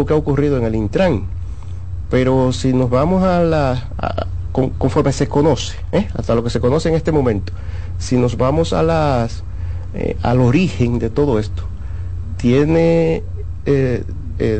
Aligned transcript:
poco 0.00 0.06
que 0.06 0.14
ha 0.14 0.16
ocurrido 0.16 0.56
en 0.56 0.64
el 0.64 0.74
Intran. 0.74 1.24
Pero 2.10 2.52
si 2.52 2.72
nos 2.72 2.90
vamos 2.90 3.22
a 3.22 3.42
la... 3.42 3.88
conforme 4.52 5.12
se 5.12 5.28
conoce, 5.28 5.76
¿eh? 5.92 6.08
hasta 6.14 6.34
lo 6.34 6.42
que 6.42 6.50
se 6.50 6.60
conoce 6.60 6.88
en 6.88 6.94
este 6.94 7.12
momento, 7.12 7.52
si 7.98 8.16
nos 8.16 8.36
vamos 8.36 8.72
a 8.72 8.82
las, 8.82 9.44
eh, 9.94 10.16
al 10.22 10.40
origen 10.40 10.98
de 10.98 11.10
todo 11.10 11.38
esto, 11.38 11.62
tiene, 12.36 13.22
eh, 13.66 14.02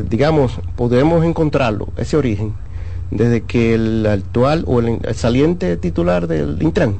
digamos, 0.09 0.59
podemos 0.75 1.25
encontrarlo, 1.25 1.89
ese 1.97 2.15
origen, 2.15 2.53
desde 3.09 3.41
que 3.41 3.73
el 3.73 4.05
actual 4.05 4.63
o 4.67 4.79
el, 4.79 4.99
saliente 5.13 5.75
titular 5.75 6.27
del 6.27 6.61
Intran 6.61 6.95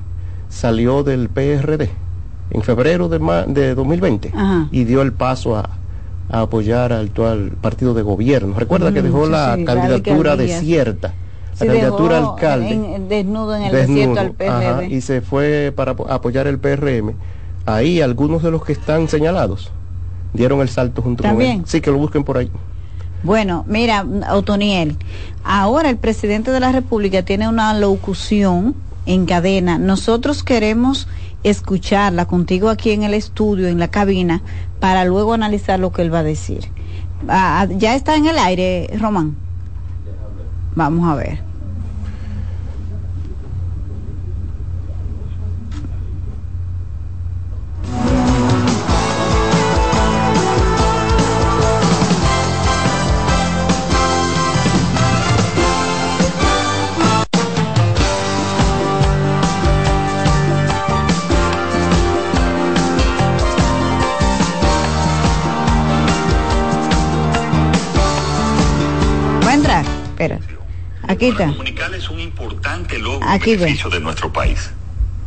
salió 0.50 1.04
del 1.04 1.30
PRD 1.30 1.90
en 2.50 2.62
febrero 2.64 3.08
de, 3.08 3.20
de 3.48 3.76
2020 3.76 4.34
y 4.72 4.84
dio 4.84 5.02
el 5.02 5.14
paso 5.14 5.56
a, 5.56 5.70
apoyar 6.32 6.94
al 6.94 7.06
actual 7.08 7.52
partido 7.62 7.94
de 7.94 8.02
gobierno. 8.02 8.56
Recuerda 8.58 8.94
que 8.94 9.02
mm, 9.02 9.06
dejó 9.06 9.28
la 9.28 9.58
candidatura 9.66 10.36
desierta. 10.36 11.14
La 11.60 11.66
candidatura 11.68 12.18
alcalde. 12.18 13.02
desnudo 13.08 13.56
en 13.56 13.64
el 13.64 13.72
desierto 13.72 14.20
al 14.20 14.32
PRD. 14.32 14.88
y 14.90 15.02
se 15.02 15.22
fue 15.22 15.74
para 15.76 15.92
apoyar 15.92 16.48
el 16.48 16.58
PRM. 16.58 17.14
Ahí 17.66 18.02
algunos 18.02 18.42
de 18.42 18.50
los 18.50 18.64
que 18.64 18.74
están 18.74 19.08
señalados 19.08 19.72
dieron 20.34 20.62
el 20.62 20.70
salto 20.70 21.02
junto 21.02 21.24
con 21.24 21.42
él. 21.42 21.62
Sí, 21.66 21.82
que 21.82 21.92
lo 21.92 21.98
busquen 21.98 22.24
por 22.24 22.38
ahí. 22.38 22.50
Bueno, 23.24 23.66
mira, 23.68 24.04
Otoniel, 24.32 24.98
ahora 25.44 25.90
el 25.92 25.98
presidente 25.98 26.50
de 26.50 26.60
la 26.60 26.72
República 26.72 27.24
tiene 27.24 27.48
una 27.48 27.74
locución 27.78 28.74
en 29.06 29.26
cadena. 29.26 29.78
Nosotros 29.78 30.44
queremos 30.44 31.08
escucharla 31.44 32.26
contigo 32.26 32.70
aquí 32.70 32.92
en 32.92 33.04
el 33.04 33.14
estudio, 33.14 33.68
en 33.68 33.80
la 33.80 33.90
cabina, 33.90 34.42
para 34.80 35.06
luego 35.06 35.34
analizar 35.34 35.80
lo 35.80 35.92
que 35.92 36.02
él 36.02 36.14
va 36.14 36.20
a 36.20 36.24
decir. 36.24 36.72
Ah, 37.28 37.68
ya 37.70 37.96
está 37.96 38.16
en 38.16 38.28
el 38.28 38.38
aire, 38.38 38.90
Román. 39.00 39.36
Vamos 40.76 41.10
a 41.10 41.16
ver. 41.16 41.51
Aquí 71.08 71.28
está. 71.28 71.52
es 71.96 72.10
un 72.10 72.20
importante 72.20 73.00
logro 73.00 73.28
Aquí 73.28 73.56
de 73.56 74.00
nuestro 74.00 74.32
país. 74.32 74.72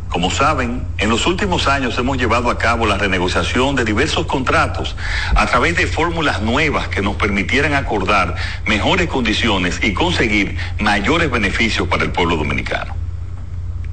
Como 0.09 0.31
saben, 0.31 0.83
en 0.97 1.09
los 1.09 1.25
últimos 1.27 1.67
años 1.67 1.97
hemos 1.97 2.17
llevado 2.17 2.49
a 2.49 2.57
cabo 2.57 2.85
la 2.85 2.97
renegociación 2.97 3.75
de 3.75 3.83
diversos 3.83 4.25
contratos 4.25 4.95
a 5.35 5.45
través 5.47 5.75
de 5.75 5.87
fórmulas 5.87 6.41
nuevas 6.41 6.87
que 6.87 7.01
nos 7.01 7.17
permitieran 7.17 7.73
acordar 7.73 8.35
mejores 8.65 9.09
condiciones 9.09 9.79
y 9.83 9.93
conseguir 9.93 10.57
mayores 10.79 11.29
beneficios 11.29 11.87
para 11.89 12.03
el 12.03 12.11
pueblo 12.11 12.37
dominicano. 12.37 13.04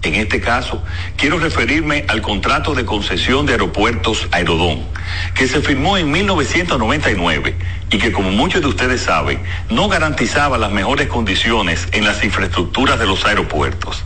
En 0.03 0.17
este 0.17 0.41
caso, 0.41 0.83
quiero 1.17 1.39
referirme 1.39 2.05
al 2.09 2.23
contrato 2.23 2.75
de 2.75 2.85
concesión 2.85 3.47
de 3.47 3.53
aeropuertos 3.53 4.27
Aerodón, 4.33 4.85
que 5.33 5.47
se 5.47 5.61
firmó 5.61 5.97
en 5.97 6.11
1999 6.11 7.55
y 7.89 7.99
que, 7.99 8.11
como 8.11 8.31
muchos 8.33 8.63
de 8.63 8.67
ustedes 8.67 9.03
saben, 9.03 9.41
no 9.71 9.89
garantizaba 9.89 10.59
las 10.59 10.73
mejores 10.73 11.07
condiciones 11.07 11.87
en 11.93 12.05
las 12.05 12.25
infraestructuras 12.25 12.99
de 12.99 13.07
los 13.07 13.25
aeropuertos. 13.25 14.05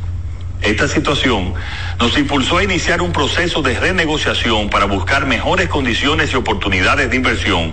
Esta 0.61 0.87
situación 0.87 1.55
nos 1.99 2.19
impulsó 2.19 2.59
a 2.59 2.65
iniciar 2.65 3.01
un 3.01 3.13
proceso 3.13 3.63
de 3.63 3.79
renegociación 3.79 4.69
para 4.69 4.85
buscar 4.85 5.25
mejores 5.25 5.69
condiciones 5.69 6.31
y 6.33 6.37
oportunidades 6.37 7.09
de 7.09 7.17
inversión 7.17 7.73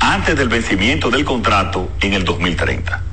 antes 0.00 0.36
del 0.36 0.48
vencimiento 0.48 1.10
del 1.10 1.26
contrato 1.26 1.90
en 2.00 2.14
el 2.14 2.24
2030 2.24 3.07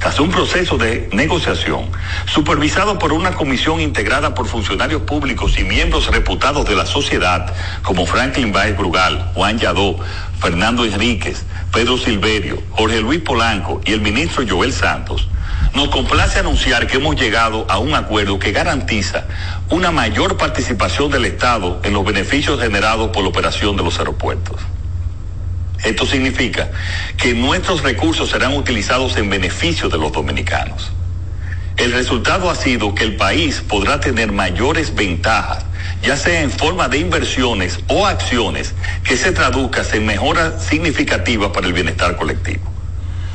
tras 0.00 0.18
un 0.18 0.30
proceso 0.30 0.78
de 0.78 1.10
negociación 1.12 1.90
supervisado 2.24 2.98
por 2.98 3.12
una 3.12 3.32
comisión 3.32 3.80
integrada 3.80 4.34
por 4.34 4.46
funcionarios 4.46 5.02
públicos 5.02 5.58
y 5.58 5.64
miembros 5.64 6.06
reputados 6.06 6.66
de 6.66 6.74
la 6.74 6.86
sociedad 6.86 7.54
como 7.82 8.06
Franklin 8.06 8.50
Baez 8.50 8.78
Brugal, 8.78 9.30
Juan 9.34 9.58
Yadó, 9.58 9.98
Fernando 10.40 10.86
Enríquez, 10.86 11.44
Pedro 11.70 11.98
Silverio, 11.98 12.62
Jorge 12.70 13.02
Luis 13.02 13.20
Polanco 13.20 13.82
y 13.84 13.92
el 13.92 14.00
ministro 14.00 14.42
Joel 14.48 14.72
Santos, 14.72 15.28
nos 15.74 15.88
complace 15.88 16.38
anunciar 16.38 16.86
que 16.86 16.96
hemos 16.96 17.16
llegado 17.16 17.66
a 17.68 17.78
un 17.78 17.94
acuerdo 17.94 18.38
que 18.38 18.52
garantiza 18.52 19.24
una 19.68 19.90
mayor 19.90 20.38
participación 20.38 21.10
del 21.10 21.26
Estado 21.26 21.78
en 21.84 21.92
los 21.92 22.06
beneficios 22.06 22.58
generados 22.58 23.10
por 23.10 23.22
la 23.22 23.28
operación 23.28 23.76
de 23.76 23.82
los 23.82 23.98
aeropuertos. 23.98 24.56
Esto 25.84 26.06
significa 26.06 26.70
que 27.16 27.34
nuestros 27.34 27.82
recursos 27.82 28.30
serán 28.30 28.54
utilizados 28.54 29.16
en 29.16 29.30
beneficio 29.30 29.88
de 29.88 29.98
los 29.98 30.12
dominicanos. 30.12 30.92
El 31.76 31.92
resultado 31.92 32.50
ha 32.50 32.54
sido 32.54 32.94
que 32.94 33.04
el 33.04 33.16
país 33.16 33.62
podrá 33.66 34.00
tener 34.00 34.32
mayores 34.32 34.94
ventajas, 34.94 35.64
ya 36.02 36.16
sea 36.16 36.42
en 36.42 36.50
forma 36.50 36.88
de 36.88 36.98
inversiones 36.98 37.78
o 37.88 38.06
acciones 38.06 38.74
que 39.02 39.16
se 39.16 39.32
traduzcan 39.32 39.86
en 39.94 40.04
mejoras 40.04 40.62
significativas 40.62 41.50
para 41.52 41.66
el 41.66 41.72
bienestar 41.72 42.16
colectivo. 42.16 42.69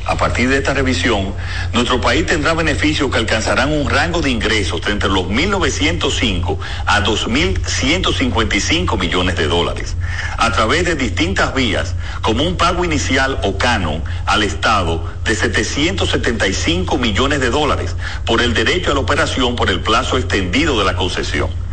A 0.06 0.16
partir 0.16 0.48
de 0.48 0.58
esta 0.58 0.72
revisión, 0.72 1.34
nuestro 1.72 2.00
país 2.00 2.24
tendrá 2.26 2.54
beneficios 2.54 3.10
que 3.10 3.18
alcanzarán 3.18 3.72
un 3.72 3.90
rango 3.90 4.20
de 4.20 4.30
ingresos 4.30 4.80
de 4.82 4.92
entre 4.92 5.08
los 5.08 5.24
1.905 5.24 6.58
a 6.86 7.02
2.155 7.02 8.96
millones 8.98 9.34
de 9.34 9.48
dólares, 9.48 9.96
a 10.38 10.52
través 10.52 10.84
de 10.84 10.94
distintas 10.94 11.52
vías, 11.56 11.96
como 12.22 12.44
un 12.44 12.56
pago 12.56 12.84
inicial 12.84 13.40
o 13.42 13.58
canon 13.58 14.04
al 14.26 14.44
Estado 14.44 15.04
de 15.24 15.34
775 15.34 16.98
millones 16.98 17.40
de 17.40 17.50
dólares 17.50 17.96
por 18.24 18.40
el 18.42 18.54
derecho 18.54 18.92
a 18.92 18.94
la 18.94 19.00
operación 19.00 19.56
por 19.56 19.70
el 19.70 19.80
plazo 19.80 20.18
extendido 20.18 20.78
de 20.78 20.84
la 20.84 20.94
concesión 20.94 21.65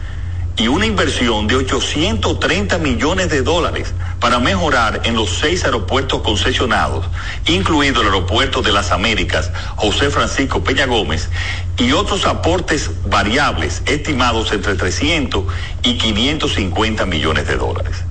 y 0.56 0.68
una 0.68 0.86
inversión 0.86 1.48
de 1.48 1.56
830 1.56 2.78
millones 2.78 3.30
de 3.30 3.42
dólares 3.42 3.94
para 4.20 4.40
mejorar 4.40 5.02
en 5.06 5.16
los 5.16 5.30
seis 5.30 5.66
aeropuertos 5.66 6.22
concesionados, 6.22 7.06
incluido 7.48 8.02
el 8.02 8.08
aeropuerto 8.08 8.62
de 8.62 8.72
las 8.72 8.92
Américas, 8.92 9.52
José 9.76 10.10
Francisco 10.10 10.64
Peña 10.64 10.86
Gómez, 10.86 11.30
y 11.78 11.92
otros 11.92 12.26
aportes 12.26 12.92
variables 13.06 13.82
estimados 13.86 14.52
entre 14.52 14.76
300 14.76 15.46
y 15.82 15.98
550 15.98 17.06
millones 17.06 17.48
de 17.48 17.58
dólares 17.58 18.04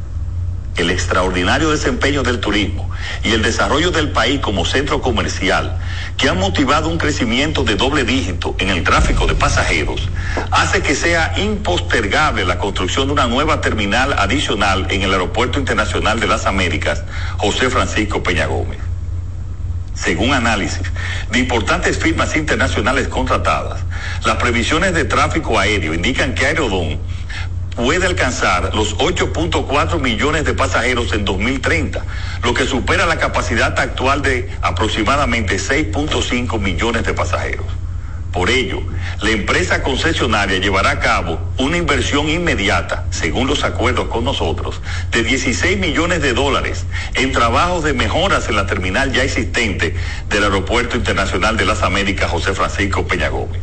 el 0.77 0.91
extraordinario 0.91 1.71
desempeño 1.71 2.23
del 2.23 2.41
turismo 2.41 2.91
y 3.23 3.33
el 3.33 3.43
desarrollo 3.43 3.91
del 3.91 4.11
país 4.11 4.41
como 4.41 4.65
centro 4.65 5.03
comercial, 5.03 5.79
que 6.17 6.29
han 6.29 6.39
motivado 6.39 6.89
un 6.89 6.99
crecimiento 6.99 7.65
de 7.65 7.77
doble 7.77 8.05
dígito 8.05 8.55
en 8.59 8.71
el 8.71 8.83
tráfico 8.83 9.27
de 9.27 9.35
pasajeros, 9.35 10.09
hace 10.51 10.83
que 10.83 10.95
sea 10.95 11.35
impostergable 11.37 12.45
la 12.45 12.59
construcción 12.59 13.07
de 13.09 13.13
una 13.13 13.27
nueva 13.27 13.61
terminal 13.61 14.15
adicional 14.15 14.87
en 14.91 15.03
el 15.03 15.13
Aeropuerto 15.13 15.59
Internacional 15.59 16.21
de 16.21 16.27
las 16.27 16.47
Américas, 16.47 17.05
José 17.37 17.69
Francisco 17.71 18.23
Peña 18.23 18.47
Gómez. 18.47 18.79
Según 19.95 20.33
análisis 20.33 20.83
de 21.31 21.39
importantes 21.39 21.99
firmas 21.99 22.35
internacionales 22.35 23.09
contratadas, 23.09 23.81
las 24.25 24.37
previsiones 24.37 24.95
de 24.95 25.05
tráfico 25.05 25.59
aéreo 25.59 25.93
indican 25.93 26.35
que 26.35 26.47
Aerodón 26.47 26.99
puede 27.75 28.07
alcanzar 28.07 28.75
los 28.75 28.97
8.4 28.99 30.01
millones 30.01 30.45
de 30.45 30.55
pasajeros 30.55 31.13
en 31.13 31.25
2030, 31.25 32.05
lo 32.43 32.55
que 32.55 32.67
supera 32.67 33.07
la 33.07 33.19
capacidad 33.19 33.79
actual 33.79 34.23
de 34.23 34.51
aproximadamente 34.63 35.57
6.5 35.57 36.59
millones 36.59 37.05
de 37.05 37.15
pasajeros. 37.15 37.67
Por 38.33 38.49
ello, 38.49 38.81
la 39.21 39.31
empresa 39.31 39.83
concesionaria 39.83 40.59
llevará 40.59 40.93
a 40.93 41.01
cabo 41.01 41.39
una 41.59 41.77
inversión 41.77 42.31
inmediata, 42.31 43.05
según 43.11 43.47
los 43.47 43.63
acuerdos 43.63 44.09
con 44.09 44.25
nosotros, 44.25 44.81
de 45.11 45.23
16 45.23 45.79
millones 45.79 46.23
de 46.23 46.33
dólares 46.33 46.87
en 47.15 47.33
trabajos 47.33 47.85
de 47.85 47.93
mejoras 47.93 48.49
en 48.49 48.57
la 48.57 48.67
terminal 48.67 49.13
ya 49.13 49.23
existente 49.23 49.95
del 50.31 50.45
Aeropuerto 50.45 50.97
Internacional 50.97 51.59
de 51.59 51.67
las 51.67 51.83
Américas 51.83 52.31
José 52.31 52.55
Francisco 52.55 53.07
Peña 53.07 53.29
Gómez. 53.29 53.61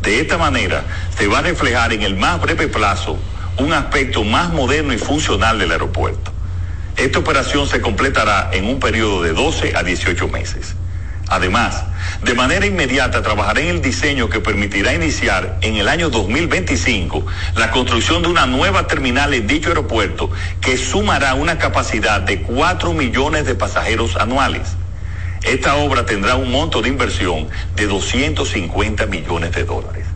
De 0.00 0.20
esta 0.20 0.38
manera, 0.38 0.84
se 1.18 1.26
va 1.26 1.40
a 1.40 1.42
reflejar 1.42 1.92
en 1.92 2.02
el 2.02 2.14
más 2.14 2.40
breve 2.40 2.68
plazo 2.68 3.18
un 3.58 3.72
aspecto 3.72 4.24
más 4.24 4.52
moderno 4.52 4.92
y 4.92 4.98
funcional 4.98 5.58
del 5.58 5.72
aeropuerto. 5.72 6.32
Esta 6.96 7.18
operación 7.18 7.66
se 7.66 7.80
completará 7.80 8.50
en 8.52 8.66
un 8.66 8.78
periodo 8.78 9.22
de 9.22 9.32
12 9.32 9.76
a 9.76 9.82
18 9.82 10.28
meses. 10.28 10.76
Además, 11.28 11.82
de 12.22 12.34
manera 12.34 12.66
inmediata 12.66 13.22
trabajará 13.22 13.60
en 13.60 13.68
el 13.68 13.82
diseño 13.82 14.28
que 14.28 14.40
permitirá 14.40 14.92
iniciar 14.94 15.58
en 15.62 15.76
el 15.76 15.88
año 15.88 16.10
2025 16.10 17.24
la 17.56 17.70
construcción 17.70 18.22
de 18.22 18.28
una 18.28 18.46
nueva 18.46 18.86
terminal 18.86 19.32
en 19.32 19.46
dicho 19.46 19.70
aeropuerto 19.70 20.30
que 20.60 20.76
sumará 20.76 21.34
una 21.34 21.58
capacidad 21.58 22.20
de 22.20 22.42
4 22.42 22.92
millones 22.92 23.46
de 23.46 23.54
pasajeros 23.54 24.16
anuales. 24.16 24.76
Esta 25.42 25.76
obra 25.76 26.06
tendrá 26.06 26.36
un 26.36 26.50
monto 26.50 26.82
de 26.82 26.90
inversión 26.90 27.48
de 27.74 27.86
250 27.86 29.06
millones 29.06 29.52
de 29.52 29.64
dólares. 29.64 30.06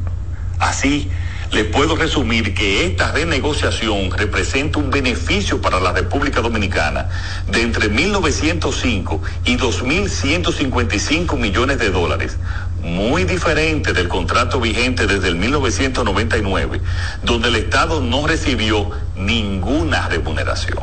Así, 0.59 1.11
les 1.53 1.65
puedo 1.65 1.97
resumir 1.97 2.55
que 2.55 2.85
esta 2.85 3.13
renegociación 3.13 4.11
representa 4.11 4.79
un 4.79 4.91
beneficio 4.91 5.61
para 5.61 5.81
la 5.81 5.93
República 5.93 6.41
Dominicana 6.41 7.09
de 7.51 7.63
entre 7.63 7.91
1.905 7.91 9.21
y 9.45 9.57
2.155 9.57 11.39
millones 11.39 11.79
de 11.79 11.91
dólares, 11.91 12.37
muy 12.83 13.25
diferente 13.25 13.93
del 13.93 14.09
contrato 14.09 14.61
vigente 14.61 15.07
desde 15.07 15.29
el 15.29 15.37
1999, 15.37 16.83
donde 17.23 17.49
el 17.49 17.57
Estado 17.57 18.01
no 18.01 18.27
recibió 18.27 18.91
ninguna 19.17 20.09
remuneración. 20.09 20.83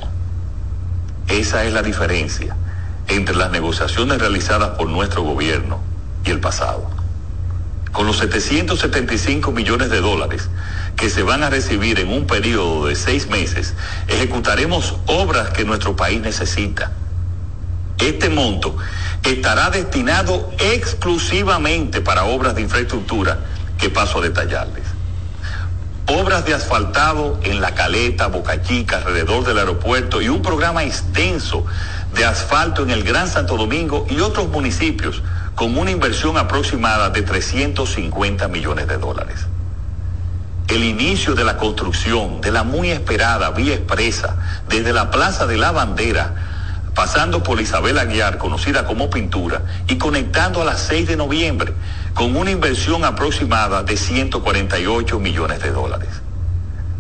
Esa 1.28 1.64
es 1.66 1.74
la 1.74 1.84
diferencia 1.84 2.56
entre 3.08 3.36
las 3.36 3.52
negociaciones 3.52 4.20
realizadas 4.20 4.72
por 4.78 4.90
nuestro 4.90 5.22
gobierno 5.22 5.80
y 6.26 6.32
el 6.32 6.40
pasado. 6.40 7.05
Con 7.96 8.08
los 8.08 8.18
775 8.18 9.54
millones 9.54 9.90
de 9.90 10.02
dólares 10.02 10.50
que 10.98 11.10
se 11.10 11.24
van 11.24 11.44
a 11.44 11.50
recibir 11.50 11.98
en 11.98 12.10
un 12.10 12.28
periodo 12.28 12.88
de 12.88 12.96
seis 12.98 13.30
meses, 13.30 13.74
ejecutaremos 14.10 14.96
obras 15.06 15.52
que 15.52 15.64
nuestro 15.64 15.96
país 15.96 16.20
necesita. 16.20 16.92
Este 17.98 18.28
monto 18.28 18.76
estará 19.24 19.70
destinado 19.70 20.52
exclusivamente 20.60 22.02
para 22.02 22.26
obras 22.26 22.56
de 22.56 22.64
infraestructura 22.64 23.40
que 23.78 23.90
paso 23.90 24.20
a 24.20 24.24
detallarles. 24.24 24.84
Obras 26.08 26.46
de 26.46 26.54
asfaltado 26.54 27.40
en 27.44 27.62
La 27.62 27.76
Caleta, 27.76 28.28
Boca 28.28 28.62
Chica, 28.62 28.98
alrededor 28.98 29.46
del 29.46 29.58
aeropuerto 29.58 30.22
y 30.22 30.28
un 30.28 30.42
programa 30.42 30.84
extenso 30.84 31.66
de 32.16 32.26
asfalto 32.26 32.84
en 32.84 32.90
el 32.90 33.04
Gran 33.04 33.28
Santo 33.28 33.58
Domingo 33.58 34.06
y 34.10 34.20
otros 34.20 34.48
municipios 34.50 35.22
con 35.54 35.78
una 35.78 35.92
inversión 35.92 36.38
aproximada 36.38 37.10
de 37.10 37.22
350 37.22 38.48
millones 38.48 38.88
de 38.88 38.98
dólares. 38.98 39.46
El 40.68 40.84
inicio 40.84 41.36
de 41.36 41.44
la 41.44 41.58
construcción 41.58 42.42
de 42.42 42.52
la 42.52 42.64
muy 42.64 42.90
esperada 42.90 43.52
vía 43.52 43.76
expresa 43.76 44.36
desde 44.68 44.94
la 44.94 45.12
Plaza 45.12 45.46
de 45.46 45.58
la 45.58 45.72
Bandera 45.72 46.34
pasando 46.96 47.44
por 47.44 47.60
Isabel 47.60 48.00
Aguiar, 48.00 48.38
conocida 48.38 48.86
como 48.86 49.10
Pintura, 49.10 49.62
y 49.88 49.98
conectando 49.98 50.62
a 50.62 50.66
las 50.66 50.80
6 50.80 51.10
de 51.10 51.18
noviembre, 51.18 51.74
con 52.14 52.36
una 52.38 52.52
inversión 52.52 53.04
aproximada 53.04 53.84
de 53.84 53.98
148 53.98 55.20
millones 55.20 55.62
de 55.62 55.72
dólares. 55.72 56.10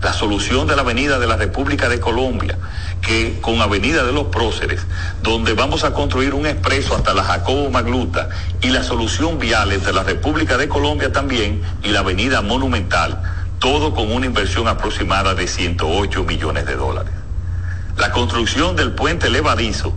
La 0.01 0.11
solución 0.11 0.67
de 0.67 0.75
la 0.75 0.81
Avenida 0.81 1.17
de 1.17 1.27
la 1.27 1.37
República 1.37 1.87
de 1.87 2.01
Colombia, 2.01 2.57
que 3.01 3.39
con 3.41 3.61
Avenida 3.61 4.03
de 4.03 4.11
los 4.11 4.25
Próceres, 4.25 4.81
donde 5.21 5.53
vamos 5.53 5.83
a 5.83 5.93
construir 5.93 6.33
un 6.33 6.45
expreso 6.45 6.95
hasta 6.95 7.13
la 7.13 7.23
Jacobo 7.23 7.69
Magluta, 7.69 8.29
y 8.61 8.69
la 8.69 8.83
solución 8.83 9.39
vial 9.39 9.71
entre 9.71 9.93
la 9.93 10.03
República 10.03 10.57
de 10.57 10.67
Colombia 10.67 11.11
también 11.11 11.61
y 11.83 11.89
la 11.89 11.99
Avenida 11.99 12.41
Monumental, 12.41 13.21
todo 13.59 13.93
con 13.93 14.11
una 14.11 14.25
inversión 14.25 14.67
aproximada 14.67 15.35
de 15.35 15.47
108 15.47 16.23
millones 16.23 16.65
de 16.65 16.75
dólares 16.75 17.13
la 17.97 18.11
construcción 18.11 18.75
del 18.75 18.91
puente 18.91 19.29
levadizo 19.29 19.93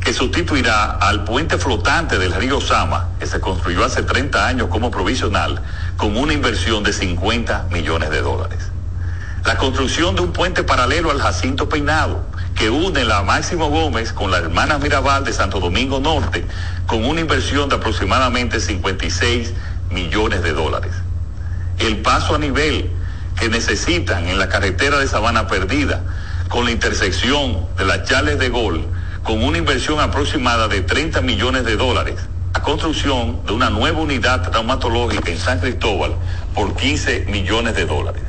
que 0.00 0.12
sustituirá 0.12 0.92
al 0.92 1.24
puente 1.24 1.58
flotante 1.58 2.18
del 2.18 2.32
río 2.32 2.60
Sama, 2.60 3.08
que 3.18 3.26
se 3.26 3.40
construyó 3.40 3.84
hace 3.84 4.04
30 4.04 4.46
años 4.46 4.68
como 4.68 4.90
provisional, 4.90 5.60
con 5.96 6.16
una 6.16 6.32
inversión 6.32 6.84
de 6.84 6.92
50 6.92 7.66
millones 7.72 8.10
de 8.10 8.22
dólares. 8.22 8.70
La 9.46 9.56
construcción 9.56 10.16
de 10.16 10.22
un 10.22 10.32
puente 10.32 10.64
paralelo 10.64 11.12
al 11.12 11.20
Jacinto 11.20 11.68
Peinado, 11.68 12.26
que 12.56 12.68
une 12.68 13.04
la 13.04 13.22
Máximo 13.22 13.68
Gómez 13.70 14.12
con 14.12 14.32
la 14.32 14.38
hermana 14.38 14.78
Mirabal 14.78 15.24
de 15.24 15.32
Santo 15.32 15.60
Domingo 15.60 16.00
Norte, 16.00 16.44
con 16.88 17.04
una 17.04 17.20
inversión 17.20 17.68
de 17.68 17.76
aproximadamente 17.76 18.58
56 18.58 19.52
millones 19.90 20.42
de 20.42 20.52
dólares. 20.52 20.90
El 21.78 21.98
paso 21.98 22.34
a 22.34 22.38
nivel 22.38 22.90
que 23.38 23.48
necesitan 23.48 24.26
en 24.26 24.40
la 24.40 24.48
carretera 24.48 24.98
de 24.98 25.06
Sabana 25.06 25.46
Perdida, 25.46 26.02
con 26.48 26.64
la 26.64 26.72
intersección 26.72 27.68
de 27.78 27.84
las 27.84 28.02
Charles 28.02 28.40
de 28.40 28.48
Gol 28.48 28.84
con 29.22 29.44
una 29.44 29.58
inversión 29.58 30.00
aproximada 30.00 30.66
de 30.66 30.80
30 30.80 31.20
millones 31.20 31.64
de 31.64 31.76
dólares. 31.76 32.16
La 32.52 32.62
construcción 32.62 33.44
de 33.46 33.52
una 33.52 33.70
nueva 33.70 34.00
unidad 34.00 34.50
traumatológica 34.50 35.30
en 35.30 35.38
San 35.38 35.60
Cristóbal 35.60 36.16
por 36.52 36.74
15 36.74 37.26
millones 37.28 37.76
de 37.76 37.86
dólares. 37.86 38.22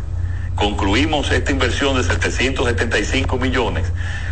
Concluimos 0.57 1.31
esta 1.31 1.51
inversión 1.51 1.95
de 1.95 2.04
775 2.04 3.38
millones 3.38 3.86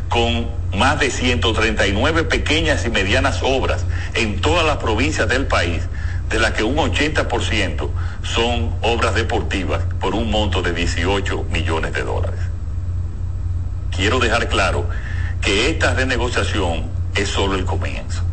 con 0.09 0.49
más 0.77 0.99
de 0.99 1.09
139 1.09 2.25
pequeñas 2.25 2.85
y 2.85 2.89
medianas 2.89 3.39
obras 3.41 3.85
en 4.15 4.41
todas 4.41 4.65
las 4.65 4.77
provincias 4.77 5.29
del 5.29 5.47
país, 5.47 5.83
de 6.27 6.39
las 6.39 6.51
que 6.51 6.63
un 6.63 6.75
80% 6.75 7.89
son 8.23 8.75
obras 8.81 9.15
deportivas 9.15 9.83
por 10.01 10.13
un 10.13 10.29
monto 10.29 10.61
de 10.61 10.73
18 10.73 11.45
millones 11.49 11.93
de 11.93 12.03
dólares 12.03 12.55
quiero 13.95 14.19
dejar 14.19 14.49
claro 14.49 14.87
que 15.41 15.69
esta 15.69 15.93
renegociación 15.93 16.89
es 17.15 17.29
solo 17.29 17.55
el 17.55 17.65
comienzo. 17.65 18.23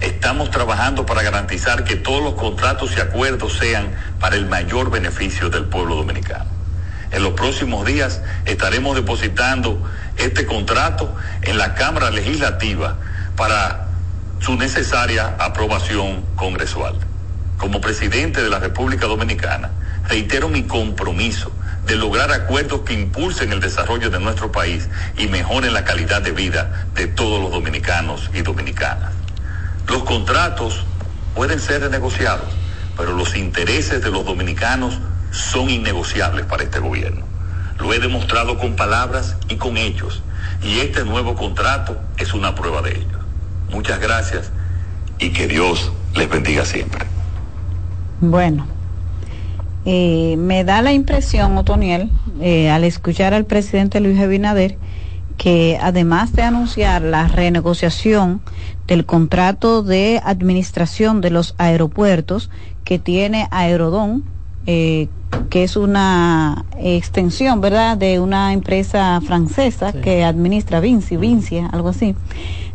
Estamos 0.00 0.50
trabajando 0.50 1.04
para 1.04 1.22
garantizar 1.22 1.84
que 1.84 1.96
todos 1.96 2.22
los 2.22 2.34
contratos 2.34 2.96
y 2.96 3.00
acuerdos 3.00 3.58
sean 3.58 3.90
para 4.18 4.36
el 4.36 4.46
mayor 4.46 4.90
beneficio 4.90 5.50
del 5.50 5.66
pueblo 5.66 5.96
dominicano. 5.96 6.59
En 7.12 7.22
los 7.22 7.32
próximos 7.32 7.84
días 7.86 8.22
estaremos 8.44 8.94
depositando 8.94 9.82
este 10.16 10.46
contrato 10.46 11.14
en 11.42 11.58
la 11.58 11.74
Cámara 11.74 12.10
Legislativa 12.10 12.96
para 13.36 13.86
su 14.40 14.56
necesaria 14.56 15.34
aprobación 15.38 16.24
congresual. 16.36 16.94
Como 17.58 17.80
presidente 17.80 18.42
de 18.42 18.48
la 18.48 18.58
República 18.58 19.06
Dominicana, 19.06 19.70
reitero 20.08 20.48
mi 20.48 20.62
compromiso 20.62 21.52
de 21.86 21.96
lograr 21.96 22.30
acuerdos 22.32 22.82
que 22.82 22.94
impulsen 22.94 23.52
el 23.52 23.60
desarrollo 23.60 24.10
de 24.10 24.20
nuestro 24.20 24.52
país 24.52 24.88
y 25.18 25.26
mejoren 25.26 25.74
la 25.74 25.84
calidad 25.84 26.22
de 26.22 26.30
vida 26.30 26.86
de 26.94 27.06
todos 27.06 27.42
los 27.42 27.50
dominicanos 27.50 28.30
y 28.32 28.42
dominicanas. 28.42 29.12
Los 29.88 30.04
contratos 30.04 30.84
pueden 31.34 31.58
ser 31.58 31.82
renegociados, 31.82 32.48
pero 32.96 33.12
los 33.12 33.34
intereses 33.34 34.02
de 34.02 34.10
los 34.10 34.24
dominicanos 34.24 34.98
son 35.30 35.70
innegociables 35.70 36.46
para 36.46 36.64
este 36.64 36.80
gobierno. 36.80 37.24
Lo 37.78 37.92
he 37.94 37.98
demostrado 37.98 38.58
con 38.58 38.76
palabras 38.76 39.36
y 39.48 39.56
con 39.56 39.76
hechos, 39.76 40.22
y 40.62 40.80
este 40.80 41.04
nuevo 41.04 41.34
contrato 41.34 41.96
es 42.18 42.34
una 42.34 42.54
prueba 42.54 42.82
de 42.82 42.98
ello. 42.98 43.18
Muchas 43.70 44.00
gracias 44.00 44.50
y 45.18 45.30
que 45.30 45.46
Dios 45.46 45.92
les 46.14 46.28
bendiga 46.28 46.64
siempre. 46.64 47.06
Bueno. 48.20 48.66
Eh, 49.86 50.36
me 50.36 50.62
da 50.62 50.82
la 50.82 50.92
impresión, 50.92 51.56
Otoniel, 51.56 52.10
eh, 52.40 52.68
al 52.68 52.84
escuchar 52.84 53.32
al 53.32 53.46
presidente 53.46 53.98
Luis 54.00 54.20
Abinader, 54.20 54.76
que 55.38 55.78
además 55.80 56.34
de 56.34 56.42
anunciar 56.42 57.00
la 57.00 57.26
renegociación 57.28 58.42
del 58.86 59.06
contrato 59.06 59.82
de 59.82 60.20
administración 60.22 61.22
de 61.22 61.30
los 61.30 61.54
aeropuertos 61.56 62.50
que 62.84 62.98
tiene 62.98 63.48
Aerodón, 63.50 64.22
eh, 64.72 65.08
que 65.48 65.64
es 65.64 65.76
una 65.76 66.64
extensión, 66.78 67.60
¿verdad?, 67.60 67.96
de 67.96 68.20
una 68.20 68.52
empresa 68.52 69.20
francesa 69.20 69.92
que 69.92 70.22
administra 70.22 70.78
Vinci, 70.78 71.16
Vincia, 71.16 71.66
algo 71.72 71.88
así, 71.88 72.14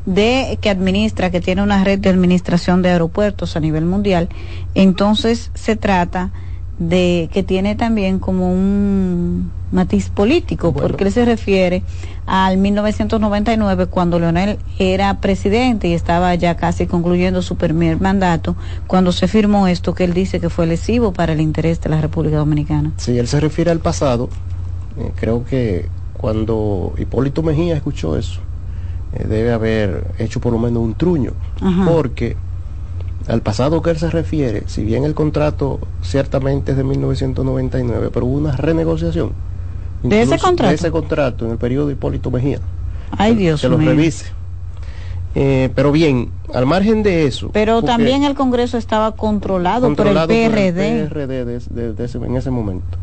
de 0.06 0.60
que 0.60 0.70
administra, 0.70 1.32
que 1.32 1.40
tiene 1.40 1.64
una 1.64 1.86
red 1.86 2.00
de 2.00 2.10
administración 2.10 2.82
de 2.82 2.90
aeropuertos 2.90 3.56
a 3.56 3.62
nivel 3.62 3.86
mundial. 3.86 4.28
Entonces 4.74 5.52
se 5.54 5.78
trata 5.78 6.32
de 6.80 7.30
que 7.32 7.44
tiene 7.44 7.76
también 7.76 8.20
como 8.20 8.52
un 8.52 9.52
matiz 9.72 10.10
político, 10.10 10.74
porque 10.74 11.06
él 11.06 11.12
se 11.12 11.26
refiere 11.26 11.84
al 12.26 12.58
1999 12.58 13.88
cuando 13.88 14.20
Leonel 14.20 14.58
era 14.80 15.20
presidente 15.20 15.88
y 15.88 15.94
estaba 15.94 16.34
ya 16.36 16.56
casi 16.56 16.88
concluyendo 16.88 17.42
su 17.42 17.56
primer 17.56 18.00
mandato, 18.00 18.56
cuando 18.88 19.12
se 19.12 19.28
firmó 19.28 19.68
esto 19.68 19.94
que 19.94 20.04
él 20.04 20.14
dice 20.14 20.40
que 20.40 20.50
fue 20.50 20.66
lesivo 20.66 21.14
para 21.14 21.34
el 21.34 21.42
interés 21.42 21.82
de 21.82 21.90
la 21.90 22.02
República 22.02 22.38
Dominicana. 22.38 22.92
Sí, 22.98 23.18
él 23.18 23.28
se 23.28 23.40
refiere 23.40 23.72
al 23.72 23.80
pasado. 23.80 24.30
Eh, 24.98 25.12
creo 25.16 25.46
que 25.46 25.88
cuando 26.14 26.94
Hipólito 26.98 27.44
Mejía 27.44 27.76
escuchó 27.76 28.18
eso, 28.18 28.40
eh, 29.14 29.26
debe 29.28 29.52
haber 29.52 30.14
hecho 30.18 30.40
por 30.40 30.54
lo 30.54 30.60
menos 30.60 30.84
un 30.84 30.94
truño, 30.96 31.34
porque 31.86 32.38
al 33.28 33.42
pasado 33.42 33.82
que 33.82 33.90
él 33.92 33.98
se 33.98 34.10
refiere, 34.10 34.64
si 34.68 34.84
bien 34.84 35.04
el 35.04 35.16
contrato 35.16 35.80
ciertamente 36.02 36.72
es 36.72 36.78
de 36.78 36.84
1999, 36.84 38.10
pero 38.14 38.26
hubo 38.26 38.38
una 38.38 38.56
renegociación. 38.56 39.32
¿De 40.04 40.22
ese 40.22 40.38
contrato? 40.38 40.70
De 40.70 40.76
ese 40.76 40.92
contrato 40.92 41.46
en 41.46 41.52
el 41.52 41.58
periodo 41.58 41.88
de 41.88 41.94
Hipólito 41.94 42.30
Mejía. 42.30 42.60
Ay, 43.18 43.36
Dios 43.36 43.64
mío. 43.64 43.78
Que 43.78 43.86
lo 43.86 43.92
revise. 43.92 44.26
Eh, 45.34 45.70
pero 45.76 45.92
bien, 45.92 46.30
al 46.54 46.66
margen 46.66 47.04
de 47.04 47.26
eso. 47.26 47.50
Pero 47.52 47.82
también 47.82 48.24
el 48.24 48.36
Congreso 48.36 48.78
estaba 48.78 49.16
controlado, 49.16 49.94
por 49.94 50.08
el 50.08 50.14
PRD. 50.14 51.08
PRD 51.10 51.60
en 52.26 52.36
ese 52.36 52.52
momento. 52.52 52.98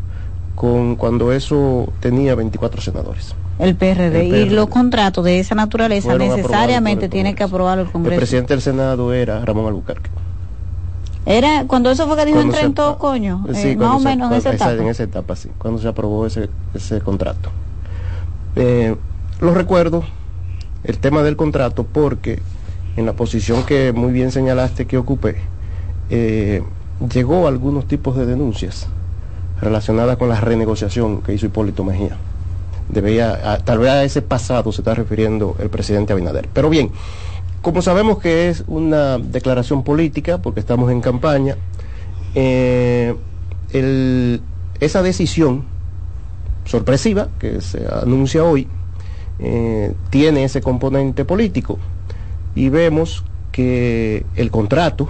con 0.55 0.95
cuando 0.95 1.31
eso 1.31 1.91
tenía 1.99 2.35
24 2.35 2.81
senadores. 2.81 3.35
El 3.59 3.75
PRD. 3.75 4.25
Y 4.25 4.49
los 4.49 4.67
contratos 4.67 5.23
de 5.23 5.39
esa 5.39 5.55
naturaleza 5.55 6.17
necesariamente 6.17 7.09
tiene 7.09 7.35
que 7.35 7.43
aprobar 7.43 7.79
el 7.79 7.85
Congreso. 7.91 8.13
El 8.13 8.19
presidente 8.19 8.53
del 8.53 8.61
Senado 8.61 9.13
era 9.13 9.43
Ramón 9.45 9.67
Albuquerque. 9.67 10.09
Era 11.25 11.65
cuando 11.67 11.89
eso 11.89 12.05
fue 12.07 12.17
que 12.17 12.25
dijo 12.25 12.41
entre 12.41 12.69
todo 12.71 12.97
coño, 12.97 13.45
eh, 13.53 13.75
más 13.77 13.95
o 13.95 13.99
menos 13.99 14.31
en 14.31 14.37
esa 14.37 14.53
etapa. 14.53 14.73
En 14.73 14.87
esa 14.87 15.03
etapa, 15.03 15.35
sí, 15.35 15.49
cuando 15.57 15.81
se 15.81 15.87
aprobó 15.87 16.25
ese, 16.25 16.49
ese 16.73 16.99
contrato. 16.99 17.49
Eh, 18.55 18.95
lo 19.39 19.53
recuerdo, 19.53 20.03
el 20.83 20.97
tema 20.97 21.23
del 21.23 21.37
contrato, 21.37 21.85
porque 21.85 22.41
en 22.97 23.05
la 23.05 23.13
posición 23.13 23.63
que 23.63 23.93
muy 23.93 24.11
bien 24.11 24.31
señalaste 24.31 24.85
que 24.85 24.97
ocupé, 24.97 25.37
eh, 26.09 26.61
llegó 27.11 27.47
algunos 27.47 27.87
tipos 27.87 28.17
de 28.17 28.25
denuncias 28.25 28.87
relacionadas 29.61 30.17
con 30.17 30.27
la 30.27 30.41
renegociación 30.41 31.21
que 31.21 31.33
hizo 31.33 31.45
Hipólito 31.45 31.85
Mejía. 31.85 32.17
Debía, 32.89 33.59
tal 33.63 33.79
vez 33.79 33.89
a 33.89 34.03
ese 34.03 34.21
pasado 34.21 34.71
se 34.71 34.81
está 34.81 34.93
refiriendo 34.93 35.55
el 35.59 35.69
presidente 35.69 36.13
Abinader. 36.13 36.47
Pero 36.53 36.69
bien, 36.69 36.91
como 37.61 37.81
sabemos 37.81 38.19
que 38.19 38.49
es 38.49 38.63
una 38.67 39.17
declaración 39.17 39.83
política, 39.83 40.39
porque 40.39 40.59
estamos 40.59 40.91
en 40.91 41.01
campaña, 41.01 41.55
eh, 42.35 43.15
esa 44.79 45.01
decisión 45.01 45.63
sorpresiva 46.65 47.29
que 47.39 47.61
se 47.61 47.85
anuncia 47.87 48.43
hoy 48.43 48.67
eh, 49.39 49.93
tiene 50.09 50.43
ese 50.43 50.61
componente 50.61 51.25
político 51.25 51.79
y 52.55 52.69
vemos 52.69 53.23
que 53.51 54.25
el 54.35 54.51
contrato 54.51 55.07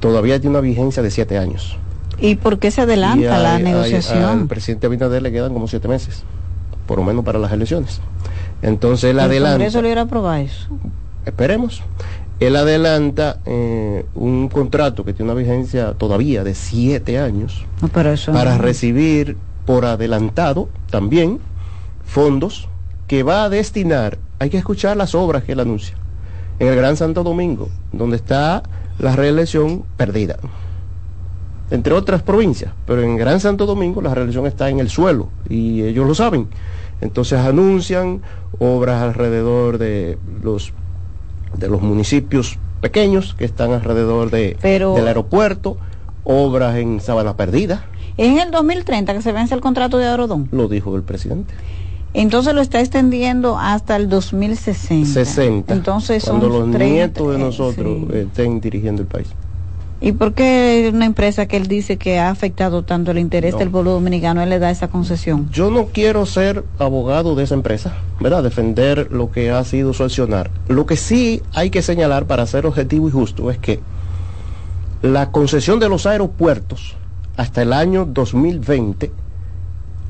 todavía 0.00 0.40
tiene 0.40 0.56
una 0.56 0.60
vigencia 0.60 1.02
de 1.02 1.10
siete 1.10 1.38
años. 1.38 1.78
¿Y 2.18 2.36
por 2.36 2.58
qué 2.58 2.70
se 2.70 2.80
adelanta 2.80 3.38
la 3.38 3.58
negociación? 3.58 4.24
al 4.24 4.46
presidente 4.46 4.86
Abinader 4.86 5.22
le 5.22 5.32
quedan 5.32 5.52
como 5.52 5.66
siete 5.68 5.88
meses, 5.88 6.22
por 6.86 6.98
lo 6.98 7.04
menos 7.04 7.24
para 7.24 7.38
las 7.38 7.52
elecciones. 7.52 8.00
Entonces 8.62 9.10
él 9.10 9.20
adelanta. 9.20 9.56
¿El 9.56 9.72
Congreso 9.72 9.82
le 9.82 10.00
aprobar 10.00 10.40
eso? 10.40 10.68
esperemos. 11.24 11.82
Él 12.40 12.56
adelanta 12.56 13.38
eh, 13.46 14.04
un 14.14 14.48
contrato 14.48 15.04
que 15.04 15.12
tiene 15.12 15.30
una 15.30 15.40
vigencia 15.40 15.92
todavía 15.92 16.42
de 16.44 16.54
siete 16.54 17.18
años 17.18 17.64
para 18.26 18.58
recibir 18.58 19.36
por 19.64 19.84
adelantado 19.84 20.68
también 20.90 21.38
fondos 22.04 22.68
que 23.06 23.22
va 23.22 23.44
a 23.44 23.48
destinar, 23.48 24.18
hay 24.38 24.50
que 24.50 24.58
escuchar 24.58 24.96
las 24.96 25.14
obras 25.14 25.44
que 25.44 25.52
él 25.52 25.60
anuncia, 25.60 25.94
en 26.58 26.68
el 26.68 26.76
Gran 26.76 26.96
Santo 26.96 27.22
Domingo, 27.22 27.68
donde 27.92 28.16
está 28.16 28.62
la 28.98 29.14
reelección 29.14 29.84
perdida, 29.96 30.36
entre 31.70 31.94
otras 31.94 32.22
provincias, 32.22 32.72
pero 32.86 33.02
en 33.02 33.16
Gran 33.16 33.40
Santo 33.40 33.66
Domingo 33.66 34.02
la 34.02 34.14
reelección 34.14 34.46
está 34.46 34.68
en 34.68 34.80
el 34.80 34.90
suelo 34.90 35.28
y 35.48 35.82
ellos 35.82 36.06
lo 36.06 36.14
saben. 36.14 36.48
Entonces 37.00 37.38
anuncian 37.38 38.22
obras 38.58 39.02
alrededor 39.02 39.78
de 39.78 40.18
los 40.42 40.72
de 41.56 41.68
los 41.68 41.82
municipios 41.82 42.58
pequeños 42.80 43.34
que 43.34 43.44
están 43.44 43.72
alrededor 43.72 44.30
de, 44.30 44.56
del 44.62 45.08
aeropuerto, 45.08 45.76
obras 46.24 46.76
en 46.76 47.00
Sabana 47.00 47.36
Perdida. 47.36 47.86
¿Es 48.16 48.28
en 48.28 48.38
el 48.38 48.50
2030 48.50 49.14
que 49.14 49.22
se 49.22 49.32
vence 49.32 49.54
el 49.54 49.60
contrato 49.60 49.98
de 49.98 50.06
Aerodón? 50.06 50.48
Lo 50.52 50.68
dijo 50.68 50.94
el 50.96 51.02
presidente. 51.02 51.54
Entonces 52.12 52.54
lo 52.54 52.60
está 52.60 52.80
extendiendo 52.80 53.58
hasta 53.58 53.96
el 53.96 54.08
2060. 54.08 55.08
60. 55.08 55.72
Entonces 55.74 56.24
cuando 56.24 56.48
los 56.48 56.68
nietos 56.68 57.32
de 57.32 57.38
nosotros 57.38 58.10
estén 58.12 58.60
dirigiendo 58.60 59.02
el 59.02 59.08
país. 59.08 59.28
¿Y 60.04 60.12
por 60.12 60.34
qué 60.34 60.90
una 60.92 61.06
empresa 61.06 61.46
que 61.46 61.56
él 61.56 61.66
dice 61.66 61.96
que 61.96 62.18
ha 62.18 62.28
afectado 62.28 62.82
tanto 62.82 63.12
el 63.12 63.18
interés 63.18 63.56
del 63.56 63.70
pueblo 63.70 63.92
dominicano, 63.92 64.42
él 64.42 64.50
le 64.50 64.58
da 64.58 64.70
esa 64.70 64.88
concesión? 64.88 65.48
Yo 65.50 65.70
no 65.70 65.86
quiero 65.86 66.26
ser 66.26 66.62
abogado 66.78 67.34
de 67.34 67.44
esa 67.44 67.54
empresa, 67.54 67.96
¿verdad? 68.20 68.42
Defender 68.42 69.10
lo 69.10 69.32
que 69.32 69.50
ha 69.50 69.64
sido 69.64 69.94
su 69.94 70.04
accionar. 70.04 70.50
Lo 70.68 70.84
que 70.84 70.96
sí 70.96 71.40
hay 71.54 71.70
que 71.70 71.80
señalar 71.80 72.26
para 72.26 72.44
ser 72.44 72.66
objetivo 72.66 73.08
y 73.08 73.12
justo 73.12 73.50
es 73.50 73.56
que 73.56 73.80
la 75.00 75.30
concesión 75.30 75.80
de 75.80 75.88
los 75.88 76.04
aeropuertos 76.04 76.96
hasta 77.38 77.62
el 77.62 77.72
año 77.72 78.04
2020 78.04 79.10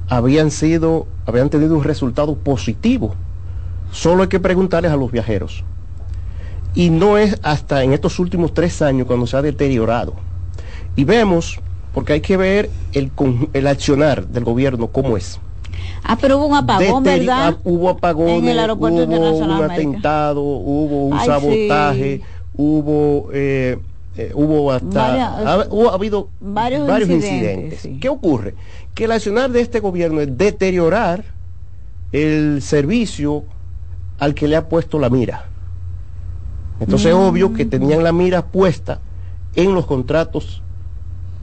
habían 0.08 0.50
sido, 0.50 1.06
habían 1.24 1.50
tenido 1.50 1.76
un 1.76 1.84
resultado 1.84 2.34
positivo. 2.34 3.14
Solo 3.92 4.24
hay 4.24 4.28
que 4.28 4.40
preguntarles 4.40 4.90
a 4.90 4.96
los 4.96 5.12
viajeros 5.12 5.62
y 6.74 6.90
no 6.90 7.18
es 7.18 7.38
hasta 7.42 7.82
en 7.82 7.92
estos 7.92 8.18
últimos 8.18 8.52
tres 8.52 8.82
años 8.82 9.06
cuando 9.06 9.26
se 9.26 9.36
ha 9.36 9.42
deteriorado. 9.42 10.14
Y 10.96 11.04
vemos, 11.04 11.60
porque 11.92 12.14
hay 12.14 12.20
que 12.20 12.36
ver 12.36 12.70
el, 12.92 13.10
el 13.52 13.66
accionar 13.66 14.26
del 14.26 14.44
gobierno 14.44 14.88
cómo 14.88 15.16
es. 15.16 15.40
Ah, 16.02 16.16
pero 16.20 16.38
hubo 16.38 16.46
un 16.46 16.56
apagón, 16.56 17.02
¿verdad? 17.02 17.48
Ah, 17.48 17.58
hubo 17.64 17.88
apagón, 17.88 18.28
en 18.28 18.48
el 18.48 18.58
aeropuerto 18.58 19.04
hubo 19.04 19.36
un 19.36 19.50
atentado, 19.62 20.42
hubo 20.42 21.06
un 21.06 21.20
sabotaje, 21.20 22.20
hubo 22.54 23.30
eh, 23.32 23.78
eh, 24.16 24.30
hubo 24.34 24.70
hasta 24.70 25.38
ha, 25.38 25.66
hubo, 25.70 25.90
habido 25.90 26.28
varios, 26.40 27.08
incidentes. 27.08 27.88
¿Qué 28.00 28.08
ocurre? 28.08 28.54
Que 28.94 29.04
el 29.04 29.12
accionar 29.12 29.50
de 29.50 29.60
este 29.60 29.80
gobierno 29.80 30.20
es 30.20 30.38
deteriorar 30.38 31.24
el 32.12 32.62
servicio 32.62 33.44
al 34.18 34.34
que 34.34 34.46
le 34.46 34.56
ha 34.56 34.68
puesto 34.68 35.00
la 35.00 35.10
mira. 35.10 35.46
Entonces 36.80 37.08
es 37.08 37.14
obvio 37.14 37.52
que 37.52 37.64
tenían 37.64 38.02
la 38.02 38.12
mira 38.12 38.46
puesta 38.46 39.00
en 39.54 39.74
los 39.74 39.86
contratos 39.86 40.62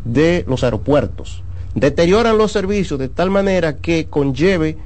de 0.04 0.44
los 0.48 0.64
aeropuertos. 0.64 1.44
Deterioran 1.76 2.38
los 2.38 2.52
servicios 2.52 3.00
de 3.00 3.08
tal 3.08 3.30
manera 3.30 3.78
que 3.78 4.08
conlleve, 4.08 4.78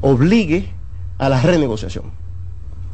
obligue 0.00 0.70
a 1.18 1.28
la 1.28 1.40
renegociación. 1.40 2.04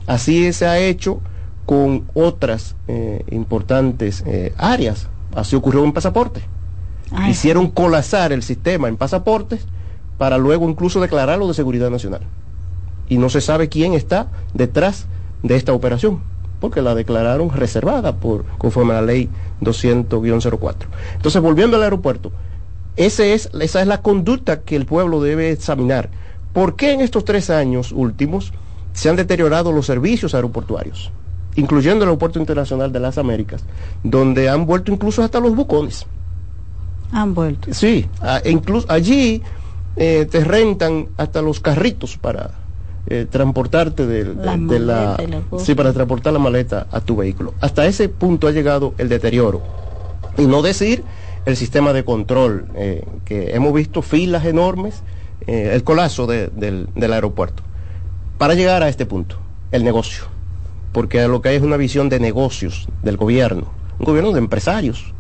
Así 0.07 0.53
se 0.53 0.67
ha 0.67 0.79
hecho 0.79 1.21
con 1.67 2.05
otras 2.15 2.77
eh, 2.89 3.25
importantes 3.31 4.23
eh, 4.25 4.55
áreas. 4.57 5.09
Así 5.35 5.57
ocurrió 5.57 5.85
en 5.85 5.93
pasaporte. 5.93 6.43
Hicieron 7.29 7.71
colapsar 7.71 8.33
el 8.33 8.43
sistema 8.43 8.89
en 8.89 8.97
pasaportes 8.97 9.67
para 10.17 10.39
luego 10.39 10.69
incluso 10.69 11.01
declararlo 11.01 11.47
de 11.47 11.55
seguridad 11.55 11.91
nacional. 11.91 12.23
Y 13.09 13.19
no 13.19 13.29
se 13.29 13.41
sabe 13.41 13.69
quién 13.69 13.95
está 13.95 14.29
detrás 14.55 15.07
de 15.43 15.57
esta 15.57 15.73
operación 15.73 16.21
porque 16.61 16.83
la 16.83 16.95
declararon 16.95 17.51
reservada 17.51 18.17
por 18.17 18.45
conforme 18.59 18.93
a 18.93 19.01
la 19.01 19.07
ley 19.07 19.29
200-04. 19.61 20.75
Entonces, 21.15 21.43
volviendo 21.43 21.77
al 21.77 21.83
aeropuerto, 21.83 22.33
ese 22.97 23.35
es, 23.35 23.51
esa 23.61 23.81
es 23.81 23.87
la 23.87 24.03
conducta 24.03 24.61
que 24.61 24.77
el 24.77 24.87
pueblo 24.87 25.21
debe 25.21 25.51
examinar. 25.51 26.09
¿Por 26.53 26.77
qué 26.77 26.93
en 26.93 27.01
estos 27.03 27.25
tres 27.25 27.51
años 27.51 27.93
últimos 27.93 28.53
se 28.93 29.11
han 29.11 29.17
deteriorado 29.17 29.73
los 29.73 29.87
servicios 29.87 30.35
aeroportuarios? 30.35 31.13
incluyendo 31.57 32.05
el 32.05 32.11
Aeropuerto 32.11 32.39
Internacional 32.39 32.93
de 32.93 33.01
las 33.01 33.19
Américas, 33.19 33.65
donde 34.05 34.49
han 34.49 34.67
vuelto 34.67 34.93
incluso 34.93 35.23
hasta 35.23 35.41
los 35.41 35.55
bucones. 35.57 36.07
Han 37.13 37.35
vuelto. 37.35 37.73
Sí, 37.73 38.07
incluso 38.45 38.87
allí 38.91 39.43
eh, 39.97 40.27
te 40.31 40.45
rentan 40.45 41.09
hasta 41.17 41.43
los 41.43 41.61
carritos 41.61 42.17
para 42.19 42.51
eh, 43.09 43.25
transportarte 43.31 44.05
de, 44.05 44.35
la, 44.81 45.17
sí 45.59 45.77
para 45.77 45.93
transportar 45.93 46.33
la 46.33 46.41
maleta 46.41 46.89
a 46.91 47.01
tu 47.01 47.15
vehículo. 47.15 47.55
Hasta 47.61 47.87
ese 47.87 48.09
punto 48.09 48.49
ha 48.49 48.51
llegado 48.51 48.95
el 48.99 49.09
deterioro. 49.09 49.63
Y 50.37 50.47
no 50.47 50.61
decir 50.61 51.05
el 51.45 51.57
sistema 51.57 51.93
de 51.93 52.05
control 52.05 52.67
eh, 52.75 53.07
que 53.25 53.55
hemos 53.55 53.73
visto 53.73 54.03
filas 54.03 54.45
enormes 54.45 55.03
eh, 55.47 55.71
el 55.73 55.85
colapso 55.85 56.27
del, 56.27 56.89
del 56.93 57.13
aeropuerto. 57.13 57.63
Para 58.39 58.55
llegar 58.55 58.83
a 58.83 58.89
este 58.89 59.07
punto 59.07 59.39
el 59.71 59.85
negocio. 59.85 60.25
Porque 60.91 61.29
lo 61.29 61.41
que 61.43 61.51
hay 61.51 61.57
es 61.57 61.63
una 61.63 61.77
visión 61.77 62.09
de 62.09 62.19
negocios 62.19 62.89
del 63.05 63.17
gobierno. 63.17 63.69
Un 64.01 64.05
gobierno 64.05 64.33
de 64.33 64.41
empresarios. 64.41 65.15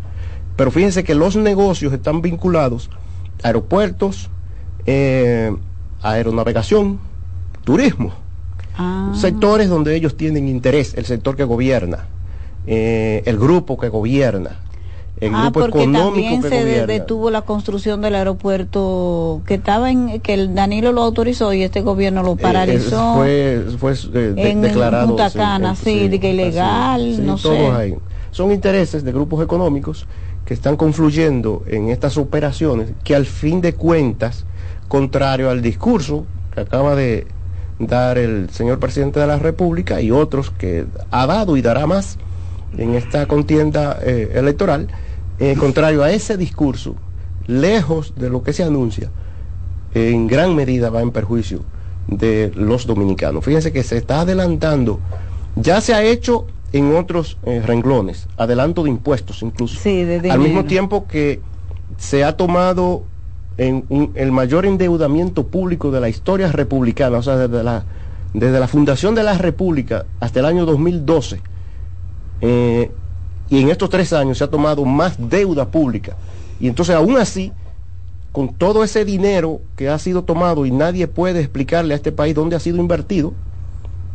Pero 0.56 0.72
fíjense 0.72 1.04
que 1.04 1.14
los 1.14 1.36
negocios 1.36 1.92
están 1.92 2.20
vinculados 2.20 2.90
a 3.44 3.46
aeropuertos 3.48 4.28
aeronavegación 6.02 6.98
turismo. 7.66 8.12
Ah. 8.78 9.12
Sectores 9.14 9.68
donde 9.68 9.96
ellos 9.96 10.16
tienen 10.16 10.48
interés, 10.48 10.94
el 10.94 11.04
sector 11.04 11.36
que 11.36 11.44
gobierna, 11.44 12.06
eh, 12.66 13.22
el 13.26 13.36
grupo 13.38 13.76
que 13.76 13.88
gobierna. 13.88 14.60
El 15.18 15.34
ah, 15.34 15.44
grupo 15.44 15.60
porque 15.60 15.82
económico 15.82 16.42
también 16.42 16.42
se 16.42 16.86
detuvo 16.86 17.30
la 17.30 17.42
construcción 17.42 18.02
del 18.02 18.14
aeropuerto 18.16 19.40
que 19.46 19.54
estaba 19.54 19.90
en 19.90 20.20
que 20.20 20.34
el 20.34 20.54
Danilo 20.54 20.92
lo 20.92 21.02
autorizó 21.02 21.54
y 21.54 21.62
este 21.62 21.80
gobierno 21.80 22.22
lo 22.22 22.34
eh, 22.34 22.38
paralizó. 22.40 23.14
fue 23.14 23.64
fue 23.78 23.94
eh, 23.94 24.34
en 24.36 24.60
declarado 24.60 25.08
Punta 25.08 25.30
Cana, 25.30 25.74
sí, 25.74 26.08
de 26.08 26.20
que 26.20 26.32
ilegal, 26.32 27.24
no 27.24 27.38
sé. 27.38 27.98
Son 28.30 28.52
intereses 28.52 29.04
de 29.04 29.12
grupos 29.12 29.42
económicos 29.42 30.06
que 30.44 30.52
están 30.52 30.76
confluyendo 30.76 31.62
en 31.66 31.88
estas 31.88 32.18
operaciones 32.18 32.90
que 33.02 33.16
al 33.16 33.24
fin 33.24 33.62
de 33.62 33.72
cuentas, 33.72 34.44
contrario 34.86 35.48
al 35.48 35.62
discurso 35.62 36.26
que 36.52 36.60
acaba 36.60 36.94
de 36.94 37.26
dar 37.78 38.18
el 38.18 38.50
señor 38.50 38.78
presidente 38.78 39.20
de 39.20 39.26
la 39.26 39.38
República 39.38 40.00
y 40.00 40.10
otros 40.10 40.50
que 40.50 40.86
ha 41.10 41.26
dado 41.26 41.56
y 41.56 41.62
dará 41.62 41.86
más 41.86 42.18
en 42.76 42.94
esta 42.94 43.26
contienda 43.26 43.98
eh, 44.02 44.32
electoral, 44.34 44.88
eh, 45.38 45.54
contrario 45.58 46.02
a 46.02 46.10
ese 46.10 46.36
discurso, 46.36 46.94
lejos 47.46 48.14
de 48.16 48.30
lo 48.30 48.42
que 48.42 48.52
se 48.52 48.64
anuncia, 48.64 49.10
en 49.94 50.26
gran 50.26 50.54
medida 50.54 50.90
va 50.90 51.00
en 51.00 51.10
perjuicio 51.10 51.60
de 52.06 52.52
los 52.54 52.86
dominicanos. 52.86 53.44
Fíjense 53.44 53.72
que 53.72 53.82
se 53.82 53.96
está 53.96 54.20
adelantando, 54.20 55.00
ya 55.54 55.80
se 55.80 55.94
ha 55.94 56.02
hecho 56.02 56.46
en 56.72 56.94
otros 56.96 57.38
eh, 57.44 57.62
renglones, 57.64 58.28
adelanto 58.36 58.82
de 58.82 58.90
impuestos 58.90 59.42
incluso, 59.42 59.78
al 59.88 60.38
mismo 60.38 60.64
tiempo 60.64 61.06
que 61.06 61.40
se 61.96 62.24
ha 62.24 62.36
tomado 62.36 63.04
en 63.58 64.12
el 64.14 64.32
mayor 64.32 64.66
endeudamiento 64.66 65.46
público 65.46 65.90
de 65.90 66.00
la 66.00 66.08
historia 66.08 66.52
republicana, 66.52 67.18
o 67.18 67.22
sea, 67.22 67.36
desde 67.36 67.62
la, 67.64 67.84
desde 68.34 68.60
la 68.60 68.68
fundación 68.68 69.14
de 69.14 69.22
la 69.22 69.38
República 69.38 70.04
hasta 70.20 70.40
el 70.40 70.46
año 70.46 70.66
2012, 70.66 71.40
eh, 72.42 72.90
y 73.48 73.60
en 73.60 73.70
estos 73.70 73.88
tres 73.88 74.12
años 74.12 74.38
se 74.38 74.44
ha 74.44 74.50
tomado 74.50 74.84
más 74.84 75.16
deuda 75.30 75.68
pública. 75.68 76.16
Y 76.60 76.68
entonces 76.68 76.94
aún 76.94 77.16
así, 77.16 77.52
con 78.32 78.52
todo 78.52 78.84
ese 78.84 79.04
dinero 79.04 79.60
que 79.76 79.88
ha 79.88 79.98
sido 79.98 80.24
tomado 80.24 80.66
y 80.66 80.70
nadie 80.70 81.06
puede 81.06 81.40
explicarle 81.40 81.94
a 81.94 81.96
este 81.96 82.12
país 82.12 82.34
dónde 82.34 82.56
ha 82.56 82.60
sido 82.60 82.78
invertido, 82.78 83.32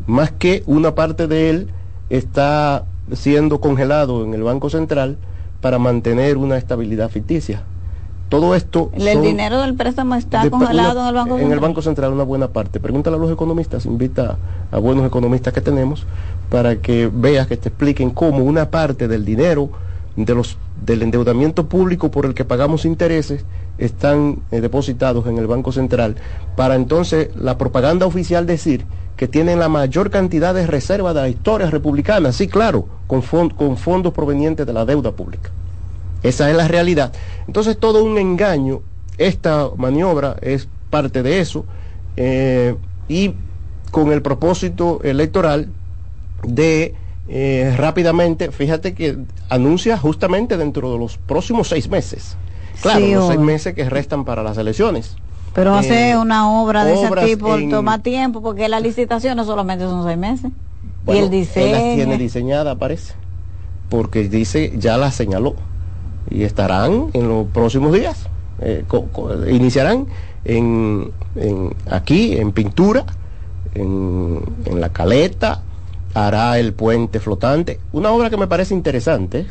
más 0.05 0.31
que 0.31 0.63
una 0.65 0.93
parte 0.93 1.27
de 1.27 1.49
él 1.49 1.69
está 2.09 2.85
siendo 3.13 3.59
congelado 3.61 4.23
en 4.23 4.33
el 4.33 4.43
Banco 4.43 4.69
Central 4.69 5.17
para 5.61 5.79
mantener 5.79 6.37
una 6.37 6.57
estabilidad 6.57 7.09
ficticia. 7.09 7.63
Todo 8.31 8.55
esto... 8.55 8.91
¿El 8.93 9.21
dinero 9.21 9.59
del 9.59 9.75
préstamo 9.75 10.15
está 10.15 10.49
congelado 10.49 11.01
en 11.01 11.07
el 11.07 11.13
Banco 11.13 11.31
Central? 11.31 11.45
En 11.47 11.51
el 11.51 11.59
Banco 11.59 11.81
Central 11.81 12.13
una 12.13 12.23
buena 12.23 12.47
parte. 12.47 12.79
Pregúntale 12.79 13.17
a 13.17 13.19
los 13.19 13.29
economistas, 13.29 13.85
invita 13.85 14.37
a, 14.71 14.77
buenos 14.77 15.05
economistas 15.05 15.53
que 15.53 15.59
tenemos 15.59 16.05
para 16.49 16.77
que 16.77 17.11
veas, 17.13 17.47
que 17.47 17.57
te 17.57 17.67
expliquen 17.67 18.11
cómo 18.11 18.37
una 18.37 18.69
parte 18.71 19.09
del 19.09 19.25
dinero 19.25 19.69
de 20.15 20.33
los, 20.33 20.55
del 20.85 21.01
endeudamiento 21.01 21.67
público 21.67 22.09
por 22.09 22.25
el 22.25 22.33
que 22.33 22.45
pagamos 22.45 22.85
intereses 22.85 23.43
están 23.77 24.37
eh, 24.51 24.61
depositados 24.61 25.27
en 25.27 25.37
el 25.37 25.47
Banco 25.47 25.73
Central, 25.73 26.15
para 26.55 26.75
entonces 26.75 27.35
la 27.35 27.57
propaganda 27.57 28.05
oficial 28.05 28.45
decir 28.45 28.85
que 29.17 29.27
tienen 29.27 29.59
la 29.59 29.67
mayor 29.67 30.09
cantidad 30.09 30.53
de 30.53 30.67
reservas 30.67 31.15
de 31.15 31.19
la 31.19 31.27
historia 31.27 31.69
republicana, 31.69 32.31
sí, 32.31 32.47
claro, 32.47 32.85
con, 33.07 33.21
con 33.49 33.75
fondos 33.75 34.13
provenientes 34.13 34.65
de 34.65 34.71
la 34.71 34.85
deuda 34.85 35.11
pública. 35.11 35.51
Esa 36.23 36.49
es 36.49 36.55
la 36.55 36.67
realidad. 36.67 37.13
Entonces 37.47 37.77
todo 37.77 38.03
un 38.03 38.17
engaño, 38.17 38.81
esta 39.17 39.69
maniobra 39.75 40.37
es 40.41 40.67
parte 40.89 41.23
de 41.23 41.39
eso 41.39 41.65
eh, 42.17 42.75
y 43.07 43.33
con 43.91 44.11
el 44.11 44.21
propósito 44.21 45.01
electoral 45.03 45.69
de 46.43 46.95
eh, 47.27 47.73
rápidamente, 47.77 48.51
fíjate 48.51 48.93
que 48.93 49.17
anuncia 49.49 49.97
justamente 49.97 50.57
dentro 50.57 50.91
de 50.91 50.99
los 50.99 51.17
próximos 51.17 51.69
seis 51.69 51.89
meses. 51.89 52.35
Claro, 52.81 53.05
los 53.05 53.27
seis 53.27 53.39
meses 53.39 53.75
que 53.75 53.89
restan 53.89 54.25
para 54.25 54.43
las 54.43 54.57
elecciones. 54.57 55.15
Pero 55.53 55.75
hacer 55.75 56.13
eh, 56.13 56.17
una 56.17 56.49
obra 56.49 56.85
de 56.85 56.93
ese 56.93 57.09
tipo 57.25 57.57
toma 57.69 57.99
tiempo 57.99 58.41
porque 58.41 58.69
la 58.69 58.79
licitación 58.79 59.35
no 59.35 59.45
solamente 59.45 59.83
son 59.85 60.03
seis 60.05 60.17
meses. 60.17 60.51
y 61.07 61.17
el 61.17 61.29
diseño. 61.29 61.65
Él 61.65 61.71
las 61.73 61.95
tiene 61.95 62.17
diseñada, 62.17 62.75
parece. 62.75 63.13
Porque 63.89 64.29
dice, 64.29 64.73
ya 64.77 64.97
la 64.97 65.11
señaló 65.11 65.55
y 66.31 66.43
estarán 66.43 67.09
en 67.13 67.27
los 67.27 67.47
próximos 67.47 67.93
días. 67.93 68.27
Eh, 68.61 68.83
iniciarán 69.49 70.07
en, 70.45 71.11
aquí 71.89 72.33
en 72.37 72.51
pintura, 72.51 73.05
en, 73.73 74.41
la 74.79 74.89
caleta, 74.89 75.61
hará 76.13 76.57
el 76.59 76.73
puente 76.73 77.19
flotante. 77.19 77.79
Una 77.91 78.11
obra 78.11 78.29
que 78.29 78.37
me 78.37 78.47
parece 78.47 78.73
interesante. 78.73 79.45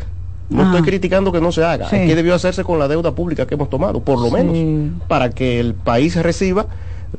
No 0.49 0.65
estoy 0.65 0.81
ah. 0.81 0.85
criticando 0.85 1.31
que 1.31 1.41
no 1.41 1.53
se 1.53 1.65
haga. 1.65 1.87
Es 1.87 2.09
que 2.09 2.15
debió 2.17 2.35
hacerse 2.35 2.65
con 2.65 2.79
la 2.79 2.89
deuda 2.89 3.13
pública 3.15 3.47
que 3.47 3.55
hemos 3.55 3.71
tomado, 3.71 4.01
por 4.01 4.19
lo 4.19 4.31
menos, 4.31 4.93
para 5.07 5.31
que 5.31 5.61
el 5.61 5.75
país 5.75 6.17
reciba 6.17 6.67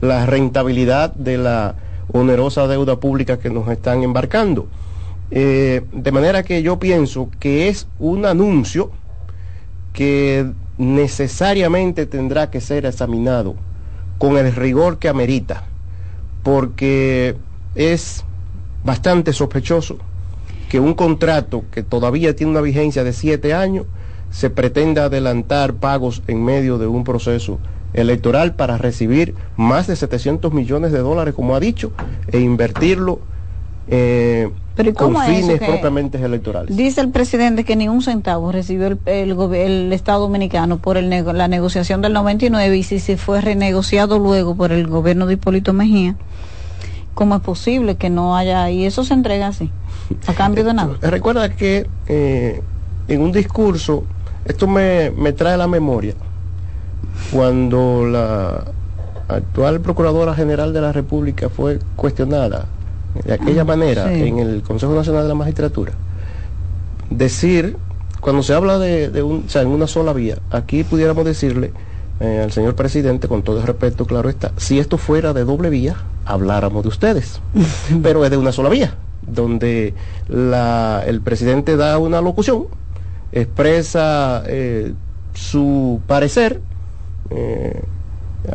la 0.02 0.26
rentabilidad 0.26 1.14
de 1.14 1.38
la 1.38 1.76
onerosa 2.12 2.68
deuda 2.68 2.98
pública 2.98 3.40
que 3.40 3.50
nos 3.50 3.70
están 3.70 4.04
embarcando. 4.04 4.68
Eh, 5.34 5.82
de 5.94 6.12
manera 6.12 6.44
que 6.44 6.62
yo 6.62 6.78
pienso 6.78 7.30
que 7.40 7.70
es 7.70 7.88
un 8.00 8.26
anuncio 8.26 8.92
que 9.94 10.52
necesariamente 10.78 12.06
tendrá 12.06 12.50
que 12.50 12.62
ser 12.62 12.86
examinado 12.86 13.56
con 14.18 14.38
el 14.38 14.54
rigor 14.56 15.00
que 15.00 15.10
amerita, 15.10 15.64
porque 16.44 17.36
es 17.76 18.24
bastante 18.84 19.34
sospechoso 19.34 19.98
que 20.70 20.80
un 20.80 20.94
contrato 20.94 21.66
que 21.72 21.84
todavía 21.84 22.36
tiene 22.36 22.52
una 22.52 22.62
vigencia 22.62 23.04
de 23.04 23.14
siete 23.14 23.54
años 23.54 23.86
se 24.30 24.50
pretenda 24.50 25.06
adelantar 25.06 25.74
pagos 25.74 26.24
en 26.28 26.44
medio 26.44 26.78
de 26.78 26.88
un 26.88 27.04
proceso 27.04 27.60
electoral 27.94 28.56
para 28.56 28.78
recibir 28.78 29.36
más 29.58 29.88
de 29.88 29.98
700 29.98 30.54
millones 30.54 30.94
de 30.94 31.00
dólares, 31.00 31.34
como 31.34 31.56
ha 31.56 31.60
dicho, 31.60 31.92
e 32.32 32.40
invertirlo 32.40 33.20
eh, 33.90 34.50
con 34.94 35.16
fines 35.16 35.60
propiamente 35.60 36.24
electorales. 36.24 36.76
Dice 36.76 37.02
el 37.02 37.10
presidente 37.10 37.64
que 37.64 37.76
ni 37.76 37.88
un 37.88 38.02
centavo 38.02 38.52
recibió 38.52 38.88
el, 38.88 39.00
el, 39.06 39.94
Estado 39.94 40.22
Dominicano 40.22 40.78
por 40.78 40.98
el 40.98 41.10
la 41.10 41.48
negociación 41.48 42.02
del 42.02 42.14
99 42.14 42.78
y 42.78 42.84
si 42.84 43.00
se 43.00 43.18
fue 43.18 43.42
renegociado 43.42 44.18
luego 44.20 44.56
por 44.56 44.72
el 44.72 44.88
gobierno 44.88 45.26
de 45.26 45.34
Hipólito 45.34 45.74
Mejía, 45.74 46.16
¿cómo 47.14 47.36
es 47.36 47.42
posible 47.42 47.96
que 47.96 48.10
no 48.10 48.36
haya 48.36 48.70
y 48.70 48.86
eso 48.86 49.04
se 49.04 49.14
entrega 49.14 49.48
así, 49.48 49.70
a 50.28 50.34
cambio 50.34 50.64
de 50.64 50.74
nada? 50.74 50.98
Recuerda 51.02 51.50
que 51.50 51.88
eh, 52.08 52.62
en 53.08 53.22
un 53.22 53.32
discurso, 53.32 54.04
esto 54.46 54.68
me, 54.68 55.12
me 55.12 55.34
trae 55.34 55.54
a 55.54 55.58
la 55.58 55.68
memoria, 55.68 56.16
cuando 57.32 58.06
la 58.06 58.66
actual 59.28 59.82
Procuradora 59.82 60.34
General 60.34 60.74
de 60.74 60.82
la 60.82 60.92
República 60.92 61.50
fue 61.50 61.80
cuestionada 61.96 62.66
de 63.14 63.34
aquella 63.34 63.64
manera 63.64 64.14
en 64.14 64.40
el 64.40 64.62
Consejo 64.62 64.94
Nacional 64.94 65.24
de 65.24 65.30
la 65.30 65.36
Magistratura, 65.36 65.94
decir, 67.10 67.78
cuando 68.20 68.42
se 68.44 68.54
habla 68.54 68.80
de, 68.80 69.22
un, 69.22 69.44
o 69.46 69.50
sea, 69.50 69.62
en 69.62 69.70
una 69.70 69.88
sola 69.88 70.14
vía, 70.14 70.38
aquí 70.50 70.84
pudiéramos 70.84 71.26
decirle 71.26 71.72
eh, 72.20 72.42
al 72.44 72.52
señor 72.52 72.76
presidente, 72.76 73.28
con 73.28 73.44
todo 73.44 73.60
el 73.60 73.68
respeto, 73.68 74.06
claro 74.06 74.30
está, 74.30 74.54
si 74.58 74.80
esto 74.80 74.98
fuera 74.98 75.34
de 75.34 75.44
doble 75.44 75.70
vía, 75.70 75.96
habláramos 76.26 76.84
de 76.84 76.90
ustedes, 76.90 77.42
pero 78.04 78.24
es 78.24 78.32
de 78.32 78.38
una 78.38 78.52
sola 78.52 78.70
vía, 78.70 78.96
donde 79.22 79.94
la, 80.28 81.04
el 81.06 81.22
presidente 81.22 81.76
da 81.76 81.98
una 81.98 82.22
locución, 82.22 82.68
expresa 83.32 84.44
eh, 84.48 84.94
su 85.34 86.02
parecer, 86.08 86.62
eh, 87.30 87.82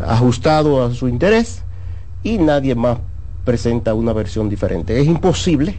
ajustado 0.06 0.84
a 0.84 0.94
su 0.94 1.08
interés, 1.08 1.62
y 2.22 2.38
nadie 2.38 2.74
más 2.74 2.98
presenta 3.46 3.94
una 3.94 4.12
versión 4.12 4.50
diferente. 4.50 5.00
Es 5.00 5.06
imposible 5.06 5.76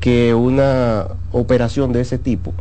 que 0.00 0.32
una 0.32 1.08
operación 1.32 1.92
de 1.92 2.00
ese 2.00 2.16
tipo 2.18 2.54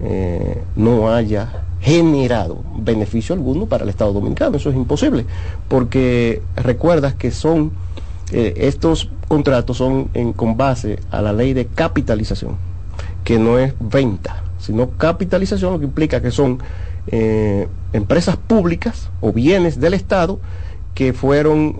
eh, 0.00 0.62
no 0.76 1.10
haya 1.10 1.62
generado 1.80 2.62
beneficio 2.76 3.34
alguno 3.34 3.66
para 3.66 3.84
el 3.84 3.88
Estado 3.88 4.12
Dominicano. 4.12 4.56
Eso 4.56 4.68
es 4.68 4.76
imposible, 4.76 5.24
porque 5.68 6.42
recuerdas 6.56 7.14
que 7.14 7.30
son, 7.30 7.72
eh, 8.32 8.54
estos 8.58 9.10
contratos 9.28 9.78
son 9.78 10.10
con 10.34 10.56
base 10.56 10.98
a 11.10 11.22
la 11.22 11.32
ley 11.32 11.54
de 11.54 11.66
capitalización, 11.66 12.56
que 13.24 13.38
no 13.38 13.58
es 13.58 13.74
venta, 13.78 14.42
sino 14.58 14.90
capitalización, 14.90 15.72
lo 15.72 15.78
que 15.78 15.84
implica 15.84 16.20
que 16.20 16.32
son 16.32 16.58
eh, 17.06 17.68
empresas 17.92 18.36
públicas 18.36 19.08
o 19.20 19.32
bienes 19.32 19.78
del 19.80 19.94
Estado 19.94 20.40
que 20.94 21.12
fueron 21.12 21.76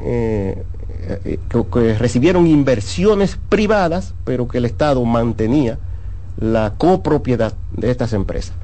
eh, 1.25 1.39
que 1.73 1.95
recibieron 1.95 2.47
inversiones 2.47 3.39
privadas, 3.49 4.15
pero 4.25 4.47
que 4.47 4.59
el 4.59 4.67
Estado 4.67 5.05
mantenía 5.05 5.79
la 6.39 6.75
copropiedad 6.77 7.55
de 7.73 7.91
estas 7.91 8.13
empresas. 8.13 8.55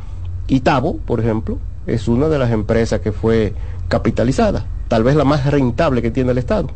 Itabo, 0.48 0.98
por 0.98 1.20
ejemplo, 1.20 1.59
es 1.87 2.07
una 2.07 2.28
de 2.28 2.38
las 2.38 2.50
empresas 2.50 3.00
que 3.00 3.12
fue 3.12 3.54
capitalizada, 3.88 4.66
tal 4.88 5.04
vez 5.04 5.16
la 5.16 5.24
más 5.24 5.46
rentable 5.46 6.02
que 6.02 6.11
tiene 6.11 6.33
el 6.33 6.38
Estado. 6.38 6.68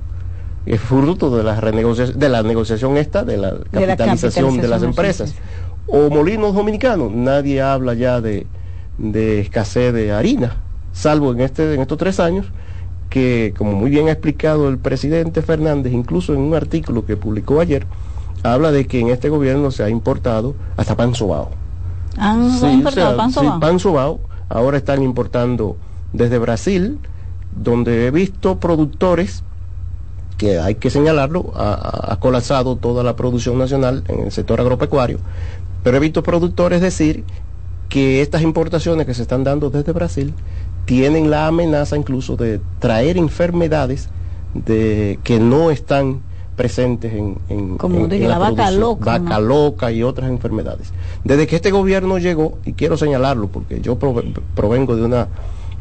Es 0.64 0.81
fruto 0.81 1.35
de 1.37 1.44
la, 1.44 1.61
renegociación, 1.61 2.18
de 2.18 2.28
la 2.28 2.42
negociación 2.42 2.96
esta, 2.96 3.24
de 3.24 3.37
la 3.37 3.57
capitalización 3.70 4.61
de, 4.61 4.68
las 4.68 4.83
empresas. 4.83 5.35
O 5.87 6.11
molinos 6.11 6.54
dominicanos, 6.54 7.12
nadie 7.12 7.62
habla 7.62 7.94
ya 7.94 8.20
de, 8.20 8.46
de 8.98 9.40
escasez 9.40 9.94
de 9.94 10.12
harina, 10.12 10.57
salvo 10.92 11.33
en, 11.33 11.40
este, 11.40 11.74
en 11.74 11.81
estos 11.81 11.98
tres 11.98 12.20
años, 12.20 12.46
que, 13.09 13.55
como 13.57 13.73
muy 13.73 13.90
bien 13.90 14.09
ha 14.09 14.12
explicado 14.12 14.68
el 14.68 14.79
presidente 14.79 15.42
Fernández, 15.42 15.92
incluso 15.92 16.35
en 16.35 16.40
un 16.40 16.55
artículo 16.55 17.07
que 17.07 17.16
publicó 17.16 17.61
ayer, 17.61 17.87
habla 18.42 18.71
de 18.71 18.87
que 18.87 19.01
en 19.01 19.09
este 19.09 19.29
gobierno 19.29 19.71
se 19.71 19.83
ha 19.83 19.88
importado 19.88 20.55
hasta 20.77 20.97
pan 20.97 21.14
sobao. 21.14 21.51
¿Han 22.16 22.51
importado 22.73 23.16
pan 23.16 23.33
sobao? 23.33 23.61
pan 23.61 23.79
sobao. 23.79 24.21
Ahora 24.49 24.79
están 24.79 25.03
importando 25.03 25.77
desde 26.12 26.38
Brasil, 26.38 26.99
donde 27.55 28.07
he 28.07 28.11
visto 28.11 28.59
productores 28.59 29.42
que 30.37 30.59
hay 30.59 30.77
que 30.77 30.88
señalarlo, 30.88 31.53
ha, 31.57 32.12
ha, 32.12 32.21
colapsado 32.21 32.77
toda 32.77 33.03
la 33.03 33.16
producción 33.16 33.59
nacional 33.59 34.05
en 34.07 34.21
el 34.21 34.33
sector 34.33 34.61
agropecuario, 34.61 35.18
pero 35.83 35.97
he 35.97 36.01
visto 36.01 36.23
productores 36.23 36.81
decir 36.81 37.25
que 37.88 38.23
estas 38.23 38.42
importaciones 38.42 39.05
que 39.05 39.14
se 39.14 39.23
están 39.23 39.42
dando 39.42 39.68
desde 39.68 39.92
Brasil 39.92 40.33
tienen 40.88 41.31
la 41.31 41.48
amenaza 41.48 41.98
incluso 41.98 42.37
de 42.37 42.62
traer 42.79 43.18
enfermedades 43.18 44.09
de, 44.55 45.18
que 45.22 45.38
no 45.38 45.70
están 45.70 46.20
presentes 46.57 47.12
en, 47.12 47.37
en, 47.51 47.77
Como 47.77 48.07
la, 48.07 48.38
vaca 48.38 48.70
loca. 48.70 49.18
Vaca 49.18 49.38
loca 49.38 49.92
y 49.92 50.03
otras 50.03 50.31
enfermedades. 50.31 50.94
Desde 51.24 51.46
que 51.46 51.57
este 51.57 51.72
gobierno 51.72 52.16
llegó, 52.16 52.57
y 52.64 52.72
quiero 52.72 52.96
señalarlo 52.96 53.48
porque 53.48 53.83
yo 53.83 53.98
provengo 53.98 54.96
de 54.96 55.03
una, 55.03 55.29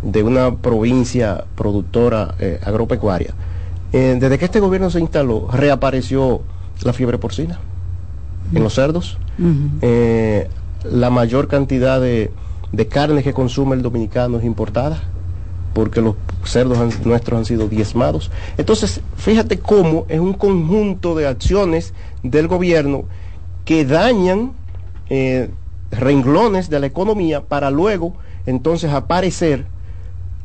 de 0.04 0.24
una 0.24 0.58
provincia 0.58 1.46
productora 1.56 2.36
eh, 2.40 2.60
agropecuaria, 2.66 3.34
eh, 3.94 4.18
desde 4.20 4.38
que 4.38 4.44
este 4.44 4.60
gobierno 4.60 4.90
se 4.90 5.00
instaló, 5.00 5.48
reapareció 5.50 6.42
la 6.84 6.92
fiebre 6.92 7.18
porcina 7.18 7.62
en 8.54 8.62
los 8.62 8.74
cerdos. 8.74 9.18
Eh, 9.82 10.50
la 10.84 11.10
mayor 11.10 11.48
cantidad 11.48 12.02
de, 12.02 12.30
de 12.72 12.88
carne 12.88 13.24
que 13.24 13.34
consume 13.34 13.76
el 13.76 13.82
dominicano 13.82 14.38
es 14.38 14.46
importada 14.46 15.02
porque 15.78 16.02
los 16.02 16.16
cerdos 16.44 17.06
nuestros 17.06 17.38
han 17.38 17.46
sido 17.46 17.68
diezmados. 17.68 18.32
Entonces, 18.58 19.00
fíjate 19.16 19.60
cómo 19.60 20.08
es 20.10 20.20
un 20.20 20.34
conjunto 20.34 21.14
de 21.14 21.28
acciones 21.28 21.94
del 22.24 22.48
gobierno 22.48 23.04
que 23.64 23.86
dañan 23.86 24.54
eh, 25.12 25.52
renglones 25.92 26.72
de 26.72 26.80
la 26.80 26.88
economía 26.88 27.42
para 27.42 27.70
luego 27.70 28.16
entonces 28.48 28.92
aparecer 28.92 29.66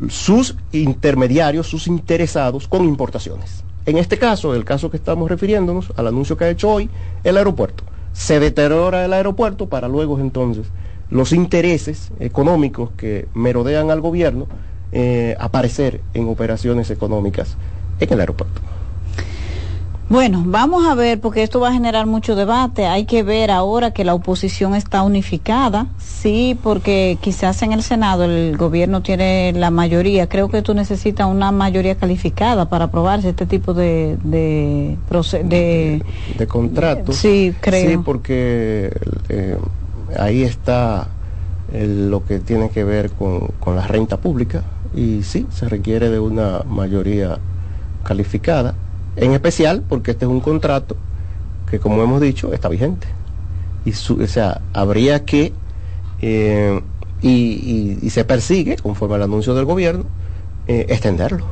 sus 0.08 0.56
intermediarios, 0.72 1.66
sus 1.66 1.86
interesados 1.86 2.68
con 2.68 2.84
importaciones. 2.84 3.64
En 3.86 3.96
este 3.96 4.18
caso, 4.18 4.54
el 4.54 4.66
caso 4.66 4.90
que 4.90 4.98
estamos 4.98 5.30
refiriéndonos 5.30 5.94
al 5.96 6.08
anuncio 6.08 6.36
que 6.36 6.44
ha 6.44 6.50
hecho 6.50 6.68
hoy, 6.68 6.90
el 7.24 7.38
aeropuerto. 7.38 7.84
Se 8.12 8.38
deteriora 8.38 9.04
el 9.04 9.14
aeropuerto 9.14 9.66
para 9.66 9.88
luego 9.88 10.20
entonces 10.20 10.66
los 11.12 11.32
intereses 11.32 12.10
económicos 12.20 12.90
que 12.96 13.28
merodean 13.34 13.90
al 13.90 14.00
gobierno 14.00 14.46
eh, 14.92 15.36
aparecer 15.38 16.00
en 16.14 16.26
operaciones 16.28 16.90
económicas 16.90 17.56
en 18.00 18.12
el 18.12 18.20
aeropuerto. 18.20 18.60
Bueno, 20.08 20.42
vamos 20.44 20.86
a 20.86 20.94
ver, 20.94 21.20
porque 21.20 21.42
esto 21.42 21.60
va 21.60 21.68
a 21.68 21.72
generar 21.72 22.06
mucho 22.06 22.34
debate. 22.34 22.86
Hay 22.86 23.06
que 23.06 23.22
ver 23.22 23.50
ahora 23.50 23.92
que 23.92 24.04
la 24.04 24.14
oposición 24.14 24.74
está 24.74 25.02
unificada. 25.02 25.86
Sí, 25.98 26.58
porque 26.62 27.16
quizás 27.20 27.62
en 27.62 27.72
el 27.72 27.82
Senado 27.82 28.24
el 28.24 28.56
gobierno 28.56 29.02
tiene 29.02 29.52
la 29.54 29.70
mayoría. 29.70 30.28
Creo 30.28 30.48
que 30.48 30.60
tú 30.60 30.74
necesitas 30.74 31.26
una 31.26 31.50
mayoría 31.50 31.94
calificada 31.94 32.68
para 32.68 32.86
aprobarse 32.86 33.30
este 33.30 33.46
tipo 33.46 33.72
de 33.72 34.18
de, 34.22 34.98
de, 35.44 36.02
de, 36.36 36.46
contratos. 36.46 37.16
Sí, 37.16 37.54
creo. 37.60 37.90
Sí, 37.90 37.96
porque 38.04 38.94
eh, 39.30 39.56
ahí 40.18 40.42
está 40.42 41.08
lo 41.72 42.24
que 42.24 42.38
tiene 42.38 42.70
que 42.70 42.84
ver 42.84 43.10
con, 43.10 43.48
con 43.60 43.76
la 43.76 43.86
renta 43.86 44.18
pública 44.18 44.62
y 44.94 45.22
sí, 45.22 45.46
se 45.50 45.68
requiere 45.68 46.10
de 46.10 46.20
una 46.20 46.62
mayoría 46.68 47.38
calificada, 48.04 48.74
en 49.16 49.32
especial 49.32 49.82
porque 49.88 50.12
este 50.12 50.24
es 50.24 50.30
un 50.30 50.40
contrato 50.40 50.96
que, 51.70 51.78
como 51.78 52.02
hemos 52.02 52.20
dicho, 52.20 52.52
está 52.52 52.68
vigente. 52.68 53.06
Y 53.84 53.90
o 53.90 54.26
sea, 54.26 54.60
habría 54.74 55.24
que, 55.24 55.52
eh, 56.20 56.80
y, 57.22 58.10
se 58.10 58.24
persigue, 58.24 58.76
conforme 58.76 59.14
al 59.14 59.22
anuncio 59.22 59.54
del 59.54 59.64
gobierno, 59.64 60.04
eh, 60.66 60.86
extenderlo. 60.90 61.46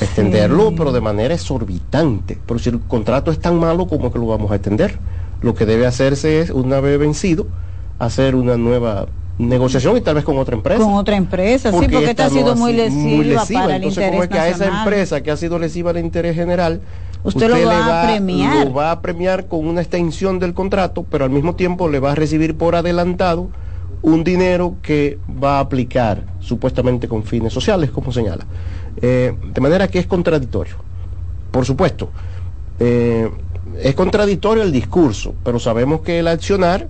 Extenderlo, 0.00 0.72
pero 0.76 0.92
de 0.92 1.00
manera 1.00 1.34
exorbitante. 1.34 2.38
Pero 2.46 2.60
si 2.60 2.68
el 2.68 2.80
contrato 2.80 3.30
es 3.30 3.40
tan 3.40 3.58
malo, 3.58 3.86
como 3.86 4.12
que 4.12 4.18
lo 4.18 4.26
vamos 4.26 4.52
a 4.52 4.56
extender? 4.56 4.98
Lo 5.40 5.54
que 5.54 5.66
debe 5.66 5.86
hacerse 5.86 6.40
es, 6.40 6.50
una 6.50 6.80
vez 6.80 6.98
vencido, 6.98 7.46
hacer 8.00 8.34
una 8.34 8.56
nueva 8.56 9.06
negociación 9.38 9.96
y 9.96 10.00
tal 10.00 10.16
vez 10.16 10.24
con 10.24 10.38
otra 10.38 10.56
empresa. 10.56 10.82
Con 10.82 10.94
otra 10.94 11.16
empresa, 11.16 11.70
sí, 11.70 11.76
porque 11.78 12.04
esta 12.04 12.26
ha 12.26 12.30
sido 12.30 12.56
muy, 12.56 12.72
lesiva 12.72 13.44
para 13.46 13.76
el 13.76 13.82
Entonces, 13.82 14.10
como 14.10 14.22
es 14.24 14.28
que 14.28 14.38
a 14.38 14.48
esa 14.48 14.66
empresa 14.66 15.22
que 15.22 15.30
ha 15.30 15.36
sido 15.36 15.58
lesiva 15.58 15.90
al 15.90 15.98
interés 15.98 16.34
general, 16.34 16.80
usted, 17.22 17.48
lo 17.48 17.66
va, 17.66 18.02
a 18.02 18.06
premiar. 18.06 18.66
Lo 18.66 18.74
va 18.74 18.90
a 18.90 19.00
premiar 19.00 19.46
con 19.46 19.66
una 19.66 19.80
extensión 19.80 20.38
del 20.38 20.54
contrato, 20.54 21.04
pero 21.10 21.24
al 21.24 21.30
mismo 21.30 21.54
tiempo 21.54 21.88
le 21.88 22.00
va 22.00 22.12
a 22.12 22.14
recibir 22.14 22.56
por 22.56 22.74
adelantado 22.74 23.48
un 24.02 24.24
dinero 24.24 24.76
que 24.82 25.18
va 25.42 25.58
a 25.58 25.60
aplicar 25.60 26.24
supuestamente 26.40 27.06
con 27.06 27.22
fines 27.22 27.52
sociales, 27.52 27.90
como 27.90 28.12
señala. 28.12 28.46
Eh, 29.00 29.34
de 29.52 29.60
manera 29.60 29.88
que 29.88 29.98
es 29.98 30.06
contradictorio. 30.06 30.74
Por 31.50 31.66
supuesto, 31.66 32.10
eh, 32.78 33.30
es 33.82 33.94
contradictorio 33.94 34.62
el 34.62 34.72
discurso, 34.72 35.34
pero 35.44 35.58
sabemos 35.58 36.00
que 36.00 36.18
el 36.18 36.28
accionar 36.28 36.88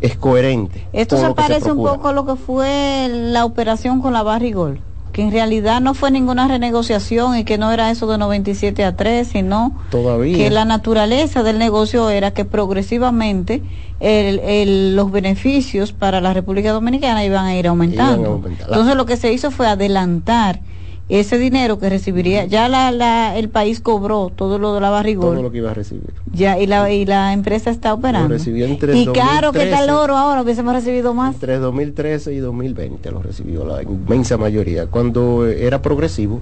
es 0.00 0.16
coherente. 0.16 0.86
Esto 0.92 1.16
se 1.16 1.32
parece 1.34 1.72
un 1.72 1.78
poco 1.78 2.08
a 2.08 2.12
lo 2.12 2.26
que 2.26 2.36
fue 2.36 3.08
la 3.10 3.44
operación 3.44 4.00
con 4.00 4.12
la 4.12 4.22
Barrigol, 4.22 4.80
que 5.12 5.22
en 5.22 5.32
realidad 5.32 5.80
no 5.80 5.94
fue 5.94 6.10
ninguna 6.10 6.46
renegociación 6.46 7.38
y 7.38 7.44
que 7.44 7.56
no 7.56 7.72
era 7.72 7.90
eso 7.90 8.06
de 8.06 8.18
97 8.18 8.84
a 8.84 8.96
3, 8.96 9.26
sino 9.26 9.72
que 9.90 10.50
la 10.50 10.64
naturaleza 10.64 11.42
del 11.42 11.58
negocio 11.58 12.10
era 12.10 12.32
que 12.32 12.44
progresivamente 12.44 13.62
los 13.98 15.10
beneficios 15.10 15.92
para 15.92 16.20
la 16.20 16.34
República 16.34 16.72
Dominicana 16.72 17.24
iban 17.24 17.46
a 17.46 17.56
ir 17.56 17.66
aumentando. 17.66 18.42
Entonces 18.46 18.94
lo 18.94 19.06
que 19.06 19.16
se 19.16 19.32
hizo 19.32 19.50
fue 19.50 19.66
adelantar 19.66 20.60
ese 21.08 21.38
dinero 21.38 21.78
que 21.78 21.88
recibiría, 21.88 22.46
ya 22.46 22.68
la, 22.68 22.90
la, 22.90 23.36
el 23.36 23.48
país 23.48 23.80
cobró 23.80 24.32
todo 24.34 24.58
lo 24.58 24.74
de 24.74 24.80
la 24.80 24.90
barrigol. 24.90 25.34
Todo 25.34 25.42
lo 25.42 25.52
que 25.52 25.58
iba 25.58 25.70
a 25.70 25.74
recibir. 25.74 26.12
Ya, 26.32 26.58
y 26.58 26.66
la, 26.66 26.90
y 26.92 27.04
la 27.04 27.32
empresa 27.32 27.70
está 27.70 27.94
operando. 27.94 28.34
y 28.36 29.06
caro 29.12 29.52
que 29.52 29.64
está 29.64 29.84
el 29.84 29.90
oro 29.90 30.16
ahora, 30.16 30.42
hubiésemos 30.42 30.74
recibido 30.74 31.14
más. 31.14 31.34
Entre 31.34 31.58
2013 31.58 32.34
y 32.34 32.38
2020 32.38 33.10
lo 33.12 33.22
recibió 33.22 33.64
la 33.64 33.82
inmensa 33.82 34.36
mayoría. 34.36 34.86
Cuando 34.86 35.46
era 35.46 35.80
progresivo, 35.80 36.40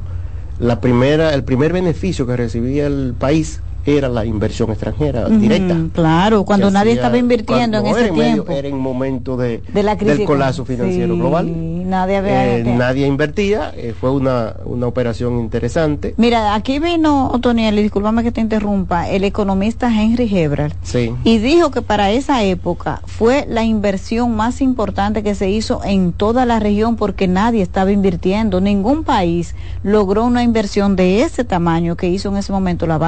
la 0.59 0.81
primera, 0.81 1.35
el 1.35 1.45
primer 1.45 1.73
beneficio 1.73 2.27
que 2.27 2.37
recibía 2.37 2.87
el 2.87 3.15
país 3.19 3.61
era 3.87 4.09
la 4.09 4.25
inversión 4.25 4.71
extranjera 4.71 5.29
directa. 5.29 5.77
Claro, 5.93 6.45
cuando 6.45 6.71
nadie 6.71 6.93
estaba 6.93 7.19
invirtiendo 7.19 7.79
en 7.79 7.87
ese 7.87 8.11
tiempo. 8.11 8.53
era 8.53 8.69
en 8.69 8.79
momento 8.79 9.37
de, 9.37 9.63
del 9.73 10.25
colapso 10.25 10.65
financiero 10.65 11.17
global. 11.17 11.51
Nadie, 11.89 12.17
había, 12.17 12.59
eh, 12.59 12.65
nadie 12.65 13.07
invertía, 13.07 13.73
eh, 13.77 13.95
fue 13.99 14.11
una, 14.11 14.55
una 14.65 14.87
operación 14.87 15.39
interesante. 15.39 16.15
Mira, 16.17 16.55
aquí 16.55 16.79
vino, 16.79 17.31
Otoniel, 17.31 17.79
y 17.79 17.83
discúlpame 17.83 18.23
que 18.23 18.33
te 18.33 18.41
interrumpa, 18.41 19.09
el 19.09 19.25
economista 19.25 19.89
Henry 19.89 20.29
Hebrard. 20.35 20.73
Sí. 20.83 21.13
Y 21.25 21.39
dijo 21.39 21.71
que 21.71 21.83
para 21.83 22.11
esa 22.11 22.43
época 22.43 23.03
fue 23.07 23.47
la 23.49 23.65
inversión 23.65 24.35
más 24.35 24.61
importante 24.61 25.23
que 25.23 25.35
se 25.35 25.51
hizo 25.51 25.83
en 25.85 26.13
toda 26.13 26.47
la 26.47 26.59
región 26.59 26.97
porque 26.97 27.29
nadie 27.29 27.63
estaba 27.63 27.93
invirtiendo. 27.93 28.61
Ningún 28.61 29.05
país 29.05 29.55
logró 29.83 30.25
una 30.25 30.43
inversión 30.43 30.97
de 30.97 31.23
ese 31.23 31.45
tamaño 31.45 31.97
que 31.97 32.09
hizo 32.09 32.29
en 32.31 32.37
ese 32.37 32.53
momento 32.53 32.87
la 32.87 32.99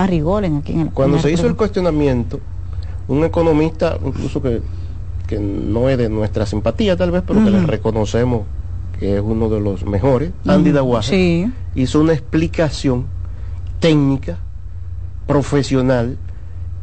En 0.69 0.89
cuando 0.89 1.19
se 1.19 1.31
hizo 1.31 1.47
el 1.47 1.57
cuestionamiento, 1.57 2.41
un 3.09 3.25
economista, 3.25 3.99
incluso 4.05 4.43
que, 4.43 4.63
que 5.27 5.39
no 5.39 5.89
es 5.89 5.99
de 5.99 6.09
nuestra 6.09 6.47
simpatía 6.47 6.97
tal 6.97 7.11
vez, 7.11 7.23
pero 7.27 7.45
que 7.45 7.51
le 7.51 7.67
reconocemos 7.67 8.43
que 8.99 9.17
es 9.17 9.23
uno 9.23 9.49
de 9.49 9.61
los 9.61 9.85
mejores, 9.85 10.31
Andy 10.47 10.73
Dawaje, 10.73 11.51
hizo 11.75 12.01
una 12.01 12.13
explicación 12.15 13.07
técnica, 13.79 14.39
profesional, 15.27 16.17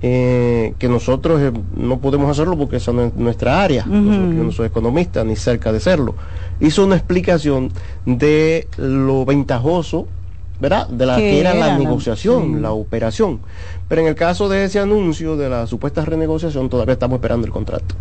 eh, 0.02 0.74
que 0.80 0.90
nosotros 0.90 1.42
eh, 1.42 1.54
no 1.78 2.00
podemos 2.00 2.30
hacerlo 2.30 2.58
porque 2.58 2.76
esa 2.76 2.92
no 2.92 3.04
es 3.04 3.16
nuestra 3.16 3.64
área, 3.64 3.86
yo 3.86 3.92
no 3.94 4.52
soy 4.52 4.68
economista 4.68 5.24
ni 5.24 5.36
cerca 5.36 5.72
de 5.72 5.80
serlo. 5.80 6.16
Hizo 6.60 6.84
una 6.84 6.96
explicación 6.96 7.72
de 8.06 8.68
lo 8.78 9.26
ventajoso 9.26 10.08
¿verdad? 10.64 10.88
De 10.88 11.06
la 11.06 11.18
que 11.18 11.42
era, 11.42 11.54
la 11.54 11.78
negociación, 11.78 12.62
la 12.62 12.72
operación. 12.72 13.42
Pero 13.90 14.00
en 14.00 14.08
el 14.08 14.16
caso 14.16 14.48
de 14.48 14.64
ese 14.64 14.80
anuncio 14.80 15.36
de 15.36 15.50
la 15.50 15.68
supuesta 15.68 16.06
renegociación, 16.06 16.70
todavía 16.70 16.94
estamos 16.94 17.18
esperando 17.18 17.46
el 17.46 17.52
contrato. 17.52 17.96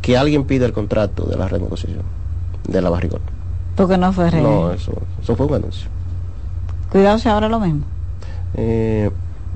Que 0.00 0.16
alguien 0.16 0.44
pida 0.44 0.64
el 0.64 0.72
contrato 0.72 1.24
de 1.24 1.36
la 1.36 1.48
renegociación 1.48 2.00
de 2.66 2.80
la 2.80 2.88
barrigol. 2.88 3.20
Porque 3.76 3.98
no 3.98 4.10
fue 4.14 4.30
real. 4.30 4.42
No, 4.42 4.72
eso, 4.72 4.92
eso 5.22 5.36
fue 5.36 5.44
un 5.44 5.54
anuncio. 5.56 5.90
Cuidado 6.90 7.18
si 7.18 7.28
ahora 7.28 7.46
lo 7.46 7.60
mismo. 7.60 7.82
Eh, 8.54 9.10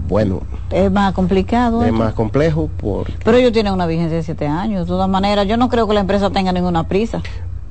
bueno. 0.07 0.43
Es 0.71 0.93
más 0.93 1.15
complicado. 1.15 1.83
Es 1.83 1.93
más 1.93 2.13
complejo 2.13 2.69
por... 2.77 3.11
Pero 3.25 3.39
ellos 3.39 3.53
tienen 3.53 3.73
una 3.73 3.87
vigencia 3.87 4.19
de 4.19 4.23
siete 4.23 4.47
años. 4.47 4.83
De 4.83 4.89
todas 4.89 5.09
maneras, 5.09 5.49
yo 5.49 5.57
no 5.57 5.71
creo 5.71 5.89
que 5.89 5.95
la 5.95 6.01
empresa 6.01 6.29
tenga 6.29 6.53
ninguna 6.53 6.87
prisa. 6.87 7.23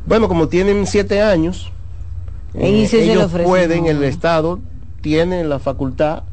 Bueno, 0.07 0.27
como 0.27 0.47
tienen 0.47 0.87
siete 0.87 1.21
años, 1.21 1.71
eh, 2.55 2.89
ellos 2.91 3.31
pueden, 3.43 3.85
el 3.85 4.03
Estado 4.03 4.59
tiene 5.01 5.43
la 5.43 5.59
facultad 5.59 6.23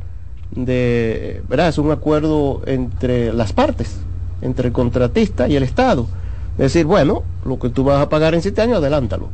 de, 0.51 1.43
¿verdad? 1.49 1.69
Es 1.69 1.79
un 1.79 1.91
acuerdo 1.91 2.63
entre 2.67 3.33
las 3.33 3.53
partes, 3.53 3.99
entre 4.43 4.69
el 4.69 4.73
contratista 4.73 5.49
y 5.49 5.57
el 5.57 5.63
Estado. 5.63 6.07
Es 6.53 6.73
decir, 6.73 6.87
bueno, 6.87 7.23
lo 7.45 7.59
que 7.59 7.71
tú 7.71 7.85
vas 7.85 8.01
a 8.01 8.09
pagar 8.09 8.35
en 8.35 8.43
siete 8.43 8.63
años, 8.63 8.79
adelántalo. 8.79 9.29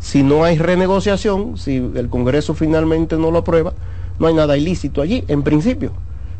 Si 0.00 0.22
no 0.22 0.44
hay 0.44 0.58
renegociación, 0.58 1.56
si 1.56 1.76
el 1.76 2.08
Congreso 2.08 2.54
finalmente 2.54 3.16
no 3.16 3.30
lo 3.30 3.38
aprueba, 3.38 3.72
no 4.18 4.26
hay 4.26 4.34
nada 4.34 4.56
ilícito 4.56 5.02
allí, 5.02 5.24
en 5.28 5.42
principio. 5.42 5.92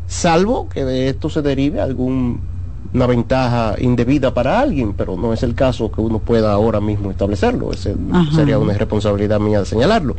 Salvo 0.07 0.69
que 0.69 0.85
de 0.85 1.09
esto 1.09 1.29
se 1.29 1.41
derive 1.41 1.81
algún 1.81 2.41
una 2.93 3.05
ventaja 3.05 3.75
indebida 3.79 4.33
para 4.33 4.59
alguien, 4.59 4.93
pero 4.93 5.15
no 5.15 5.33
es 5.33 5.43
el 5.43 5.53
caso 5.53 5.91
que 5.91 6.01
uno 6.01 6.19
pueda 6.19 6.51
ahora 6.51 6.81
mismo 6.81 7.11
establecerlo. 7.11 7.71
Ese 7.71 7.95
sería 8.33 8.57
una 8.57 8.73
irresponsabilidad 8.73 9.39
mía 9.39 9.59
de 9.59 9.65
señalarlo. 9.65 10.15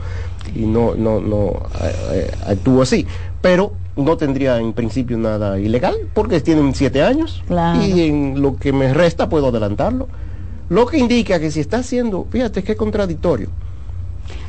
Y 0.55 0.61
no, 0.61 0.95
no, 0.95 1.21
no 1.21 1.63
eh, 1.83 1.95
eh, 2.13 2.31
actúo 2.47 2.83
así. 2.83 3.07
Pero 3.41 3.73
no 3.97 4.17
tendría 4.17 4.59
en 4.59 4.73
principio 4.73 5.19
nada 5.19 5.59
ilegal, 5.59 5.97
porque 6.15 6.41
tienen 6.41 6.75
siete 6.75 7.03
años. 7.03 7.43
Y 7.83 8.03
en 8.03 8.41
lo 8.41 8.57
que 8.57 8.73
me 8.73 8.95
resta 8.95 9.29
puedo 9.29 9.49
adelantarlo. 9.49 10.09
Lo 10.69 10.87
que 10.87 10.99
indica 10.99 11.41
que 11.41 11.51
si 11.51 11.61
está 11.61 11.79
haciendo, 11.79 12.27
fíjate 12.31 12.63
que 12.63 12.73
es 12.73 12.79
contradictorio 12.79 13.49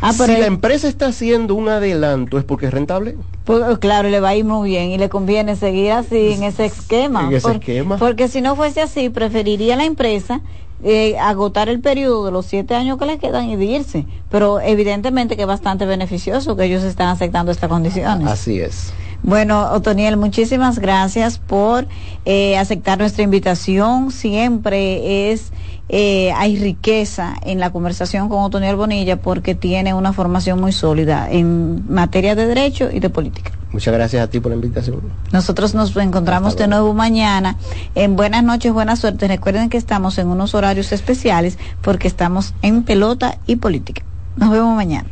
Ah, 0.01 0.13
si 0.13 0.27
la 0.27 0.47
empresa 0.47 0.87
está 0.87 1.07
haciendo 1.07 1.55
un 1.55 1.69
adelanto 1.69 2.37
es 2.37 2.43
porque 2.43 2.67
es 2.67 2.73
rentable. 2.73 3.17
Pues, 3.45 3.77
claro, 3.79 4.09
le 4.09 4.19
va 4.19 4.29
a 4.29 4.35
ir 4.35 4.45
muy 4.45 4.69
bien 4.69 4.91
y 4.91 4.97
le 4.97 5.09
conviene 5.09 5.55
seguir 5.55 5.91
así 5.91 6.33
en 6.33 6.43
ese 6.43 6.65
esquema. 6.65 7.27
En 7.27 7.35
ese 7.35 7.51
esquema. 7.51 7.97
Porque 7.97 8.27
si 8.27 8.41
no 8.41 8.55
fuese 8.55 8.81
así, 8.81 9.09
preferiría 9.09 9.75
la 9.75 9.85
empresa 9.85 10.41
eh, 10.83 11.15
agotar 11.19 11.69
el 11.69 11.79
periodo 11.79 12.25
de 12.25 12.31
los 12.31 12.47
siete 12.47 12.73
años 12.73 12.97
que 12.97 13.05
le 13.05 13.19
quedan 13.19 13.49
y 13.49 13.53
irse. 13.63 14.05
Pero 14.29 14.59
evidentemente 14.59 15.35
que 15.35 15.43
es 15.43 15.47
bastante 15.47 15.85
beneficioso 15.85 16.55
que 16.55 16.65
ellos 16.65 16.83
están 16.83 17.09
aceptando 17.09 17.51
estas 17.51 17.69
condiciones. 17.69 18.27
Así 18.27 18.59
es. 18.59 18.91
Bueno, 19.23 19.71
Otoniel, 19.73 20.17
muchísimas 20.17 20.79
gracias 20.79 21.37
por 21.37 21.87
eh, 22.25 22.57
aceptar 22.57 22.97
nuestra 22.97 23.23
invitación. 23.23 24.11
Siempre 24.11 25.31
es 25.31 25.51
eh, 25.93 26.31
hay 26.37 26.57
riqueza 26.57 27.35
en 27.41 27.59
la 27.59 27.69
conversación 27.69 28.29
con 28.29 28.39
Otoniel 28.43 28.77
Bonilla 28.77 29.17
porque 29.17 29.55
tiene 29.55 29.93
una 29.93 30.13
formación 30.13 30.57
muy 30.57 30.71
sólida 30.71 31.29
en 31.29 31.83
materia 31.93 32.33
de 32.33 32.47
derecho 32.47 32.89
y 32.89 33.01
de 33.01 33.09
política. 33.09 33.51
Muchas 33.73 33.93
gracias 33.93 34.23
a 34.23 34.29
ti 34.29 34.39
por 34.39 34.51
la 34.51 34.55
invitación. 34.55 35.01
Nosotros 35.33 35.75
nos 35.75 35.93
encontramos 35.97 36.55
de 36.55 36.69
nuevo 36.69 36.93
mañana 36.93 37.57
en 37.93 38.15
Buenas 38.15 38.41
noches, 38.41 38.71
buena 38.71 38.95
suerte. 38.95 39.27
Recuerden 39.27 39.69
que 39.69 39.75
estamos 39.75 40.17
en 40.17 40.29
unos 40.29 40.55
horarios 40.55 40.93
especiales 40.93 41.57
porque 41.81 42.07
estamos 42.07 42.53
en 42.61 42.83
pelota 42.83 43.39
y 43.45 43.57
política. 43.57 44.01
Nos 44.37 44.49
vemos 44.49 44.73
mañana. 44.73 45.09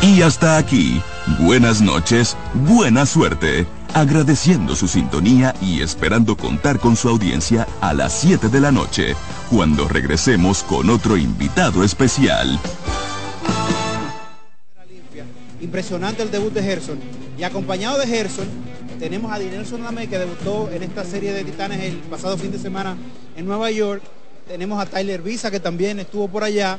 Y 0.00 0.22
hasta 0.22 0.56
aquí, 0.56 1.02
buenas 1.40 1.82
noches, 1.82 2.38
buena 2.66 3.04
suerte 3.04 3.66
agradeciendo 3.94 4.76
su 4.76 4.88
sintonía 4.88 5.54
y 5.60 5.82
esperando 5.82 6.36
contar 6.36 6.78
con 6.78 6.96
su 6.96 7.08
audiencia 7.08 7.66
a 7.80 7.92
las 7.92 8.12
7 8.20 8.48
de 8.48 8.60
la 8.60 8.70
noche, 8.70 9.14
cuando 9.50 9.88
regresemos 9.88 10.62
con 10.62 10.90
otro 10.90 11.16
invitado 11.16 11.84
especial. 11.84 12.58
Impresionante 15.60 16.22
el 16.22 16.30
debut 16.30 16.52
de 16.52 16.62
Gerson. 16.62 16.98
Y 17.38 17.42
acompañado 17.42 17.98
de 17.98 18.06
Gerson, 18.06 18.48
tenemos 18.98 19.32
a 19.32 19.38
Dinelson 19.38 19.82
Lamé 19.82 20.08
que 20.08 20.18
debutó 20.18 20.70
en 20.70 20.82
esta 20.82 21.04
serie 21.04 21.32
de 21.32 21.44
Titanes 21.44 21.80
el 21.80 21.96
pasado 21.96 22.36
fin 22.36 22.52
de 22.52 22.58
semana 22.58 22.96
en 23.36 23.46
Nueva 23.46 23.70
York. 23.70 24.02
Tenemos 24.46 24.80
a 24.80 24.86
Tyler 24.86 25.22
Visa 25.22 25.50
que 25.50 25.60
también 25.60 26.00
estuvo 26.00 26.28
por 26.28 26.44
allá. 26.44 26.78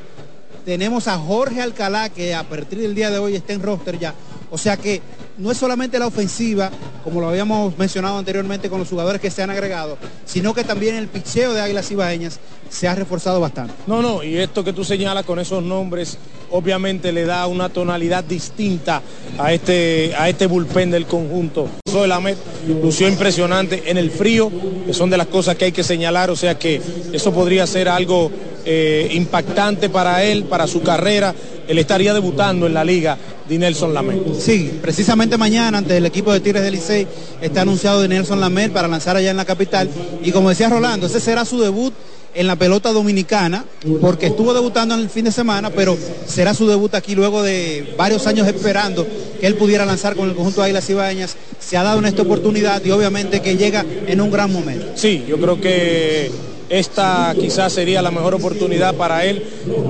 Tenemos 0.65 1.07
a 1.07 1.17
Jorge 1.17 1.61
Alcalá 1.61 2.09
que 2.09 2.35
a 2.35 2.43
partir 2.43 2.79
del 2.79 2.93
día 2.93 3.09
de 3.09 3.17
hoy 3.17 3.35
está 3.35 3.53
en 3.53 3.61
roster 3.61 3.97
ya. 3.97 4.13
O 4.51 4.57
sea 4.57 4.77
que 4.77 5.01
no 5.37 5.49
es 5.49 5.57
solamente 5.57 5.97
la 5.97 6.07
ofensiva, 6.07 6.69
como 7.03 7.21
lo 7.21 7.29
habíamos 7.29 7.77
mencionado 7.77 8.17
anteriormente 8.17 8.69
con 8.69 8.79
los 8.79 8.89
jugadores 8.89 9.21
que 9.21 9.31
se 9.31 9.41
han 9.41 9.49
agregado, 9.49 9.97
sino 10.25 10.53
que 10.53 10.63
también 10.63 10.95
el 10.95 11.07
picheo 11.07 11.53
de 11.53 11.61
Águilas 11.61 11.89
Ibaeñas 11.89 12.39
se 12.69 12.87
ha 12.87 12.95
reforzado 12.95 13.39
bastante. 13.39 13.73
No, 13.87 14.01
no, 14.01 14.23
y 14.23 14.37
esto 14.37 14.63
que 14.63 14.73
tú 14.73 14.83
señalas 14.83 15.25
con 15.25 15.39
esos 15.39 15.63
nombres, 15.63 16.17
obviamente 16.51 17.11
le 17.11 17.25
da 17.25 17.47
una 17.47 17.69
tonalidad 17.69 18.23
distinta 18.23 19.01
a 19.37 19.53
este, 19.53 20.13
a 20.17 20.29
este 20.29 20.47
bullpen 20.47 20.91
del 20.91 21.05
conjunto. 21.05 21.67
Solamente 21.89 22.41
lució 22.81 23.07
impresionante 23.07 23.83
en 23.89 23.97
el 23.97 24.11
frío, 24.11 24.51
que 24.85 24.93
son 24.93 25.09
de 25.09 25.17
las 25.17 25.27
cosas 25.27 25.55
que 25.55 25.65
hay 25.65 25.71
que 25.71 25.83
señalar, 25.83 26.29
o 26.29 26.35
sea 26.35 26.57
que 26.57 26.81
eso 27.11 27.33
podría 27.33 27.65
ser 27.67 27.89
algo 27.89 28.31
eh, 28.65 29.09
impactante 29.13 29.89
para 29.89 30.23
él, 30.23 30.43
para 30.43 30.67
su 30.67 30.81
carrera. 30.81 31.33
Él 31.67 31.77
estaría 31.77 32.13
debutando 32.13 32.67
en 32.67 32.73
la 32.73 32.83
liga 32.83 33.17
de 33.47 33.57
Nelson 33.57 33.93
Lamer. 33.93 34.17
Sí, 34.37 34.79
precisamente 34.81 35.37
mañana 35.37 35.77
ante 35.77 35.97
el 35.97 36.05
equipo 36.05 36.33
de 36.33 36.39
Tigres 36.39 36.63
del 36.63 36.73
Licey 36.73 37.07
está 37.41 37.61
anunciado 37.61 38.01
de 38.01 38.07
Nelson 38.07 38.39
Lamer 38.39 38.71
para 38.71 38.87
lanzar 38.87 39.15
allá 39.15 39.31
en 39.31 39.37
la 39.37 39.45
capital. 39.45 39.89
Y 40.23 40.31
como 40.31 40.49
decía 40.49 40.69
Rolando, 40.69 41.07
ese 41.07 41.19
será 41.19 41.45
su 41.45 41.59
debut 41.59 41.93
en 42.33 42.47
la 42.47 42.55
pelota 42.55 42.91
dominicana, 42.91 43.65
porque 43.99 44.27
estuvo 44.27 44.53
debutando 44.53 44.95
en 44.95 45.01
el 45.01 45.09
fin 45.09 45.25
de 45.25 45.31
semana, 45.31 45.69
pero 45.69 45.97
será 46.25 46.53
su 46.53 46.67
debut 46.67 46.93
aquí 46.95 47.15
luego 47.15 47.43
de 47.43 47.93
varios 47.97 48.27
años 48.27 48.47
esperando 48.47 49.05
que 49.39 49.47
él 49.47 49.55
pudiera 49.55 49.85
lanzar 49.85 50.15
con 50.15 50.29
el 50.29 50.35
conjunto 50.35 50.61
de 50.61 50.65
Águilas 50.65 50.89
Ibañas. 50.89 51.35
Se 51.59 51.77
ha 51.77 51.83
dado 51.83 51.99
en 51.99 52.05
esta 52.05 52.21
oportunidad 52.21 52.83
y 52.83 52.91
obviamente 52.91 53.41
que 53.41 53.57
llega 53.57 53.85
en 54.07 54.21
un 54.21 54.31
gran 54.31 54.51
momento. 54.51 54.87
Sí, 54.95 55.23
yo 55.27 55.37
creo 55.37 55.59
que 55.59 56.31
esta 56.71 57.35
quizás 57.37 57.73
sería 57.73 58.01
la 58.01 58.11
mejor 58.11 58.33
oportunidad 58.33 58.95
para 58.95 59.25
él. 59.25 59.43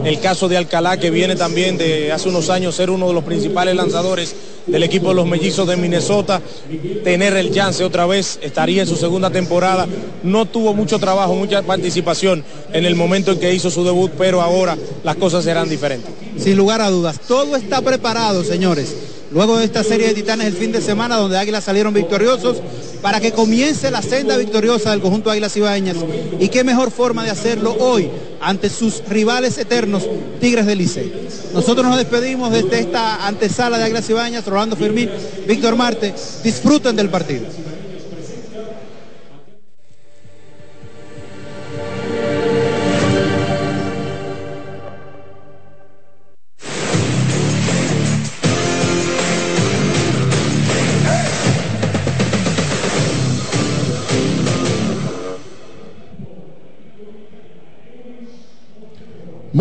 El 0.04 0.20
caso 0.20 0.50
de 0.50 0.58
Alcalá, 0.58 0.98
que 0.98 1.12
viene 1.12 1.36
también 1.36 1.78
de 1.78 2.12
hace 2.12 2.28
unos 2.28 2.50
años 2.50 2.76
ser 2.76 2.90
uno 2.90 3.08
de 3.08 3.14
los 3.14 3.24
principales 3.24 3.76
lanzadores 3.76 4.36
del 4.66 4.82
equipo 4.82 5.10
de 5.10 5.16
los 5.16 5.28
mellizos 5.28 5.68
de 5.68 5.78
Minnesota, 5.78 6.42
tener 7.04 7.38
el 7.38 7.54
chance 7.54 7.84
otra 7.84 8.08
vez, 8.08 8.40
estaría 8.42 8.82
en 8.82 8.88
su 8.88 8.96
segunda 8.96 9.30
temporada. 9.30 9.88
No 10.24 10.46
tuvo 10.48 10.74
mucho 10.74 10.98
trabajo, 10.98 11.36
mucha 11.36 11.62
participación 11.62 12.44
en 12.74 12.86
el 12.86 12.96
momento 12.96 13.34
en 13.34 13.40
que 13.40 13.54
hizo 13.54 13.70
su 13.70 13.84
debut, 13.84 14.12
pero 14.18 14.42
ahora 14.42 14.76
las 15.04 15.16
cosas 15.18 15.44
serán 15.44 15.70
diferentes. 15.70 16.12
Sin 16.38 16.58
lugar 16.58 16.82
a 16.82 16.90
dudas, 16.90 17.20
todo 17.28 17.56
está 17.56 17.82
preparado, 17.82 18.44
señores 18.44 19.21
luego 19.32 19.58
de 19.58 19.66
esta 19.66 19.84
serie 19.84 20.08
de 20.08 20.14
titanes 20.14 20.48
el 20.48 20.54
fin 20.54 20.72
de 20.72 20.82
semana 20.82 21.18
donde 21.18 21.38
Águilas 21.38 21.64
salieron 21.64 21.94
victoriosos 21.94 22.58
para 23.02 23.20
que 23.20 23.32
comience 23.32 23.90
la 23.90 24.02
senda 24.02 24.38
victoriosa 24.38 24.92
del 24.92 25.02
conjunto 25.02 25.32
Águilas 25.32 25.56
Ibaeñas. 25.58 25.98
Y 26.40 26.50
qué 26.50 26.64
mejor 26.64 26.92
forma 26.92 27.24
de 27.24 27.32
hacerlo 27.32 27.76
hoy 27.80 28.10
ante 28.40 28.70
sus 28.70 29.04
rivales 29.08 29.58
eternos, 29.58 30.04
Tigres 30.40 30.66
del 30.66 30.78
Licey. 30.78 31.12
Nosotros 31.54 31.86
nos 31.88 31.98
despedimos 31.98 32.52
desde 32.52 32.80
esta 32.80 33.28
antesala 33.28 33.78
de 33.78 33.86
Águilas 33.86 34.10
Ibaeñas, 34.10 34.46
Rolando 34.46 34.76
Fermín, 34.76 35.10
Víctor 35.48 35.76
Marte. 35.76 36.14
Disfruten 36.44 36.96
del 36.96 37.10
partido. 37.10 37.46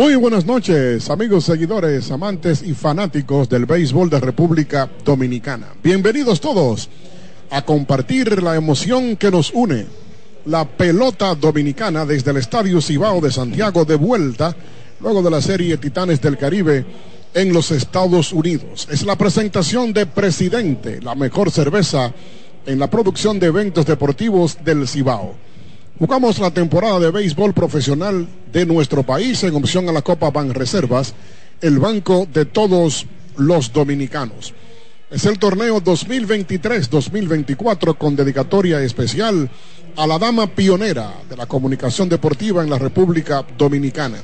Muy 0.01 0.15
buenas 0.15 0.47
noches, 0.47 1.11
amigos 1.11 1.45
seguidores, 1.45 2.11
amantes 2.11 2.63
y 2.63 2.73
fanáticos 2.73 3.51
del 3.51 3.67
béisbol 3.67 4.09
de 4.09 4.19
República 4.19 4.89
Dominicana. 5.05 5.75
Bienvenidos 5.83 6.41
todos 6.41 6.89
a 7.51 7.61
compartir 7.67 8.43
la 8.43 8.57
emoción 8.57 9.17
que 9.17 9.31
nos 9.31 9.51
une. 9.53 9.85
La 10.47 10.65
pelota 10.65 11.35
dominicana 11.35 12.07
desde 12.07 12.31
el 12.31 12.39
Estadio 12.39 12.81
Cibao 12.81 13.21
de 13.21 13.31
Santiago 13.31 13.85
de 13.85 13.97
vuelta, 13.97 14.57
luego 15.03 15.23
de 15.23 15.31
la 15.31 15.43
serie 15.43 15.77
Titanes 15.77 16.23
del 16.23 16.39
Caribe 16.39 16.87
en 17.35 17.53
los 17.53 17.71
Estados 17.71 18.33
Unidos. 18.33 18.89
Es 18.91 19.05
la 19.05 19.19
presentación 19.19 19.93
de 19.93 20.07
Presidente, 20.07 21.03
la 21.03 21.15
mejor 21.15 21.51
cerveza 21.51 22.11
en 22.65 22.79
la 22.79 22.89
producción 22.89 23.39
de 23.39 23.49
eventos 23.49 23.85
deportivos 23.85 24.57
del 24.65 24.89
Cibao. 24.89 25.35
Jugamos 26.01 26.39
la 26.39 26.51
temporada 26.51 26.99
de 26.99 27.11
béisbol 27.11 27.53
profesional 27.53 28.27
de 28.51 28.65
nuestro 28.65 29.03
país 29.03 29.45
en 29.45 29.55
opción 29.55 29.87
a 29.87 29.93
la 29.93 30.01
Copa 30.01 30.31
Ban 30.31 30.55
Reservas, 30.55 31.13
el 31.61 31.79
banco 31.79 32.27
de 32.33 32.47
todos 32.47 33.05
los 33.37 33.71
dominicanos. 33.71 34.55
Es 35.11 35.27
el 35.27 35.39
torneo 35.39 35.83
2023-2024 35.83 37.99
con 37.99 38.17
dedicatoria 38.17 38.81
especial 38.81 39.51
a 39.95 40.07
la 40.07 40.19
dama 40.19 40.47
pionera 40.47 41.13
de 41.29 41.37
la 41.37 41.45
comunicación 41.45 42.09
deportiva 42.09 42.63
en 42.63 42.71
la 42.71 42.79
República 42.79 43.45
Dominicana, 43.59 44.17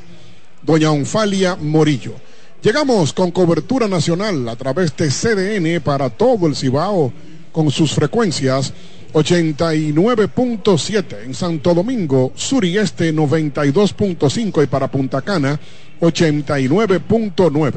doña 0.62 0.90
Onfalia 0.90 1.56
Morillo. 1.56 2.14
Llegamos 2.62 3.12
con 3.12 3.32
cobertura 3.32 3.86
nacional 3.86 4.48
a 4.48 4.56
través 4.56 4.96
de 4.96 5.10
CDN 5.10 5.82
para 5.82 6.08
todo 6.08 6.46
el 6.46 6.56
Cibao 6.56 7.12
con 7.52 7.70
sus 7.70 7.92
frecuencias 7.92 8.72
89.7 9.12 11.24
en 11.24 11.34
Santo 11.34 11.74
Domingo, 11.74 12.32
Sur 12.34 12.64
y 12.64 12.78
Este 12.78 13.14
92.5 13.14 14.64
y 14.64 14.66
para 14.66 14.90
Punta 14.90 15.22
Cana 15.22 15.60
89.9. 16.00 17.72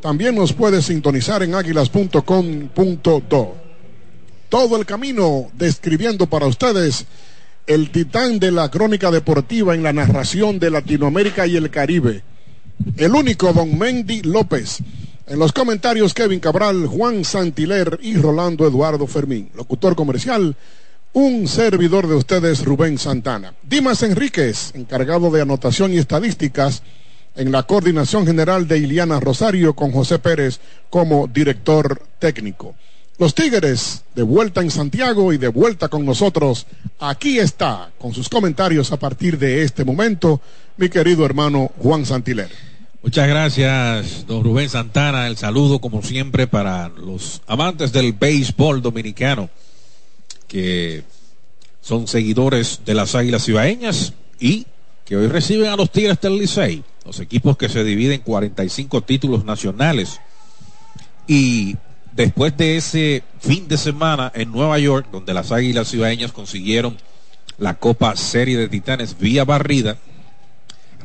También 0.00 0.34
nos 0.34 0.52
puede 0.52 0.82
sintonizar 0.82 1.42
en 1.42 1.54
águilas.com.do. 1.54 3.54
Todo 4.48 4.76
el 4.76 4.86
camino 4.86 5.50
describiendo 5.54 6.28
para 6.28 6.46
ustedes 6.46 7.06
el 7.66 7.90
titán 7.90 8.38
de 8.38 8.52
la 8.52 8.70
crónica 8.70 9.10
deportiva 9.10 9.74
en 9.74 9.82
la 9.82 9.92
narración 9.92 10.60
de 10.60 10.70
Latinoamérica 10.70 11.46
y 11.46 11.56
el 11.56 11.70
Caribe. 11.70 12.22
El 12.96 13.14
único 13.14 13.52
Don 13.52 13.76
Mendy 13.76 14.22
López 14.22 14.78
En 15.28 15.40
los 15.40 15.52
comentarios, 15.52 16.14
Kevin 16.14 16.38
Cabral, 16.38 16.86
Juan 16.86 17.24
Santiler 17.24 17.98
y 18.00 18.16
Rolando 18.16 18.64
Eduardo 18.64 19.08
Fermín. 19.08 19.50
Locutor 19.56 19.96
comercial, 19.96 20.54
un 21.14 21.48
servidor 21.48 22.06
de 22.06 22.14
ustedes, 22.14 22.64
Rubén 22.64 22.96
Santana. 22.96 23.52
Dimas 23.64 24.04
Enríquez, 24.04 24.70
encargado 24.76 25.32
de 25.32 25.42
anotación 25.42 25.92
y 25.92 25.98
estadísticas 25.98 26.84
en 27.34 27.50
la 27.50 27.64
coordinación 27.64 28.24
general 28.24 28.68
de 28.68 28.78
Iliana 28.78 29.18
Rosario 29.18 29.74
con 29.74 29.90
José 29.90 30.20
Pérez 30.20 30.60
como 30.90 31.26
director 31.26 32.00
técnico. 32.20 32.76
Los 33.18 33.34
Tigres, 33.34 34.04
de 34.14 34.22
vuelta 34.22 34.60
en 34.60 34.70
Santiago 34.70 35.32
y 35.32 35.38
de 35.38 35.48
vuelta 35.48 35.88
con 35.88 36.06
nosotros. 36.06 36.68
Aquí 37.00 37.40
está, 37.40 37.90
con 37.98 38.14
sus 38.14 38.28
comentarios 38.28 38.92
a 38.92 38.96
partir 38.96 39.38
de 39.38 39.64
este 39.64 39.84
momento, 39.84 40.40
mi 40.76 40.88
querido 40.88 41.26
hermano 41.26 41.72
Juan 41.78 42.06
Santiler. 42.06 42.75
Muchas 43.06 43.28
gracias, 43.28 44.26
don 44.26 44.42
Rubén 44.42 44.68
Santana. 44.68 45.28
El 45.28 45.36
saludo, 45.36 45.78
como 45.78 46.02
siempre, 46.02 46.48
para 46.48 46.88
los 46.88 47.40
amantes 47.46 47.92
del 47.92 48.12
béisbol 48.12 48.82
dominicano, 48.82 49.48
que 50.48 51.04
son 51.80 52.08
seguidores 52.08 52.80
de 52.84 52.94
las 52.94 53.14
Águilas 53.14 53.48
Ibaeñas 53.48 54.12
y 54.40 54.66
que 55.04 55.16
hoy 55.16 55.28
reciben 55.28 55.68
a 55.68 55.76
los 55.76 55.92
Tigres 55.92 56.20
del 56.20 56.36
Licey, 56.36 56.82
los 57.04 57.20
equipos 57.20 57.56
que 57.56 57.68
se 57.68 57.84
dividen 57.84 58.14
en 58.14 58.20
45 58.22 59.00
títulos 59.02 59.44
nacionales. 59.44 60.20
Y 61.28 61.76
después 62.10 62.56
de 62.56 62.76
ese 62.76 63.22
fin 63.38 63.68
de 63.68 63.78
semana 63.78 64.32
en 64.34 64.50
Nueva 64.50 64.80
York, 64.80 65.06
donde 65.12 65.32
las 65.32 65.52
Águilas 65.52 65.94
Ibaeñas 65.94 66.32
consiguieron 66.32 66.96
la 67.56 67.74
Copa 67.74 68.16
Serie 68.16 68.58
de 68.58 68.68
Titanes 68.68 69.16
vía 69.16 69.44
barrida, 69.44 69.96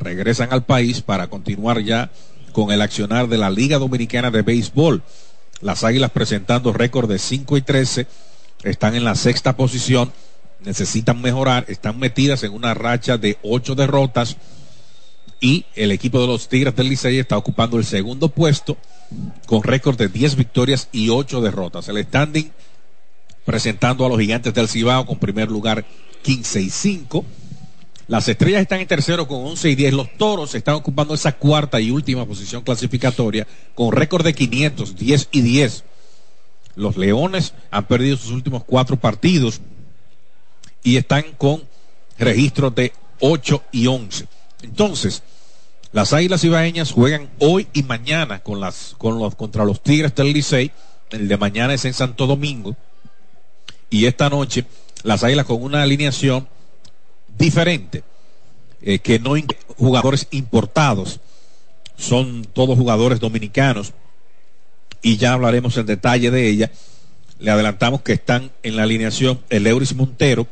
regresan 0.02 0.52
al 0.52 0.66
país 0.66 1.02
para 1.02 1.28
continuar 1.28 1.82
ya 1.82 2.12
con 2.52 2.72
el 2.72 2.82
accionar 2.82 3.28
de 3.30 3.38
la 3.38 3.50
Liga 3.50 3.78
Dominicana 3.78 4.32
de 4.32 4.42
Béisbol. 4.42 5.02
Las 5.62 5.84
Águilas 5.84 6.12
presentando 6.12 6.74
récord 6.74 7.10
de 7.10 7.20
5 7.20 7.58
y 7.58 7.62
13, 7.62 8.08
están 8.64 8.96
en 8.96 9.04
la 9.04 9.16
sexta 9.16 9.56
posición, 9.56 10.12
necesitan 10.60 11.22
mejorar, 11.22 11.66
están 11.68 12.00
metidas 12.00 12.44
en 12.44 12.54
una 12.54 12.74
racha 12.74 13.18
de 13.18 13.38
8 13.44 13.76
derrotas 13.76 14.38
y 15.40 15.66
el 15.76 15.92
equipo 15.92 16.20
de 16.20 16.28
los 16.28 16.48
Tigres 16.50 16.76
del 16.76 16.90
Licey 16.90 17.18
está 17.18 17.38
ocupando 17.38 17.78
el 17.78 17.86
segundo 17.86 18.30
puesto 18.30 18.78
con 19.48 19.64
récord 19.64 19.98
de 19.98 20.08
10 20.08 20.36
victorias 20.36 20.90
y 20.92 21.10
8 21.10 21.42
derrotas. 21.42 21.90
El 21.90 22.04
standing 22.04 22.52
presentando 23.46 24.06
a 24.06 24.10
los 24.10 24.20
gigantes 24.20 24.54
del 24.54 24.68
Cibao 24.68 25.06
con 25.06 25.18
primer 25.18 25.50
lugar 25.50 25.86
15 26.22 26.62
y 26.62 26.70
5 26.70 27.26
las 28.12 28.28
estrellas 28.28 28.62
están 28.62 28.82
en 28.82 28.88
tercero 28.90 29.26
con 29.26 29.38
11 29.46 29.70
y 29.70 29.76
10. 29.76 29.94
Los 29.94 30.18
toros 30.18 30.54
están 30.54 30.76
ocupando 30.76 31.14
esa 31.14 31.32
cuarta 31.32 31.80
y 31.80 31.92
última 31.92 32.26
posición 32.26 32.62
clasificatoria 32.62 33.48
con 33.74 33.94
récord 33.94 34.26
de 34.26 34.34
500, 34.34 34.98
10 34.98 35.30
y 35.32 35.40
10. 35.40 35.86
Los 36.76 36.98
leones 36.98 37.54
han 37.72 37.86
perdido 37.86 38.18
sus 38.18 38.32
últimos 38.32 38.66
cuatro 38.66 38.98
partidos 38.98 39.62
y 40.84 40.98
están 40.98 41.24
con 41.38 41.64
registros 42.20 42.76
de 42.76 42.92
8 43.22 43.64
y 43.72 43.88
11. 43.88 44.28
Entonces, 44.64 45.24
las 45.94 46.12
Águilas 46.12 46.44
Ibaeñas 46.44 46.92
juegan 46.92 47.30
hoy 47.40 47.70
y 47.72 47.84
mañana 47.84 48.40
con 48.40 48.60
las, 48.60 48.94
con 48.98 49.20
los, 49.20 49.36
contra 49.36 49.64
los 49.64 49.82
Tigres 49.82 50.14
del 50.16 50.34
Licey. 50.34 50.72
El 51.12 51.30
de 51.30 51.38
mañana 51.38 51.76
es 51.76 51.86
en 51.86 51.94
Santo 51.94 52.28
Domingo. 52.28 52.76
Y 53.90 54.06
esta 54.06 54.30
noche, 54.30 54.66
las 55.04 55.24
Águilas 55.24 55.46
con 55.46 55.64
una 55.64 55.82
alineación 55.82 56.50
diferente, 57.38 58.04
eh, 58.82 59.00
que 59.00 59.20
no 59.20 59.36
jugadores 59.78 60.28
importados, 60.32 61.20
son 61.98 62.46
todos 62.52 62.78
jugadores 62.78 63.20
dominicanos 63.20 63.94
y 65.02 65.18
ya 65.18 65.34
hablaremos 65.34 65.78
en 65.78 65.86
detalle 65.86 66.32
de 66.32 66.50
ella. 66.50 66.72
Le 67.40 67.52
adelantamos 67.52 68.02
que 68.02 68.14
están 68.14 68.52
en 68.64 68.76
la 68.76 68.84
alineación 68.84 69.40
el 69.50 69.68
Euris 69.68 69.96
Montero 69.96 70.48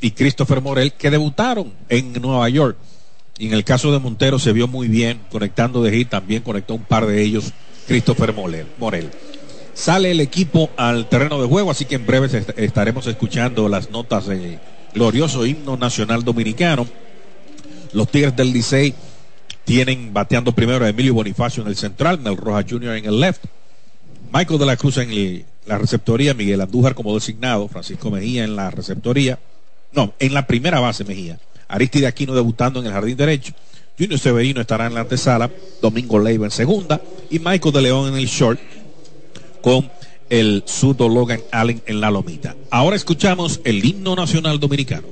y 0.00 0.12
Christopher 0.12 0.60
Morel 0.60 0.92
que 0.92 1.10
debutaron 1.10 1.72
en 1.88 2.12
Nueva 2.14 2.48
York. 2.48 2.76
Y 3.38 3.46
en 3.46 3.54
el 3.54 3.64
caso 3.64 3.92
de 3.92 3.98
Montero 3.98 4.38
se 4.38 4.52
vio 4.52 4.68
muy 4.68 4.88
bien 4.88 5.20
conectando 5.30 5.82
de 5.82 5.92
hit, 5.92 6.10
también 6.10 6.42
conectó 6.42 6.74
un 6.74 6.84
par 6.84 7.06
de 7.06 7.22
ellos 7.22 7.52
Christopher 7.86 8.34
Morel. 8.78 9.10
Sale 9.74 10.10
el 10.10 10.20
equipo 10.20 10.70
al 10.76 11.08
terreno 11.08 11.40
de 11.40 11.48
juego, 11.48 11.70
así 11.70 11.86
que 11.86 11.94
en 11.94 12.06
breve 12.06 12.28
estaremos 12.56 13.06
escuchando 13.06 13.68
las 13.68 13.90
notas 13.90 14.26
de 14.26 14.58
glorioso 14.94 15.46
himno 15.46 15.76
nacional 15.76 16.24
dominicano. 16.24 16.86
Los 17.92 18.08
Tigres 18.10 18.36
del 18.36 18.52
Licey 18.52 18.94
tienen 19.64 20.12
bateando 20.12 20.52
primero 20.52 20.84
a 20.84 20.88
Emilio 20.88 21.14
Bonifacio 21.14 21.62
en 21.62 21.68
el 21.68 21.76
central, 21.76 22.18
Mel 22.18 22.36
Rojas 22.36 22.66
Jr. 22.68 22.96
en 22.96 23.04
el 23.04 23.20
left, 23.20 23.44
Michael 24.32 24.58
de 24.58 24.66
la 24.66 24.76
Cruz 24.76 24.96
en 24.98 25.44
la 25.66 25.78
receptoría, 25.78 26.34
Miguel 26.34 26.60
Andújar 26.60 26.94
como 26.94 27.14
designado, 27.14 27.68
Francisco 27.68 28.10
Mejía 28.10 28.44
en 28.44 28.56
la 28.56 28.70
receptoría, 28.70 29.38
no, 29.92 30.14
en 30.18 30.34
la 30.34 30.46
primera 30.46 30.80
base 30.80 31.04
Mejía, 31.04 31.38
Aristide 31.68 32.06
Aquino 32.06 32.34
debutando 32.34 32.80
en 32.80 32.86
el 32.86 32.92
jardín 32.92 33.16
derecho, 33.16 33.52
Junior 33.98 34.18
Severino 34.18 34.60
estará 34.60 34.86
en 34.86 34.94
la 34.94 35.00
antesala, 35.00 35.50
Domingo 35.82 36.18
Leiva 36.18 36.46
en 36.46 36.50
segunda 36.50 37.00
y 37.28 37.38
Michael 37.38 37.74
de 37.74 37.82
León 37.82 38.08
en 38.08 38.14
el 38.18 38.26
short 38.26 38.58
con 39.60 39.90
el 40.30 40.62
sudo 40.64 41.08
Logan 41.08 41.42
Allen 41.52 41.82
en 41.86 42.00
la 42.00 42.10
lomita. 42.10 42.56
Ahora 42.70 42.96
escuchamos 42.96 43.60
el 43.64 43.84
himno 43.84 44.16
nacional 44.16 44.58
dominicano. 44.58 45.08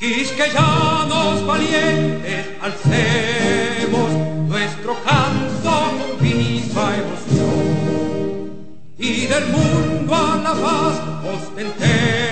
Quisqueyanos 0.00 1.46
valientes, 1.46 2.46
alcemos 2.60 4.10
nuestro 4.48 4.96
canto 5.04 5.70
con 5.70 6.20
viva 6.20 6.96
emoción 6.96 8.50
y 8.98 9.26
del 9.26 9.46
mundo 9.46 10.14
a 10.14 10.36
la 10.38 10.54
paz 10.54 11.00
ostentemos 11.34 12.31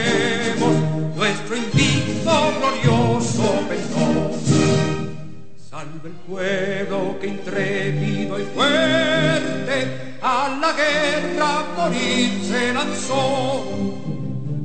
Salve 5.81 6.11
el 6.11 6.15
pueblo 6.29 7.19
que 7.19 7.27
intrépido 7.27 8.39
y 8.39 8.45
fuerte 8.55 10.17
a 10.21 10.59
la 10.61 10.73
guerra 10.75 11.65
morir 11.75 12.39
se 12.45 12.75
lanzó. 12.75 13.65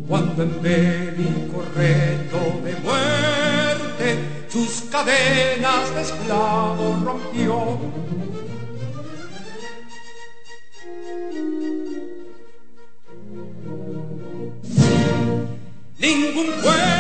Cuando 0.10 0.44
en 0.44 0.62
bélico 0.62 1.64
reto 1.74 2.60
de 2.66 2.76
muerte 2.84 4.20
sus 4.50 4.90
cadenas 4.92 5.96
de 5.96 6.02
esclavos 6.02 7.02
rompió 7.02 7.80
Ningún 15.98 16.48
pueblo 16.62 16.95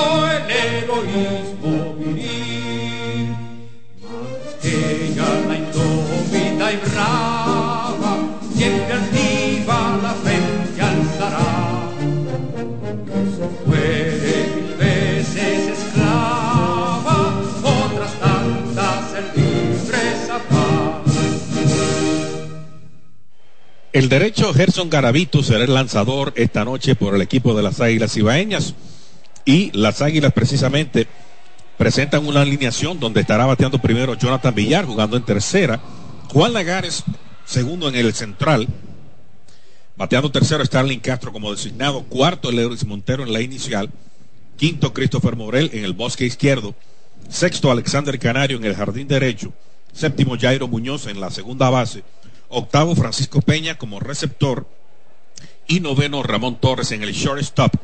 tembló 0.00 0.30
el 0.30 0.50
heroísmo 0.50 1.94
viril. 1.98 3.36
Más 4.02 4.54
que 4.62 5.06
ella 5.06 5.28
la 5.48 5.56
indómita 5.56 6.72
y 6.72 6.76
brava, 6.76 8.18
siempre 8.56 8.92
altiva 8.92 9.98
la 10.02 10.14
frente 10.14 10.82
alzará. 10.82 11.70
El 23.92 24.08
derecho 24.08 24.54
Gerson 24.54 24.88
Garavito 24.88 25.42
será 25.42 25.64
el 25.64 25.74
lanzador 25.74 26.32
esta 26.36 26.64
noche 26.64 26.94
por 26.94 27.14
el 27.16 27.22
equipo 27.22 27.54
de 27.54 27.62
las 27.64 27.80
Águilas 27.80 28.16
Ibaeñas. 28.16 28.74
Y 29.50 29.72
las 29.72 30.00
Águilas 30.00 30.32
precisamente 30.32 31.08
presentan 31.76 32.24
una 32.24 32.42
alineación 32.42 33.00
donde 33.00 33.22
estará 33.22 33.46
bateando 33.46 33.82
primero 33.82 34.14
Jonathan 34.14 34.54
Villar 34.54 34.86
jugando 34.86 35.16
en 35.16 35.24
tercera. 35.24 35.80
Juan 36.28 36.52
Lagares, 36.52 37.02
segundo 37.44 37.88
en 37.88 37.96
el 37.96 38.14
central. 38.14 38.68
Bateando 39.96 40.30
tercero 40.30 40.64
Starling 40.64 41.00
Castro 41.00 41.32
como 41.32 41.50
designado. 41.50 42.04
Cuarto 42.04 42.52
Euris 42.52 42.86
Montero 42.86 43.24
en 43.24 43.32
la 43.32 43.40
inicial. 43.40 43.90
Quinto 44.56 44.92
Christopher 44.92 45.34
Morel 45.34 45.68
en 45.72 45.84
el 45.84 45.94
bosque 45.94 46.26
izquierdo. 46.26 46.76
Sexto 47.28 47.72
Alexander 47.72 48.16
Canario 48.20 48.56
en 48.56 48.64
el 48.64 48.76
jardín 48.76 49.08
derecho. 49.08 49.52
Séptimo 49.92 50.38
Jairo 50.38 50.68
Muñoz 50.68 51.08
en 51.08 51.18
la 51.18 51.32
segunda 51.32 51.70
base 51.70 52.04
octavo 52.50 52.94
Francisco 52.94 53.40
Peña 53.40 53.78
como 53.78 53.98
receptor 53.98 54.68
y 55.66 55.80
noveno 55.80 56.22
Ramón 56.22 56.60
Torres 56.60 56.92
en 56.92 57.02
el 57.02 57.12
shortstop 57.12 57.74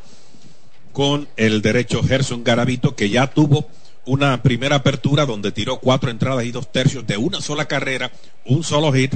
con 0.97 1.29
el 1.37 1.61
derecho 1.61 2.03
Gerson 2.03 2.43
Garavito, 2.43 2.97
que 2.97 3.11
ya 3.11 3.27
tuvo 3.27 3.69
una 4.07 4.43
primera 4.43 4.77
apertura 4.77 5.27
donde 5.27 5.53
tiró 5.53 5.77
cuatro 5.79 6.11
entradas 6.11 6.47
y 6.47 6.53
dos 6.53 6.73
tercios 6.73 7.07
de 7.07 7.19
una 7.19 7.43
sola 7.43 7.69
carrera, 7.69 8.11
un 8.47 8.65
solo 8.65 8.91
hit, 8.95 9.15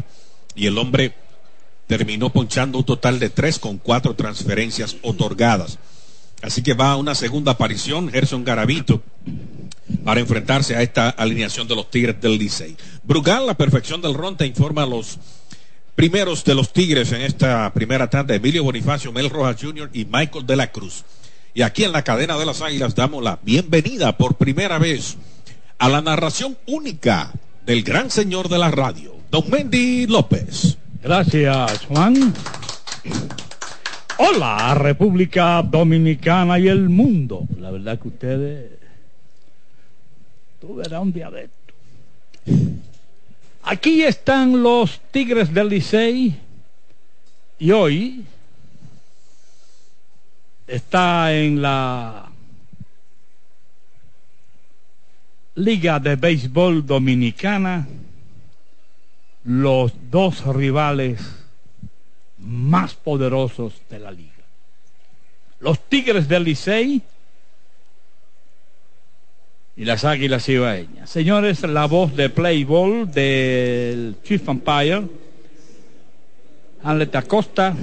y 0.55 0.67
el 0.67 0.77
hombre 0.77 1.15
terminó 1.87 2.29
ponchando 2.29 2.77
un 2.77 2.85
total 2.85 3.19
de 3.19 3.31
tres 3.31 3.59
con 3.59 3.79
cuatro 3.79 4.15
transferencias 4.15 4.99
otorgadas. 5.01 5.79
Así 6.43 6.63
que 6.63 6.75
va 6.75 6.93
a 6.93 6.97
una 6.97 7.15
segunda 7.15 7.53
aparición, 7.53 8.11
Gerson 8.11 8.45
Garavito, 8.45 9.03
para 10.05 10.21
enfrentarse 10.21 10.77
a 10.77 10.83
esta 10.83 11.09
alineación 11.09 11.67
de 11.67 11.77
los 11.77 11.91
Tigres 11.91 12.21
del 12.21 12.37
Licey. 12.37 12.77
Brugal, 13.05 13.47
la 13.47 13.57
perfección 13.57 14.03
del 14.03 14.13
ron, 14.13 14.37
te 14.37 14.45
informa 14.45 14.83
a 14.83 14.87
los 14.87 15.19
primeros 15.95 16.45
de 16.45 16.55
los 16.55 16.75
Tigres 16.75 17.11
en 17.13 17.23
esta 17.23 17.73
primera 17.73 18.11
tanda, 18.11 18.35
Emilio 18.35 18.65
Bonifacio, 18.65 19.13
Mel 19.13 19.31
Rojas 19.31 19.57
Jr. 19.59 19.89
y 19.95 20.05
Michael 20.05 20.47
de 20.47 20.57
la 20.57 20.71
Cruz. 20.71 21.05
Y 21.53 21.63
aquí 21.63 21.85
en 21.85 21.93
la 21.93 22.05
cadena 22.05 22.39
de 22.39 22.47
las 22.47 22.63
Águilas 22.63 22.95
damos 22.95 23.23
la 23.25 23.39
bienvenida 23.43 24.17
por 24.17 24.37
primera 24.37 24.79
vez 24.79 25.17
a 25.79 25.89
la 25.89 26.01
narración 26.01 26.57
única 26.67 27.33
del 27.67 27.83
gran 27.83 28.11
señor 28.11 28.49
de 28.49 28.59
la 28.59 28.71
radio, 28.71 29.17
Don 29.31 29.51
Mendy 29.51 30.07
López. 30.07 30.79
Gracias, 31.03 31.87
Juan. 31.87 32.33
Hola, 34.19 34.75
República 34.75 35.63
Dominicana 35.63 36.59
y 36.59 36.69
el 36.69 36.89
mundo. 36.89 37.47
La 37.59 37.71
verdad 37.71 37.99
que 37.99 38.09
ustedes 38.09 38.71
tuvieron 40.61 41.03
un 41.03 41.13
diabetes. 41.13 41.51
Aquí 43.63 44.03
están 44.03 44.63
los 44.63 45.01
Tigres 45.11 45.53
del 45.53 45.69
Licey 45.69 46.39
y 47.59 47.71
hoy 47.73 48.25
está 50.71 51.35
en 51.35 51.61
la 51.61 52.31
Liga 55.57 55.99
de 55.99 56.15
Béisbol 56.17 56.87
Dominicana 56.87 57.87
los 59.45 59.93
dos 60.11 60.47
rivales 60.47 61.21
más 62.39 62.95
poderosos 62.95 63.75
de 63.91 63.99
la 63.99 64.13
liga. 64.13 64.31
Los 65.59 65.81
Tigres 65.89 66.29
del 66.29 66.45
Licey 66.45 67.03
y 69.77 69.85
las 69.85 70.05
Águilas 70.05 70.49
Ibaeñas. 70.49 71.11
Señores, 71.11 71.63
la 71.63 71.87
voz 71.87 72.15
de 72.15 72.31
Playball 72.31 73.11
del 73.11 74.17
Chief 74.23 74.49
Empire, 74.49 75.03
Hamlet 76.83 77.17
Acosta, 77.17 77.75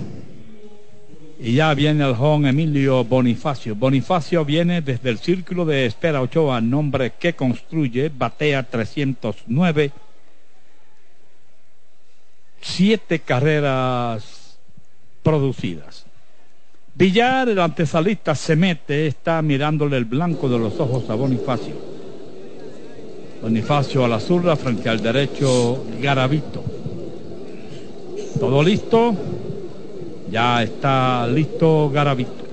y 1.40 1.54
ya 1.54 1.74
viene 1.74 2.04
el 2.04 2.16
joven 2.16 2.48
Emilio 2.48 3.04
Bonifacio. 3.04 3.76
Bonifacio 3.76 4.44
viene 4.44 4.82
desde 4.82 5.10
el 5.10 5.20
círculo 5.20 5.66
de 5.66 5.86
espera 5.86 6.22
Ochoa, 6.22 6.60
nombre 6.62 7.14
que 7.20 7.34
construye, 7.34 8.10
batea 8.10 8.64
309, 8.64 9.92
siete 12.60 13.20
carreras 13.20 14.58
producidas. 15.22 16.06
Villar, 16.96 17.50
el 17.50 17.60
antesalista, 17.60 18.34
se 18.34 18.56
mete, 18.56 19.06
está 19.06 19.40
mirándole 19.44 19.98
el 19.98 20.06
blanco 20.06 20.50
de 20.50 20.58
los 20.58 20.80
ojos 20.80 21.08
a 21.12 21.14
Bonifacio. 21.14 21.76
Bonifacio 23.44 24.04
a 24.04 24.08
la 24.08 24.20
zurda 24.20 24.56
frente 24.56 24.90
al 24.90 25.00
derecho 25.00 25.86
Garavito. 26.02 26.64
¿Todo 28.40 28.64
listo? 28.64 29.16
Ya 30.30 30.62
está 30.64 31.26
listo 31.28 31.90
Garavito. 31.90 32.48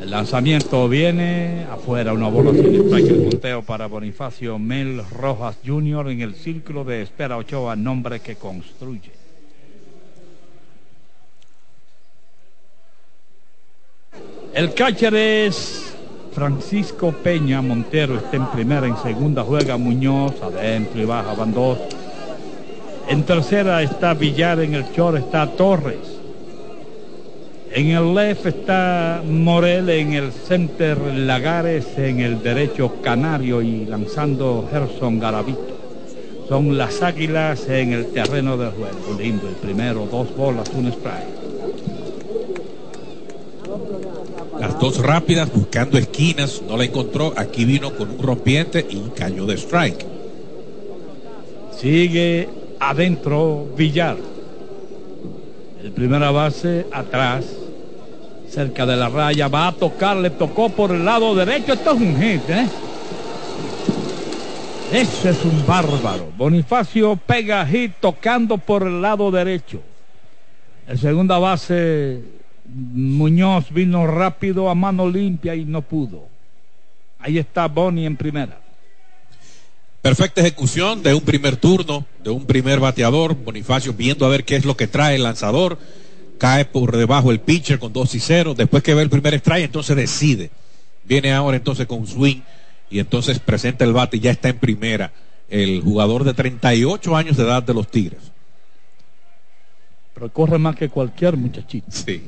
El 0.00 0.10
lanzamiento 0.10 0.88
viene 0.88 1.66
afuera, 1.70 2.14
una 2.14 2.28
bola 2.28 2.52
sin 2.52 2.74
strike, 2.74 3.10
el 3.10 3.22
punteo 3.28 3.62
para 3.62 3.86
Bonifacio 3.86 4.58
Mel 4.58 5.02
Rojas 5.10 5.58
Jr. 5.64 6.08
en 6.08 6.22
el 6.22 6.34
círculo 6.34 6.84
de 6.84 7.02
espera 7.02 7.36
Ochoa, 7.36 7.76
nombre 7.76 8.20
que 8.20 8.36
construye. 8.36 9.12
El 14.54 14.72
catcher 14.72 15.14
es 15.14 15.94
Francisco 16.32 17.12
Peña 17.12 17.60
Montero, 17.60 18.16
está 18.16 18.36
en 18.36 18.46
primera, 18.46 18.86
en 18.86 18.96
segunda 18.96 19.44
juega 19.44 19.76
Muñoz, 19.76 20.40
adentro 20.42 21.00
y 21.00 21.04
baja, 21.04 21.34
van 21.34 21.52
dos. 21.52 21.78
En 23.10 23.24
tercera 23.24 23.82
está 23.82 24.14
Villar, 24.14 24.60
en 24.60 24.74
el 24.74 24.84
short 24.92 25.18
está 25.18 25.44
Torres. 25.44 25.98
En 27.72 27.88
el 27.88 28.14
left 28.14 28.46
está 28.46 29.20
Morel, 29.28 29.90
en 29.90 30.12
el 30.12 30.30
center 30.30 30.96
Lagares, 30.96 31.86
en 31.98 32.20
el 32.20 32.40
derecho 32.40 33.02
Canario 33.02 33.62
y 33.62 33.84
lanzando 33.84 34.68
Gerson 34.70 35.18
Garavito. 35.18 35.76
Son 36.48 36.78
las 36.78 37.02
águilas 37.02 37.68
en 37.68 37.94
el 37.94 38.06
terreno 38.12 38.56
de 38.56 38.70
juego. 38.70 39.18
Lindo, 39.18 39.48
el 39.48 39.56
primero, 39.56 40.06
dos 40.06 40.32
bolas, 40.36 40.70
un 40.72 40.86
strike. 40.86 41.40
Las 44.60 44.78
dos 44.78 44.98
rápidas 44.98 45.52
buscando 45.52 45.98
esquinas, 45.98 46.62
no 46.62 46.76
la 46.76 46.84
encontró. 46.84 47.32
Aquí 47.36 47.64
vino 47.64 47.92
con 47.92 48.08
un 48.08 48.22
rompiente 48.22 48.86
y 48.88 49.00
cayó 49.16 49.46
de 49.46 49.54
strike. 49.54 50.06
Sigue 51.76 52.59
adentro 52.80 53.66
Villar. 53.76 54.16
El 55.82 55.92
primera 55.92 56.30
base 56.30 56.86
atrás, 56.92 57.46
cerca 58.48 58.84
de 58.84 58.96
la 58.96 59.08
raya, 59.08 59.48
va 59.48 59.68
a 59.68 59.72
tocar, 59.72 60.16
le 60.16 60.30
tocó 60.30 60.70
por 60.70 60.90
el 60.90 61.04
lado 61.04 61.34
derecho. 61.34 61.74
Esto 61.74 61.92
es 61.92 62.00
un 62.00 62.16
hit, 62.20 62.50
¿eh? 62.50 62.66
Ese 64.92 65.30
es 65.30 65.44
un 65.44 65.64
bárbaro. 65.66 66.32
Bonifacio 66.36 67.16
pega 67.16 67.64
hit 67.64 67.92
tocando 68.00 68.58
por 68.58 68.82
el 68.82 69.00
lado 69.00 69.30
derecho. 69.30 69.80
El 70.88 70.98
segunda 70.98 71.38
base, 71.38 72.20
Muñoz 72.66 73.70
vino 73.70 74.06
rápido 74.06 74.68
a 74.68 74.74
mano 74.74 75.08
limpia 75.08 75.54
y 75.54 75.64
no 75.64 75.82
pudo. 75.82 76.24
Ahí 77.20 77.38
está 77.38 77.68
Boni 77.68 78.04
en 78.04 78.16
primera. 78.16 78.58
Perfecta 80.02 80.40
ejecución 80.40 81.02
de 81.02 81.12
un 81.12 81.20
primer 81.20 81.56
turno, 81.56 82.06
de 82.24 82.30
un 82.30 82.46
primer 82.46 82.80
bateador. 82.80 83.34
Bonifacio 83.34 83.92
viendo 83.92 84.24
a 84.24 84.30
ver 84.30 84.44
qué 84.44 84.56
es 84.56 84.64
lo 84.64 84.74
que 84.74 84.86
trae 84.86 85.16
el 85.16 85.24
lanzador. 85.24 85.78
Cae 86.38 86.64
por 86.64 86.96
debajo 86.96 87.30
el 87.30 87.40
pitcher 87.40 87.78
con 87.78 87.92
2 87.92 88.14
y 88.14 88.20
0. 88.20 88.54
Después 88.56 88.82
que 88.82 88.94
ve 88.94 89.02
el 89.02 89.10
primer 89.10 89.34
strike, 89.34 89.66
entonces 89.66 89.94
decide. 89.94 90.50
Viene 91.04 91.34
ahora 91.34 91.58
entonces 91.58 91.86
con 91.86 92.06
swing 92.06 92.40
y 92.88 92.98
entonces 92.98 93.40
presenta 93.40 93.84
el 93.84 93.92
bate 93.92 94.16
y 94.16 94.20
ya 94.20 94.30
está 94.30 94.48
en 94.48 94.58
primera 94.58 95.12
el 95.50 95.82
jugador 95.82 96.24
de 96.24 96.32
38 96.32 97.16
años 97.16 97.36
de 97.36 97.42
edad 97.42 97.62
de 97.62 97.74
los 97.74 97.90
Tigres. 97.90 98.22
Pero 100.14 100.32
corre 100.32 100.56
más 100.56 100.76
que 100.76 100.88
cualquier 100.88 101.36
muchachito. 101.36 101.88
Sí. 101.90 102.22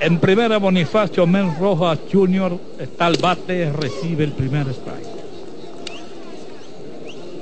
En 0.00 0.18
primera 0.18 0.56
Bonifacio 0.58 1.26
Men 1.26 1.56
Rojas 1.58 1.98
Jr. 2.10 2.58
está 2.78 3.08
el 3.08 3.18
bate, 3.18 3.70
recibe 3.72 4.24
el 4.24 4.32
primer 4.32 4.68
strike 4.68 5.15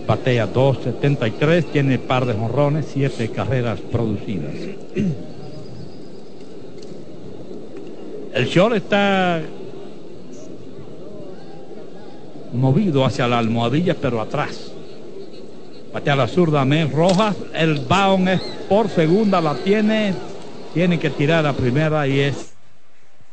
batea 0.07 0.53
2.73, 0.53 1.65
tiene 1.73 1.99
par 1.99 2.27
de 2.27 2.35
jonrones, 2.35 2.87
siete 2.93 3.31
carreras 3.31 3.81
producidas. 3.81 4.55
El 8.35 8.47
short 8.47 8.75
está 8.77 9.41
movido 12.53 13.05
hacia 13.05 13.29
la 13.29 13.39
almohadilla, 13.39 13.95
pero 13.95 14.21
atrás. 14.21 14.73
Batea 15.93 16.17
la 16.17 16.27
zurda 16.27 16.65
Mel 16.65 16.91
Rojas, 16.91 17.37
el 17.55 17.79
baón 17.87 18.27
es 18.27 18.41
por 18.69 18.89
segunda, 18.89 19.41
la 19.41 19.55
tiene, 19.55 20.15
tiene 20.73 20.99
que 20.99 21.11
tirar 21.11 21.47
a 21.47 21.53
primera 21.53 22.09
y 22.09 22.19
es 22.19 22.54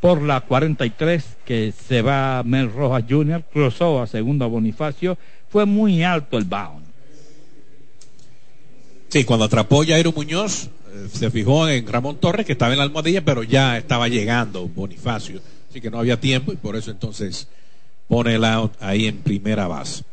por 0.02 0.22
la 0.22 0.42
43 0.42 1.24
que 1.46 1.72
se 1.72 2.02
va 2.02 2.42
Mel 2.44 2.74
Rojas 2.74 3.06
Jr., 3.08 3.44
cruzó 3.54 4.02
a 4.02 4.08
segunda 4.08 4.48
Bonifacio, 4.48 5.18
fue 5.48 5.66
muy 5.66 6.04
alto 6.04 6.38
el 6.38 6.46
bound. 6.46 6.86
Sí, 9.10 9.24
cuando 9.24 9.46
atrapó 9.46 9.86
Jairo 9.86 10.12
Muñoz, 10.12 10.70
eh, 10.94 11.08
se 11.12 11.30
fijó 11.30 11.68
en 11.70 11.86
Ramón 11.86 12.18
Torres, 12.18 12.46
que 12.46 12.54
estaba 12.54 12.72
en 12.72 12.80
la 12.80 12.84
almohadilla, 12.86 13.24
pero 13.24 13.44
ya 13.44 13.78
estaba 13.78 14.08
llegando 14.08 14.68
Bonifacio. 14.68 15.40
Así 15.70 15.80
que 15.80 15.92
no 15.92 16.00
había 16.00 16.20
tiempo 16.20 16.52
y 16.52 16.56
por 16.56 16.76
eso 16.76 16.92
entonces 16.92 17.48
pone 18.08 18.36
el 18.36 18.44
out 18.44 18.74
ahí 18.80 19.06
en 19.06 19.18
primera 19.18 19.68
base. 19.68 20.04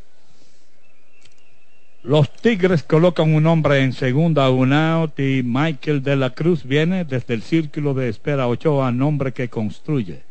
Los 2.03 2.33
Tigres 2.33 2.85
colocan 2.85 3.35
un 3.35 3.47
hombre 3.47 3.83
en 3.83 3.93
segunda, 3.93 4.51
un 4.51 4.73
out, 4.73 5.19
y 5.19 5.43
Michael 5.45 6.03
de 6.03 6.17
la 6.17 6.31
Cruz 6.31 6.65
viene 6.65 7.05
desde 7.05 7.35
el 7.35 7.43
círculo 7.43 7.93
de 7.93 8.09
espera 8.09 8.47
Ochoa, 8.47 8.93
nombre 8.93 9.33
que 9.33 9.49
construye. 9.49 10.23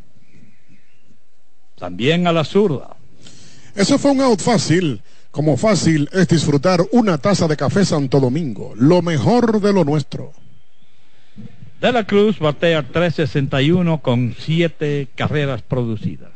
También 1.78 2.26
a 2.26 2.32
la 2.32 2.46
zurda. 2.46 2.96
Eso 3.76 4.00
fue 4.00 4.12
un 4.12 4.22
out 4.22 4.40
fácil. 4.40 5.02
Como 5.30 5.58
fácil 5.58 6.10
es 6.14 6.28
disfrutar 6.28 6.80
una 6.94 7.18
taza 7.20 7.48
de 7.48 7.58
café 7.58 7.86
Santo 7.86 8.20
Domingo, 8.20 8.74
lo 8.76 9.02
mejor 9.02 9.62
de 9.62 9.74
lo 9.74 9.84
nuestro. 9.84 10.32
De 11.80 11.92
la 11.92 12.06
Cruz 12.06 12.40
batea 12.40 12.82
361 12.82 14.02
con 14.02 14.34
7 14.40 15.10
carreras 15.14 15.62
producidas. 15.62 16.32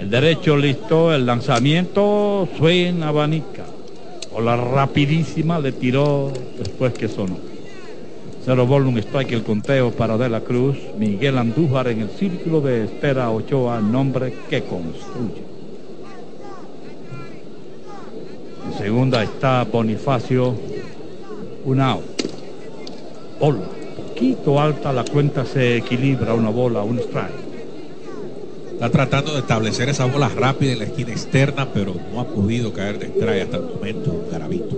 El 0.00 0.10
derecho 0.10 0.56
listo, 0.56 1.14
el 1.14 1.26
lanzamiento, 1.26 2.48
suena 2.58 3.08
abanica. 3.08 3.64
O 4.34 4.40
la 4.40 4.56
rapidísima 4.56 5.58
le 5.58 5.72
tiró 5.72 6.32
después 6.58 6.92
que 6.92 7.08
sonó. 7.08 7.36
Cero 8.44 8.66
ball, 8.66 8.86
un 8.86 8.98
strike 8.98 9.32
el 9.32 9.42
conteo 9.42 9.90
para 9.92 10.18
De 10.18 10.28
la 10.28 10.40
Cruz. 10.40 10.76
Miguel 10.98 11.38
Andújar 11.38 11.88
en 11.88 12.00
el 12.00 12.10
círculo 12.10 12.60
de 12.60 12.84
espera 12.84 13.30
Ochoa, 13.30 13.80
nombre 13.80 14.34
que 14.50 14.62
construye. 14.64 15.42
En 18.66 18.78
segunda 18.78 19.22
está 19.22 19.64
Bonifacio, 19.64 20.54
un 21.64 21.80
out. 21.80 22.02
Bola 23.40 23.60
poquito 23.96 24.60
alta, 24.60 24.92
la 24.92 25.04
cuenta 25.04 25.44
se 25.44 25.76
equilibra, 25.78 26.34
una 26.34 26.50
bola, 26.50 26.82
un 26.82 26.98
strike. 26.98 27.43
Está 28.84 28.98
tratando 28.98 29.32
de 29.32 29.38
establecer 29.38 29.88
esa 29.88 30.04
bola 30.04 30.28
rápida 30.28 30.72
en 30.72 30.80
la 30.80 30.84
esquina 30.84 31.10
externa, 31.10 31.66
pero 31.72 31.94
no 32.12 32.20
ha 32.20 32.26
podido 32.26 32.70
caer 32.70 32.98
de 32.98 33.06
strike 33.06 33.44
hasta 33.44 33.56
el 33.56 33.62
momento, 33.62 34.26
Garavito. 34.30 34.76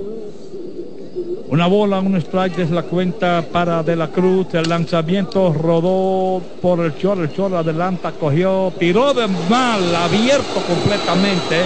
Una 1.49 1.67
bola, 1.67 1.99
un 1.99 2.15
strike 2.15 2.61
es 2.61 2.71
la 2.71 2.85
cuenta 2.85 3.45
para 3.51 3.83
De 3.83 3.97
la 3.97 4.07
Cruz. 4.07 4.55
El 4.55 4.69
lanzamiento 4.69 5.53
rodó 5.53 6.41
por 6.63 6.85
el 6.85 6.95
short. 6.95 7.21
El 7.21 7.33
short 7.33 7.55
adelanta, 7.55 8.13
cogió, 8.13 8.73
tiró 8.79 9.13
de 9.13 9.27
mal, 9.27 9.97
abierto 9.97 10.61
completamente. 10.69 11.65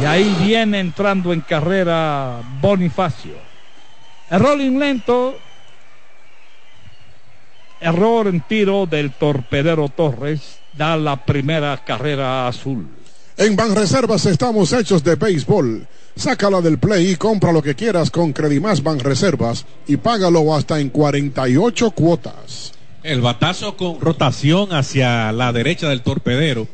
Y 0.00 0.06
ahí 0.06 0.34
viene 0.42 0.80
entrando 0.80 1.30
en 1.30 1.42
carrera 1.42 2.40
Bonifacio. 2.62 3.34
El 4.30 4.40
rolling 4.40 4.78
lento 4.78 5.34
Error 7.82 8.28
en 8.28 8.40
tiro 8.40 8.86
del 8.86 9.10
torpedero 9.12 9.90
Torres 9.90 10.59
da 10.76 10.96
la 10.96 11.24
primera 11.24 11.76
carrera 11.84 12.48
azul. 12.48 12.86
En 13.36 13.56
Banreservas 13.56 14.26
estamos 14.26 14.72
hechos 14.72 15.02
de 15.02 15.14
béisbol. 15.14 15.86
Sácala 16.14 16.60
del 16.60 16.78
play 16.78 17.12
y 17.12 17.16
compra 17.16 17.52
lo 17.52 17.62
que 17.62 17.74
quieras 17.74 18.10
con 18.10 18.32
Credimás 18.32 18.82
Banreservas 18.82 19.64
y 19.86 19.96
págalo 19.96 20.54
hasta 20.54 20.78
en 20.80 20.90
48 20.90 21.90
cuotas. 21.92 22.72
El 23.02 23.22
batazo 23.22 23.76
con 23.76 24.00
rotación 24.00 24.74
hacia 24.74 25.32
la 25.32 25.52
derecha 25.52 25.88
del 25.88 26.02
torpedero 26.02 26.68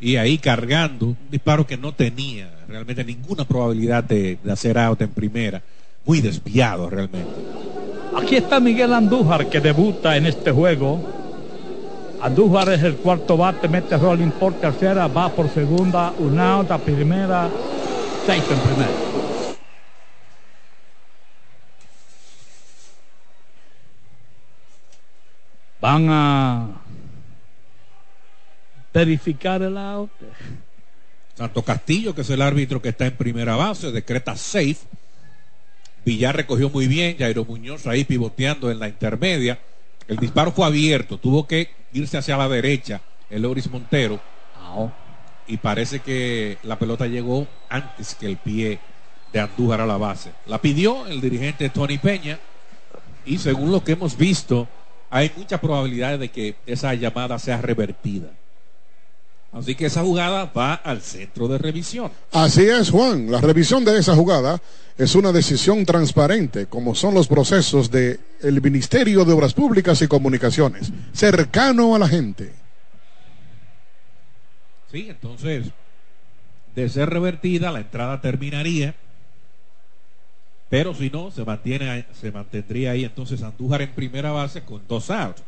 y 0.00 0.16
ahí 0.16 0.36
cargando 0.36 1.06
un 1.06 1.16
disparo 1.30 1.66
que 1.66 1.78
no 1.78 1.94
tenía 1.94 2.50
realmente 2.68 3.04
ninguna 3.04 3.46
probabilidad 3.46 4.04
de, 4.04 4.38
de 4.42 4.52
hacer 4.52 4.76
out 4.76 5.00
en 5.00 5.10
primera. 5.10 5.62
Muy 6.04 6.20
desviado 6.20 6.90
realmente. 6.90 7.30
Aquí 8.14 8.36
está 8.36 8.60
Miguel 8.60 8.92
Andújar 8.92 9.48
que 9.48 9.60
debuta 9.60 10.16
en 10.16 10.26
este 10.26 10.50
juego. 10.50 11.21
Andújar 12.22 12.68
es 12.68 12.82
el 12.84 12.94
cuarto 12.96 13.36
bate, 13.36 13.66
mete 13.66 13.96
rolling 13.96 14.30
por 14.30 14.54
tercera, 14.54 15.08
va 15.08 15.28
por 15.28 15.48
segunda, 15.50 16.12
una 16.20 16.52
out 16.52 16.78
primera, 16.78 17.50
seis 18.24 18.44
en 18.48 18.58
primera. 18.60 18.90
Van 25.80 26.06
a 26.08 26.68
verificar 28.94 29.60
el 29.62 29.76
out. 29.76 30.12
Santo 31.34 31.62
Castillo, 31.64 32.14
que 32.14 32.20
es 32.20 32.30
el 32.30 32.40
árbitro 32.40 32.80
que 32.80 32.90
está 32.90 33.06
en 33.06 33.16
primera 33.16 33.56
base, 33.56 33.90
decreta 33.90 34.36
safe 34.36 34.78
Villar 36.04 36.36
recogió 36.36 36.68
muy 36.68 36.86
bien, 36.86 37.16
Jairo 37.16 37.44
Muñoz 37.44 37.86
ahí 37.86 38.04
pivoteando 38.04 38.70
en 38.70 38.78
la 38.78 38.88
intermedia. 38.88 39.58
El 40.08 40.16
disparo 40.16 40.52
fue 40.52 40.66
abierto, 40.66 41.18
tuvo 41.18 41.46
que 41.46 41.70
irse 41.92 42.18
hacia 42.18 42.36
la 42.36 42.48
derecha 42.48 43.00
el 43.30 43.42
Loris 43.42 43.70
Montero. 43.70 44.20
Y 45.46 45.56
parece 45.56 46.00
que 46.00 46.58
la 46.62 46.78
pelota 46.78 47.06
llegó 47.06 47.46
antes 47.68 48.14
que 48.14 48.26
el 48.26 48.36
pie 48.36 48.78
de 49.32 49.40
Andújar 49.40 49.80
a 49.80 49.86
la 49.86 49.96
base. 49.96 50.30
La 50.46 50.58
pidió 50.58 51.06
el 51.06 51.20
dirigente 51.20 51.68
Tony 51.70 51.98
Peña 51.98 52.38
y 53.24 53.38
según 53.38 53.72
lo 53.72 53.82
que 53.82 53.92
hemos 53.92 54.16
visto, 54.16 54.68
hay 55.10 55.30
mucha 55.36 55.60
probabilidad 55.60 56.18
de 56.18 56.28
que 56.28 56.56
esa 56.66 56.94
llamada 56.94 57.38
sea 57.38 57.60
revertida. 57.60 58.30
Así 59.52 59.74
que 59.74 59.86
esa 59.86 60.02
jugada 60.02 60.46
va 60.46 60.74
al 60.74 61.02
centro 61.02 61.46
de 61.46 61.58
revisión. 61.58 62.10
Así 62.32 62.62
es, 62.62 62.90
Juan. 62.90 63.30
La 63.30 63.40
revisión 63.40 63.84
de 63.84 63.98
esa 63.98 64.14
jugada 64.14 64.60
es 64.96 65.14
una 65.14 65.30
decisión 65.30 65.84
transparente, 65.84 66.66
como 66.66 66.94
son 66.94 67.12
los 67.12 67.28
procesos 67.28 67.90
del 67.90 68.18
el 68.40 68.62
Ministerio 68.62 69.26
de 69.26 69.32
Obras 69.34 69.52
Públicas 69.52 70.00
y 70.00 70.08
Comunicaciones, 70.08 70.90
cercano 71.12 71.94
a 71.94 71.98
la 71.98 72.08
gente. 72.08 72.52
Sí, 74.90 75.06
entonces, 75.08 75.66
de 76.74 76.88
ser 76.88 77.10
revertida, 77.10 77.70
la 77.70 77.80
entrada 77.80 78.22
terminaría. 78.22 78.94
Pero 80.70 80.94
si 80.94 81.10
no, 81.10 81.30
se, 81.30 81.44
mantiene, 81.44 82.06
se 82.18 82.32
mantendría 82.32 82.92
ahí 82.92 83.04
entonces 83.04 83.42
Andújar 83.42 83.82
en 83.82 83.90
primera 83.90 84.30
base 84.30 84.62
con 84.62 84.80
dos 84.88 85.10
outs. 85.10 85.42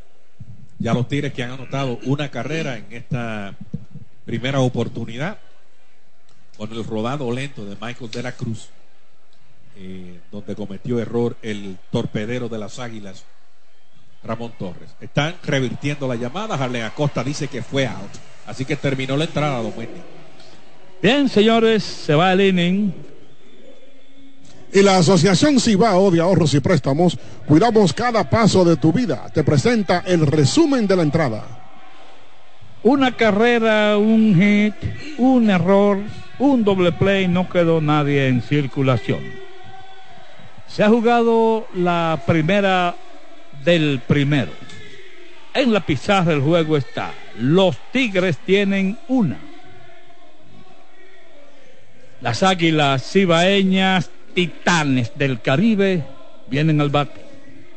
Ya 0.78 0.92
los 0.92 1.08
Tigres 1.08 1.32
que 1.32 1.42
han 1.42 1.52
anotado 1.52 1.98
una 2.04 2.30
carrera 2.30 2.76
en 2.76 2.86
esta 2.90 3.54
primera 4.24 4.60
oportunidad 4.60 5.38
con 6.56 6.72
el 6.72 6.84
rodado 6.84 7.30
lento 7.30 7.64
de 7.64 7.76
Michael 7.80 8.10
de 8.10 8.22
la 8.22 8.32
Cruz, 8.32 8.68
eh, 9.76 10.20
donde 10.30 10.54
cometió 10.54 11.00
error 11.00 11.36
el 11.42 11.78
torpedero 11.90 12.48
de 12.48 12.58
las 12.58 12.78
Águilas, 12.78 13.24
Ramón 14.22 14.52
Torres. 14.58 14.90
Están 15.00 15.34
revirtiendo 15.42 16.08
la 16.08 16.14
llamada. 16.14 16.54
Harley 16.54 16.82
Acosta 16.82 17.22
dice 17.22 17.48
que 17.48 17.62
fue 17.62 17.86
out. 17.86 18.10
Así 18.46 18.64
que 18.64 18.76
terminó 18.76 19.16
la 19.16 19.24
entrada, 19.24 19.62
don 19.62 19.72
Bien, 21.02 21.28
señores, 21.28 21.82
se 21.82 22.14
va 22.14 22.32
el 22.32 22.40
inning. 22.40 22.94
Y 24.72 24.82
la 24.82 24.98
Asociación 24.98 25.60
Cibao 25.60 26.10
de 26.10 26.20
Ahorros 26.20 26.54
y 26.54 26.60
Préstamos, 26.60 27.16
cuidamos 27.46 27.92
cada 27.92 28.28
paso 28.28 28.64
de 28.64 28.76
tu 28.76 28.92
vida. 28.92 29.30
Te 29.32 29.44
presenta 29.44 30.02
el 30.06 30.26
resumen 30.26 30.86
de 30.86 30.96
la 30.96 31.02
entrada. 31.02 31.63
Una 32.84 33.16
carrera, 33.16 33.96
un 33.96 34.34
hit, 34.34 34.74
un 35.16 35.48
error, 35.48 35.98
un 36.38 36.64
doble 36.64 36.92
play, 36.92 37.26
no 37.28 37.48
quedó 37.48 37.80
nadie 37.80 38.28
en 38.28 38.42
circulación. 38.42 39.20
Se 40.68 40.84
ha 40.84 40.90
jugado 40.90 41.66
la 41.74 42.20
primera 42.26 42.94
del 43.64 44.02
primero. 44.06 44.52
En 45.54 45.72
la 45.72 45.80
pizarra 45.80 46.32
del 46.32 46.42
juego 46.42 46.76
está, 46.76 47.12
los 47.38 47.78
Tigres 47.90 48.36
tienen 48.36 48.98
una. 49.08 49.38
Las 52.20 52.42
águilas 52.42 53.02
cibaeñas, 53.10 54.10
titanes 54.34 55.12
del 55.16 55.40
Caribe, 55.40 56.04
vienen 56.50 56.82
al 56.82 56.90
bate. 56.90 57.24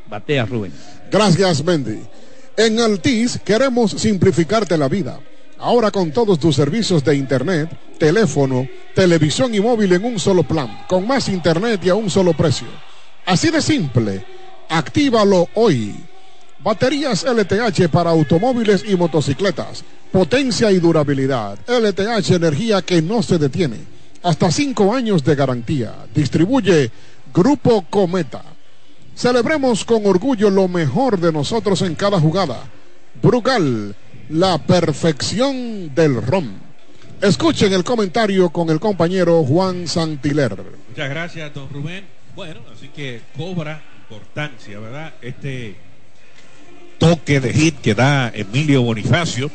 Batea 0.10 0.46
Rubén. 0.46 0.74
Gracias, 1.10 1.64
Mendy. 1.64 2.02
En 2.58 2.80
Altis 2.80 3.40
queremos 3.46 3.92
simplificarte 3.92 4.80
la 4.80 4.90
vida. 4.90 5.20
Ahora 5.60 5.92
con 5.92 6.12
todos 6.12 6.40
tus 6.40 6.56
servicios 6.56 7.04
de 7.04 7.16
internet, 7.16 7.70
teléfono, 8.00 8.68
televisión 8.96 9.54
y 9.54 9.60
móvil 9.60 9.94
en 9.94 10.04
un 10.04 10.20
solo 10.20 10.42
plan, 10.42 10.86
con 10.88 11.06
más 11.06 11.30
internet 11.30 11.82
y 11.84 11.90
a 11.90 11.96
un 11.96 12.10
solo 12.10 12.34
precio. 12.34 12.68
Así 13.28 13.52
de 13.52 13.62
simple, 13.62 14.26
actívalo 14.70 15.48
hoy. 15.54 15.94
Baterías 16.64 17.26
LTH 17.26 17.90
para 17.92 18.10
automóviles 18.10 18.84
y 18.88 18.96
motocicletas. 18.96 19.84
Potencia 20.12 20.72
y 20.72 20.80
durabilidad. 20.80 21.60
LTH 21.68 22.32
energía 22.32 22.82
que 22.82 23.04
no 23.04 23.22
se 23.22 23.38
detiene. 23.38 23.78
Hasta 24.24 24.50
cinco 24.50 24.96
años 24.96 25.24
de 25.24 25.36
garantía. 25.36 25.94
Distribuye 26.12 26.90
Grupo 27.32 27.86
Cometa. 27.88 28.57
Celebremos 29.18 29.84
con 29.84 30.06
orgullo 30.06 30.52
lo 30.52 30.68
mejor 30.68 31.20
de 31.20 31.32
nosotros 31.32 31.82
en 31.82 31.96
cada 31.96 32.20
jugada. 32.20 32.66
Brugal, 33.20 33.96
la 34.30 34.60
perfección 34.60 35.96
del 35.96 36.22
ron. 36.22 36.52
Escuchen 37.20 37.74
el 37.74 37.84
comentario 37.84 38.52
con 38.52 38.70
el 38.70 38.80
compañero 38.80 39.44
Juan 39.44 39.88
Santiler. 39.88 40.56
Muchas 40.90 41.10
gracias, 41.10 41.52
don 41.52 41.68
Rubén. 41.68 42.06
Bueno, 42.36 42.60
así 42.72 42.90
que 42.90 43.22
cobra 43.36 43.82
importancia, 44.02 44.78
¿verdad? 44.80 45.16
Este 45.24 45.76
toque 47.00 47.40
de 47.40 47.54
hit 47.54 47.82
que 47.82 47.96
da 47.96 48.32
Emilio 48.32 48.84
Bonifacio, 48.84 49.50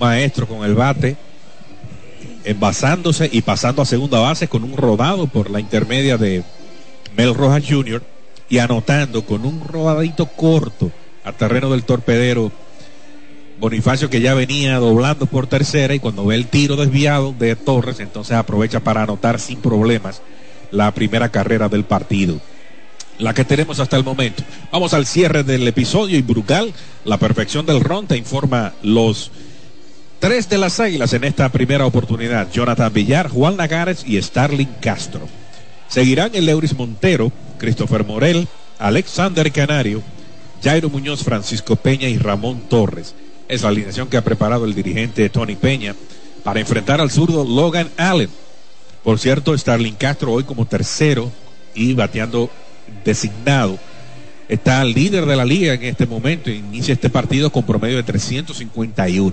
maestro 0.00 0.48
con 0.48 0.64
el 0.64 0.74
bate, 0.74 1.16
envasándose 2.42 3.30
y 3.32 3.42
pasando 3.42 3.82
a 3.82 3.84
segunda 3.84 4.18
base 4.18 4.48
con 4.48 4.64
un 4.64 4.76
rodado 4.76 5.28
por 5.28 5.50
la 5.50 5.60
intermedia 5.60 6.18
de 6.18 6.42
Mel 7.16 7.32
Rojas 7.32 7.62
Jr 7.64 8.15
y 8.48 8.58
anotando 8.58 9.24
con 9.24 9.44
un 9.44 9.62
rodadito 9.64 10.26
corto 10.26 10.90
a 11.24 11.32
terreno 11.32 11.70
del 11.70 11.84
torpedero. 11.84 12.52
Bonifacio 13.58 14.10
que 14.10 14.20
ya 14.20 14.34
venía 14.34 14.78
doblando 14.78 15.26
por 15.26 15.46
tercera 15.46 15.94
y 15.94 15.98
cuando 15.98 16.26
ve 16.26 16.34
el 16.34 16.46
tiro 16.46 16.76
desviado 16.76 17.34
de 17.38 17.56
Torres, 17.56 18.00
entonces 18.00 18.36
aprovecha 18.36 18.80
para 18.80 19.02
anotar 19.02 19.40
sin 19.40 19.60
problemas 19.60 20.20
la 20.70 20.92
primera 20.92 21.30
carrera 21.30 21.68
del 21.68 21.84
partido. 21.84 22.40
la 23.18 23.32
que 23.32 23.46
tenemos 23.46 23.80
hasta 23.80 23.96
el 23.96 24.04
momento. 24.04 24.42
Vamos 24.70 24.92
al 24.92 25.06
cierre 25.06 25.42
del 25.42 25.66
episodio 25.66 26.18
y 26.18 26.22
Brugal, 26.22 26.74
la 27.06 27.16
perfección 27.16 27.64
del 27.64 27.80
ron, 27.80 28.06
te 28.06 28.18
informa 28.18 28.74
los 28.82 29.30
tres 30.18 30.50
de 30.50 30.58
las 30.58 30.80
águilas 30.80 31.14
en 31.14 31.24
esta 31.24 31.48
primera 31.48 31.86
oportunidad. 31.86 32.50
Jonathan 32.52 32.92
Villar, 32.92 33.30
Juan 33.30 33.56
Lagares 33.56 34.04
y 34.06 34.20
Starling 34.20 34.68
Castro. 34.80 35.26
Seguirán 35.88 36.30
el 36.34 36.46
Leuris 36.46 36.74
Montero, 36.74 37.32
Christopher 37.58 38.04
Morel, 38.04 38.48
Alexander 38.78 39.50
Canario, 39.52 40.02
Jairo 40.62 40.90
Muñoz, 40.90 41.22
Francisco 41.22 41.76
Peña 41.76 42.08
y 42.08 42.18
Ramón 42.18 42.62
Torres. 42.68 43.14
Es 43.48 43.62
la 43.62 43.68
alineación 43.68 44.08
que 44.08 44.16
ha 44.16 44.24
preparado 44.24 44.64
el 44.64 44.74
dirigente 44.74 45.28
Tony 45.28 45.54
Peña 45.54 45.94
para 46.42 46.60
enfrentar 46.60 47.00
al 47.00 47.10
zurdo 47.10 47.44
Logan 47.44 47.90
Allen. 47.96 48.30
Por 49.04 49.18
cierto, 49.18 49.56
Starling 49.56 49.94
Castro 49.94 50.32
hoy 50.32 50.44
como 50.44 50.66
tercero 50.66 51.30
y 51.74 51.94
bateando 51.94 52.50
designado. 53.04 53.78
Está 54.48 54.84
líder 54.84 55.26
de 55.26 55.36
la 55.36 55.44
liga 55.44 55.74
en 55.74 55.84
este 55.84 56.06
momento. 56.06 56.50
Inicia 56.50 56.94
este 56.94 57.10
partido 57.10 57.50
con 57.50 57.64
promedio 57.64 57.96
de 57.96 58.02
351. 58.02 59.32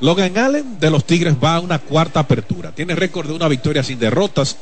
Logan 0.00 0.36
Allen 0.38 0.78
de 0.80 0.90
los 0.90 1.04
Tigres 1.04 1.36
va 1.42 1.56
a 1.56 1.60
una 1.60 1.78
cuarta 1.78 2.20
apertura. 2.20 2.72
Tiene 2.72 2.94
récord 2.94 3.28
de 3.28 3.34
una 3.34 3.48
victoria 3.48 3.82
sin 3.82 3.98
derrotas 3.98 4.56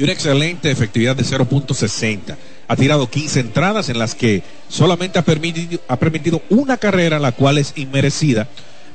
y 0.00 0.04
una 0.04 0.12
excelente 0.14 0.70
efectividad 0.70 1.14
de 1.14 1.24
0.60. 1.24 2.34
Ha 2.68 2.76
tirado 2.76 3.10
15 3.10 3.40
entradas 3.40 3.90
en 3.90 3.98
las 3.98 4.14
que 4.14 4.42
solamente 4.70 5.18
ha 5.18 5.22
permitido, 5.22 5.78
ha 5.88 5.96
permitido 5.96 6.40
una 6.48 6.78
carrera, 6.78 7.18
la 7.18 7.32
cual 7.32 7.58
es 7.58 7.74
inmerecida. 7.76 8.48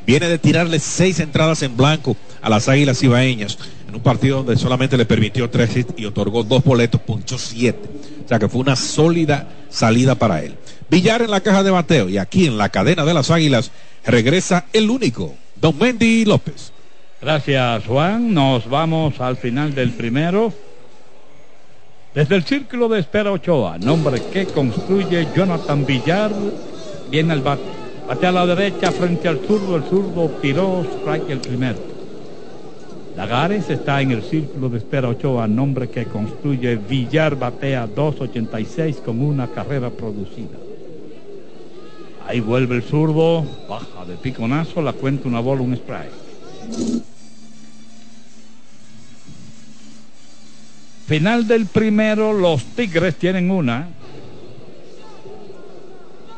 Viene 0.08 0.28
de 0.28 0.40
tirarle 0.40 0.80
seis 0.80 1.20
entradas 1.20 1.62
en 1.62 1.78
blanco 1.78 2.18
a 2.42 2.50
las 2.50 2.68
Águilas 2.70 3.04
Ibaeñas 3.04 3.60
en 3.88 3.94
un 3.94 4.02
partido 4.02 4.38
donde 4.38 4.58
solamente 4.58 4.98
le 4.98 5.06
permitió 5.06 5.48
tres 5.48 5.78
hits 5.78 5.94
y 5.96 6.06
otorgó 6.06 6.44
dos 6.44 6.64
boletos, 6.64 7.00
ponchó 7.02 7.38
siete. 7.38 7.88
O 8.26 8.28
sea 8.28 8.40
que 8.40 8.50
fue 8.50 8.62
una 8.62 8.76
sólida 8.76 9.48
salida 9.70 10.16
para 10.16 10.42
él. 10.42 10.56
Villar 10.90 11.22
en 11.22 11.30
la 11.30 11.42
caja 11.42 11.62
de 11.62 11.70
bateo 11.70 12.10
y 12.10 12.18
aquí 12.18 12.48
en 12.48 12.58
la 12.58 12.70
cadena 12.70 13.06
de 13.06 13.14
las 13.14 13.30
Águilas 13.30 13.70
regresa 14.08 14.66
el 14.74 14.90
único, 14.90 15.36
Don 15.56 15.78
Mendy 15.78 16.26
López. 16.26 16.72
Gracias 17.22 17.86
Juan, 17.86 18.34
nos 18.34 18.68
vamos 18.68 19.22
al 19.22 19.38
final 19.38 19.76
del 19.76 19.92
primero. 19.92 20.65
Desde 22.16 22.38
el 22.38 22.46
círculo 22.46 22.88
de 22.88 23.02
espera 23.02 23.34
Ochoa, 23.34 23.78
nombre 23.78 24.22
que 24.32 24.46
construye 24.46 25.28
Jonathan 25.36 25.86
Villar, 25.86 26.32
viene 27.12 27.34
el 27.34 27.42
bate. 27.42 27.62
Bate 28.08 28.28
a 28.28 28.32
la 28.32 28.46
derecha 28.46 28.90
frente 28.94 29.28
al 29.28 29.40
zurdo, 29.40 29.76
el 29.76 29.84
zurdo 29.84 30.30
tiró 30.42 30.86
strike 31.02 31.30
el 31.32 31.40
primero. 31.40 31.78
Lagares 33.18 33.70
está 33.70 34.02
en 34.02 34.12
el 34.12 34.24
círculo 34.24 34.70
de 34.70 34.78
espera 34.78 35.10
Ochoa, 35.10 35.46
nombre 35.50 35.90
que 35.90 36.06
construye 36.06 36.78
Villar 36.78 37.38
batea 37.38 37.86
2.86 37.86 39.02
con 39.02 39.20
una 39.20 39.48
carrera 39.48 39.90
producida. 39.90 40.58
Ahí 42.26 42.40
vuelve 42.40 42.78
el 42.78 42.84
zurdo, 42.84 43.44
baja 43.68 44.06
de 44.06 44.16
piconazo, 44.16 44.82
la 44.82 44.94
cuenta 44.94 45.28
una 45.28 45.42
bola, 45.42 45.64
un 45.64 45.74
strike. 45.74 47.15
Final 51.08 51.48
del 51.48 51.68
primero, 51.68 52.34
los 52.34 52.64
Tigres 52.64 53.16
tienen 53.16 53.52
una. 53.52 53.90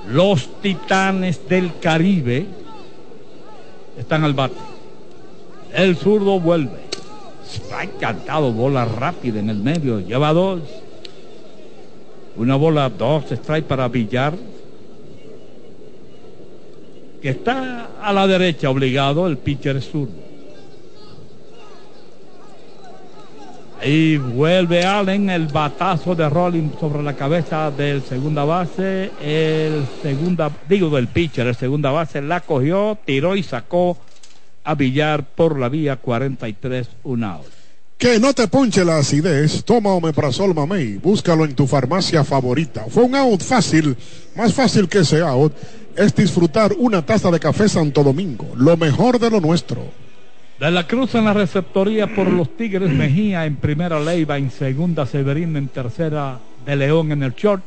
Los 0.09 0.61
Titanes 0.61 1.47
del 1.47 1.79
Caribe 1.79 2.45
están 3.97 4.25
al 4.25 4.33
bate. 4.33 4.55
El 5.73 5.95
zurdo 5.95 6.39
vuelve. 6.39 6.87
Strike 7.45 7.97
cantado, 7.97 8.51
bola 8.51 8.83
rápida 8.83 9.39
en 9.39 9.49
el 9.49 9.57
medio. 9.57 10.01
Lleva 10.01 10.33
dos. 10.33 10.61
Una 12.35 12.57
bola, 12.57 12.89
dos 12.89 13.31
strike 13.31 13.65
para 13.65 13.87
Villar. 13.87 14.33
Que 17.21 17.29
está 17.29 17.89
a 18.01 18.11
la 18.11 18.27
derecha 18.27 18.69
obligado, 18.69 19.27
el 19.27 19.37
pitcher 19.37 19.81
zurdo. 19.81 20.26
Y 23.83 24.17
vuelve 24.17 24.83
Allen, 24.83 25.29
el 25.29 25.47
batazo 25.47 26.15
de 26.15 26.27
Rolling 26.27 26.71
sobre 26.79 27.03
la 27.03 27.13
cabeza 27.13 27.69
del 27.71 28.01
segunda 28.01 28.43
base. 28.43 29.11
El 29.21 29.85
segunda, 30.01 30.51
digo 30.67 30.89
del 30.89 31.07
pitcher, 31.07 31.47
el 31.47 31.55
segunda 31.55 31.91
base 31.91 32.21
la 32.21 32.41
cogió, 32.41 32.97
tiró 33.05 33.35
y 33.35 33.43
sacó 33.43 33.97
a 34.63 34.75
Villar 34.75 35.23
por 35.23 35.59
la 35.59 35.69
vía 35.69 35.95
43, 35.97 36.87
un 37.03 37.23
out. 37.23 37.45
Que 37.97 38.19
no 38.19 38.33
te 38.33 38.47
ponche 38.47 38.83
la 38.83 38.97
acidez, 38.97 39.63
toma 39.63 39.93
Omeprazol 39.93 40.53
Mamey, 40.53 40.97
búscalo 40.97 41.45
en 41.45 41.55
tu 41.55 41.65
farmacia 41.65 42.23
favorita. 42.23 42.85
Fue 42.89 43.03
un 43.03 43.15
out 43.15 43.41
fácil, 43.41 43.95
más 44.35 44.53
fácil 44.53 44.87
que 44.89 44.99
ese 44.99 45.21
out 45.21 45.53
es 45.95 46.13
disfrutar 46.13 46.73
una 46.77 47.05
taza 47.05 47.31
de 47.31 47.39
café 47.39 47.67
Santo 47.69 48.03
Domingo, 48.03 48.47
lo 48.55 48.77
mejor 48.77 49.19
de 49.19 49.31
lo 49.31 49.39
nuestro. 49.39 50.06
De 50.59 50.71
la 50.71 50.87
Cruz 50.87 51.13
en 51.13 51.25
la 51.25 51.33
receptoría 51.33 52.07
por 52.07 52.27
los 52.31 52.57
Tigres, 52.57 52.89
Mejía 52.89 53.45
en 53.45 53.57
primera 53.57 53.99
Leiva, 53.99 54.39
en 54.39 54.49
segunda 54.49 55.05
Severino, 55.05 55.59
en 55.59 55.67
tercera 55.67 56.39
de 56.65 56.75
León 56.75 57.11
en 57.11 57.21
el 57.21 57.35
short. 57.35 57.63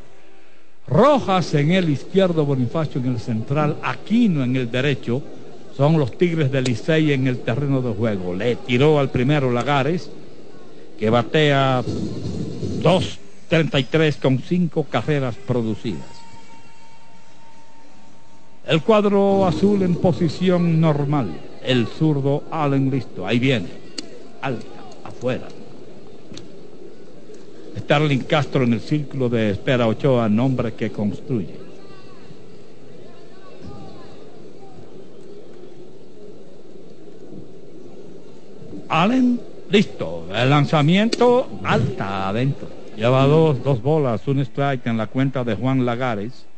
Rojas 0.89 1.55
en 1.55 1.71
el 1.71 1.89
izquierdo, 1.89 2.45
Bonifacio 2.45 3.01
en 3.01 3.13
el 3.13 3.21
central, 3.21 3.77
Aquino 3.85 4.43
en 4.43 4.57
el 4.57 4.69
derecho. 4.69 5.23
Son 5.77 6.01
los 6.01 6.19
Tigres 6.19 6.51
de 6.51 6.63
Licey 6.63 7.13
en 7.13 7.29
el 7.29 7.39
terreno 7.39 7.81
de 7.81 7.95
juego. 7.95 8.35
Le 8.35 8.57
tiró 8.57 8.99
al 8.99 9.11
primero 9.11 9.53
Lagares, 9.53 10.11
que 10.99 11.11
batea 11.11 11.83
2.33 12.83 14.19
con 14.19 14.41
cinco 14.41 14.83
carreras 14.83 15.37
producidas. 15.37 16.20
El 18.67 18.83
cuadro 18.83 19.47
azul 19.47 19.83
en 19.83 19.97
posición 19.97 20.81
normal 20.81 21.51
el 21.63 21.87
zurdo 21.87 22.45
Allen 22.51 22.91
listo. 22.91 23.27
Ahí 23.27 23.39
viene. 23.39 23.69
Alta, 24.43 24.81
afuera. 25.05 25.49
Starling 27.79 28.21
Castro 28.21 28.65
en 28.65 28.75
el 28.75 28.81
círculo 28.81 29.29
de 29.29 29.51
espera 29.51 29.87
Ochoa, 29.87 30.29
nombre 30.29 30.75
que 30.75 30.91
construye. 30.91 31.61
Allen, 38.89 39.41
listo. 39.71 40.27
El 40.35 40.51
lanzamiento 40.51 41.49
alta 41.63 42.29
adentro. 42.29 42.69
Lleva 42.97 43.25
dos, 43.27 43.63
dos 43.63 43.81
bolas, 43.81 44.27
un 44.27 44.41
strike 44.41 44.87
en 44.87 44.97
la 44.97 45.07
cuenta 45.07 45.45
de 45.45 45.55
Juan 45.55 45.87
Lagares. 45.87 46.50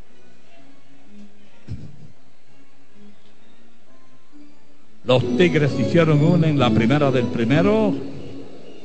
Los 5.05 5.37
Tigres 5.37 5.73
hicieron 5.79 6.25
una 6.25 6.47
en 6.47 6.59
la 6.59 6.71
primera 6.71 7.11
del 7.11 7.25
primero. 7.25 7.93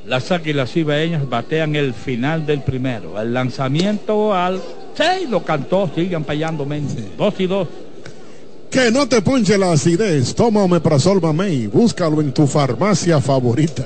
Las 0.07 0.31
Águilas 0.31 0.75
Ibaeñas 0.75 1.29
batean 1.29 1.75
el 1.75 1.93
final 1.93 2.45
del 2.45 2.61
primero. 2.61 3.21
El 3.21 3.33
lanzamiento 3.33 4.33
al 4.33 4.59
6 4.95 5.29
lo 5.29 5.43
cantó, 5.43 5.91
siguen 5.93 6.23
payando 6.23 6.65
mente. 6.65 7.03
Dos 7.15 7.35
y 7.39 7.45
dos. 7.45 7.67
Que 8.71 8.89
no 8.89 9.07
te 9.07 9.21
ponche 9.21 9.59
la 9.59 9.73
acidez. 9.73 10.33
Toma 10.33 10.63
Omeprazol 10.63 11.21
Mamey. 11.21 11.67
Búscalo 11.67 12.19
en 12.19 12.33
tu 12.33 12.47
farmacia 12.47 13.21
favorita. 13.21 13.85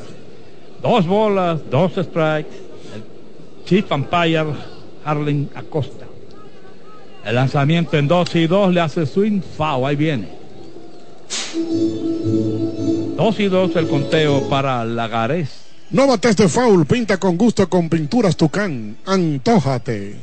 Dos 0.81 1.05
bolas, 1.05 1.59
dos 1.69 1.91
strikes. 1.91 2.49
El 2.95 3.65
Chief 3.65 3.91
Umpire 3.91 4.45
Harling 5.03 5.49
Acosta. 5.53 6.05
El 7.25 7.35
lanzamiento 7.35 7.97
en 7.97 8.07
dos 8.07 8.33
y 8.35 8.47
dos 8.47 8.73
le 8.73 8.79
hace 8.79 9.05
swing 9.05 9.41
foul. 9.41 9.85
Ahí 9.85 9.97
viene. 9.97 10.40
Dos 13.15 13.39
y 13.39 13.45
dos 13.45 13.75
el 13.75 13.87
conteo 13.87 14.49
para 14.49 14.83
Lagares. 14.85 15.61
No 15.91 16.07
bates 16.07 16.37
de 16.37 16.47
foul, 16.47 16.85
pinta 16.85 17.17
con 17.17 17.37
gusto 17.37 17.69
con 17.69 17.89
pinturas 17.89 18.37
Tucán. 18.37 18.97
Antójate. 19.05 20.15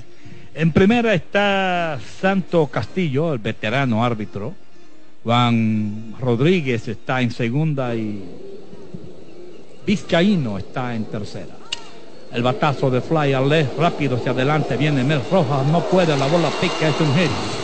En 0.54 0.72
primera 0.72 1.14
está 1.14 1.98
Santo 2.20 2.66
Castillo, 2.66 3.32
el 3.32 3.38
veterano 3.38 4.04
árbitro. 4.04 4.54
Juan 5.22 6.14
Rodríguez 6.18 6.88
está 6.88 7.20
en 7.20 7.30
segunda 7.30 7.94
y 7.94 8.24
Vizcaíno 9.86 10.59
está 10.59 10.94
en 10.94 11.04
tercera. 11.04 11.54
El 12.32 12.42
batazo 12.42 12.90
de 12.90 13.00
fly 13.00 13.32
al 13.32 13.68
rápido 13.78 14.16
hacia 14.16 14.32
adelante, 14.32 14.76
viene 14.76 15.04
Mel 15.04 15.22
Rojas, 15.30 15.66
no 15.66 15.80
puede, 15.84 16.16
la 16.16 16.26
bola 16.26 16.50
pica, 16.61 16.88
es 16.88 17.00
un 17.00 17.14
hit. 17.14 17.57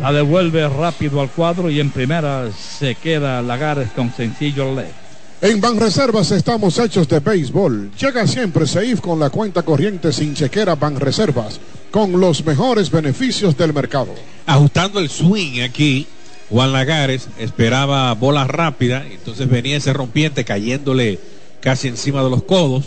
La 0.00 0.12
devuelve 0.12 0.68
rápido 0.68 1.20
al 1.20 1.30
cuadro 1.30 1.70
y 1.70 1.80
en 1.80 1.90
primera 1.90 2.50
se 2.52 2.94
queda 2.94 3.42
Lagares 3.42 3.90
con 3.90 4.12
sencillo 4.12 4.74
left. 4.74 4.94
En 5.40 5.60
Banreservas 5.60 6.32
estamos 6.32 6.78
hechos 6.78 7.08
de 7.08 7.20
béisbol. 7.20 7.92
Llega 7.92 8.26
siempre 8.26 8.66
Seif 8.66 9.00
con 9.00 9.20
la 9.20 9.30
cuenta 9.30 9.62
corriente 9.62 10.12
sin 10.12 10.34
chequera 10.34 10.74
Banreservas, 10.74 11.60
con 11.90 12.18
los 12.20 12.44
mejores 12.44 12.90
beneficios 12.90 13.56
del 13.56 13.72
mercado. 13.72 14.14
Ajustando 14.46 14.98
el 14.98 15.08
swing 15.08 15.60
aquí, 15.62 16.06
Juan 16.50 16.72
Lagares 16.72 17.28
esperaba 17.38 18.12
bola 18.14 18.44
rápida, 18.44 19.04
entonces 19.08 19.48
venía 19.48 19.76
ese 19.76 19.92
rompiente 19.92 20.44
cayéndole 20.44 21.20
casi 21.60 21.88
encima 21.88 22.24
de 22.24 22.30
los 22.30 22.42
codos 22.42 22.86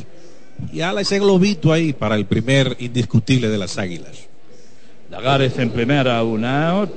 y 0.73 0.81
ala 0.81 1.01
ese 1.01 1.19
globito 1.19 1.71
ahí 1.71 1.93
para 1.93 2.15
el 2.15 2.25
primer 2.25 2.75
indiscutible 2.79 3.47
de 3.49 3.57
las 3.57 3.77
águilas. 3.77 4.30
Lagares 5.11 5.59
en 5.59 5.71
primera, 5.71 6.23
una. 6.23 6.87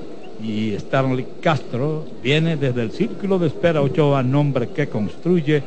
Y 0.40 0.72
Stanley 0.74 1.26
Castro 1.40 2.06
viene 2.22 2.56
desde 2.56 2.82
el 2.82 2.92
círculo 2.92 3.40
de 3.40 3.48
espera 3.48 3.82
Ochoa, 3.82 4.22
nombre 4.22 4.68
que 4.68 4.88
construye, 4.88 5.60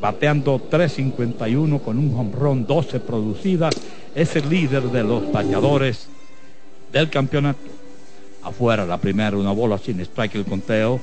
bateando 0.00 0.58
3.51 0.70 1.80
con 1.82 1.98
un 1.98 2.18
hombrón 2.18 2.64
12 2.66 3.00
producidas. 3.00 3.74
Es 4.14 4.34
el 4.34 4.48
líder 4.48 4.84
de 4.84 5.02
los 5.02 5.30
bañadores 5.30 6.08
del 6.90 7.10
campeonato. 7.10 7.60
Afuera 8.44 8.86
la 8.86 8.96
primera, 8.96 9.36
una 9.36 9.52
bola 9.52 9.76
sin 9.76 10.00
strike 10.00 10.36
el 10.36 10.46
conteo. 10.46 10.98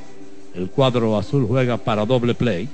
El 0.55 0.71
cuadro 0.71 1.15
azul 1.15 1.45
juega 1.47 1.77
para 1.77 2.07
doble 2.07 2.33
play. 2.33 2.67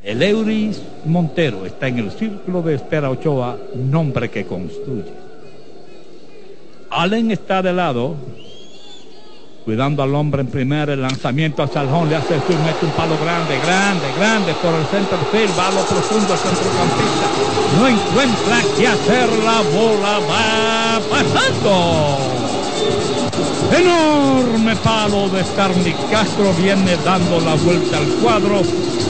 El 0.00 0.22
Euris 0.22 0.80
Montero 1.04 1.66
está 1.66 1.88
en 1.88 1.98
el 1.98 2.12
círculo 2.12 2.62
de 2.62 2.76
espera 2.76 3.10
Ochoa, 3.10 3.58
nombre 3.74 4.30
que 4.30 4.44
construye. 4.44 5.25
Allen 6.96 7.30
está 7.30 7.60
de 7.60 7.74
lado, 7.74 8.16
cuidando 9.66 10.02
al 10.02 10.14
hombre 10.14 10.40
en 10.40 10.46
primera, 10.46 10.94
el 10.94 11.02
lanzamiento 11.02 11.62
a 11.62 11.68
Salón, 11.68 12.08
le 12.08 12.16
hace 12.16 12.36
el 12.36 12.58
mete 12.60 12.86
un 12.86 12.92
palo 12.92 13.18
grande, 13.18 13.58
grande, 13.58 14.12
grande 14.14 14.54
por 14.54 14.74
el 14.74 14.86
center 14.86 15.18
field, 15.30 15.58
va 15.58 15.68
a 15.68 15.72
lo 15.72 15.84
profundo 15.84 16.32
al 16.32 16.38
centrocampista, 16.38 17.28
no 17.76 17.86
encuentra 17.86 18.62
qué 18.78 18.86
hacer, 18.86 19.28
la 19.28 19.60
bola 19.60 20.20
va 20.20 21.00
pasando. 21.10 22.18
Enorme 23.76 24.74
palo 24.76 25.28
de 25.28 25.44
Starny 25.44 25.92
Castro 26.10 26.54
viene 26.54 26.96
dando 27.04 27.38
la 27.40 27.56
vuelta 27.56 27.98
al 27.98 28.06
cuadro 28.22 28.62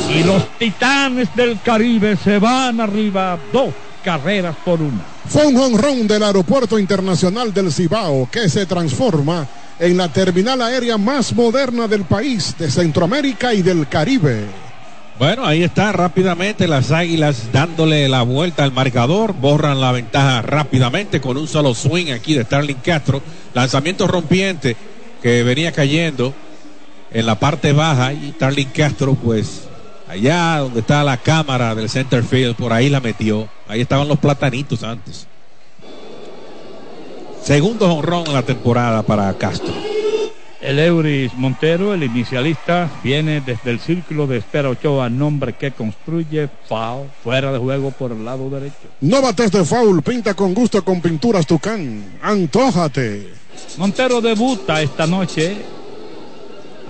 y 0.08 0.24
los 0.24 0.42
titanes 0.58 1.36
del 1.36 1.60
Caribe 1.60 2.16
se 2.16 2.40
van 2.40 2.80
arriba 2.80 3.38
dos 3.52 3.72
carreras 4.06 4.54
por 4.64 4.80
una. 4.80 5.00
Fue 5.28 5.44
un 5.46 5.56
honrón 5.56 6.06
del 6.06 6.22
Aeropuerto 6.22 6.78
Internacional 6.78 7.52
del 7.52 7.72
Cibao 7.72 8.28
que 8.30 8.48
se 8.48 8.64
transforma 8.64 9.44
en 9.80 9.96
la 9.96 10.12
terminal 10.12 10.62
aérea 10.62 10.96
más 10.96 11.34
moderna 11.34 11.88
del 11.88 12.04
país, 12.04 12.54
de 12.56 12.70
Centroamérica 12.70 13.52
y 13.52 13.62
del 13.62 13.88
Caribe. 13.88 14.44
Bueno, 15.18 15.44
ahí 15.44 15.64
está 15.64 15.90
rápidamente 15.90 16.68
las 16.68 16.92
águilas 16.92 17.48
dándole 17.52 18.08
la 18.08 18.22
vuelta 18.22 18.62
al 18.62 18.70
marcador, 18.70 19.32
borran 19.32 19.80
la 19.80 19.90
ventaja 19.90 20.40
rápidamente 20.40 21.20
con 21.20 21.36
un 21.36 21.48
solo 21.48 21.74
swing 21.74 22.12
aquí 22.12 22.34
de 22.34 22.44
Starling 22.44 22.76
Castro, 22.84 23.20
lanzamiento 23.54 24.06
rompiente 24.06 24.76
que 25.20 25.42
venía 25.42 25.72
cayendo 25.72 26.32
en 27.10 27.26
la 27.26 27.40
parte 27.40 27.72
baja 27.72 28.12
y 28.12 28.30
Starling 28.36 28.68
Castro 28.68 29.16
pues 29.16 29.62
allá 30.08 30.58
donde 30.58 30.80
está 30.80 31.02
la 31.04 31.16
cámara 31.16 31.74
del 31.74 31.88
center 31.88 32.22
field, 32.22 32.56
por 32.56 32.72
ahí 32.72 32.88
la 32.88 33.00
metió, 33.00 33.48
ahí 33.68 33.80
estaban 33.80 34.08
los 34.08 34.18
platanitos 34.18 34.82
antes. 34.82 35.26
Segundo 37.42 37.92
honrón 37.92 38.26
en 38.26 38.34
la 38.34 38.42
temporada 38.42 39.02
para 39.02 39.32
Castro. 39.34 39.72
El 40.60 40.80
Euris 40.80 41.32
Montero, 41.34 41.94
el 41.94 42.02
inicialista, 42.02 42.90
viene 43.04 43.40
desde 43.40 43.70
el 43.70 43.78
círculo 43.78 44.26
de 44.26 44.38
espera 44.38 44.68
Ochoa, 44.68 45.08
nombre 45.08 45.52
que 45.52 45.70
construye 45.70 46.48
foul, 46.68 47.08
fuera 47.22 47.52
de 47.52 47.58
juego 47.58 47.92
por 47.92 48.10
el 48.10 48.24
lado 48.24 48.50
derecho. 48.50 48.74
No 49.00 49.22
bates 49.22 49.52
de 49.52 49.64
foul, 49.64 50.02
pinta 50.02 50.34
con 50.34 50.54
gusto 50.54 50.84
con 50.84 51.00
pinturas 51.00 51.46
Tucán. 51.46 52.18
Antójate. 52.20 53.28
Montero 53.76 54.20
debuta 54.20 54.82
esta 54.82 55.06
noche 55.06 55.56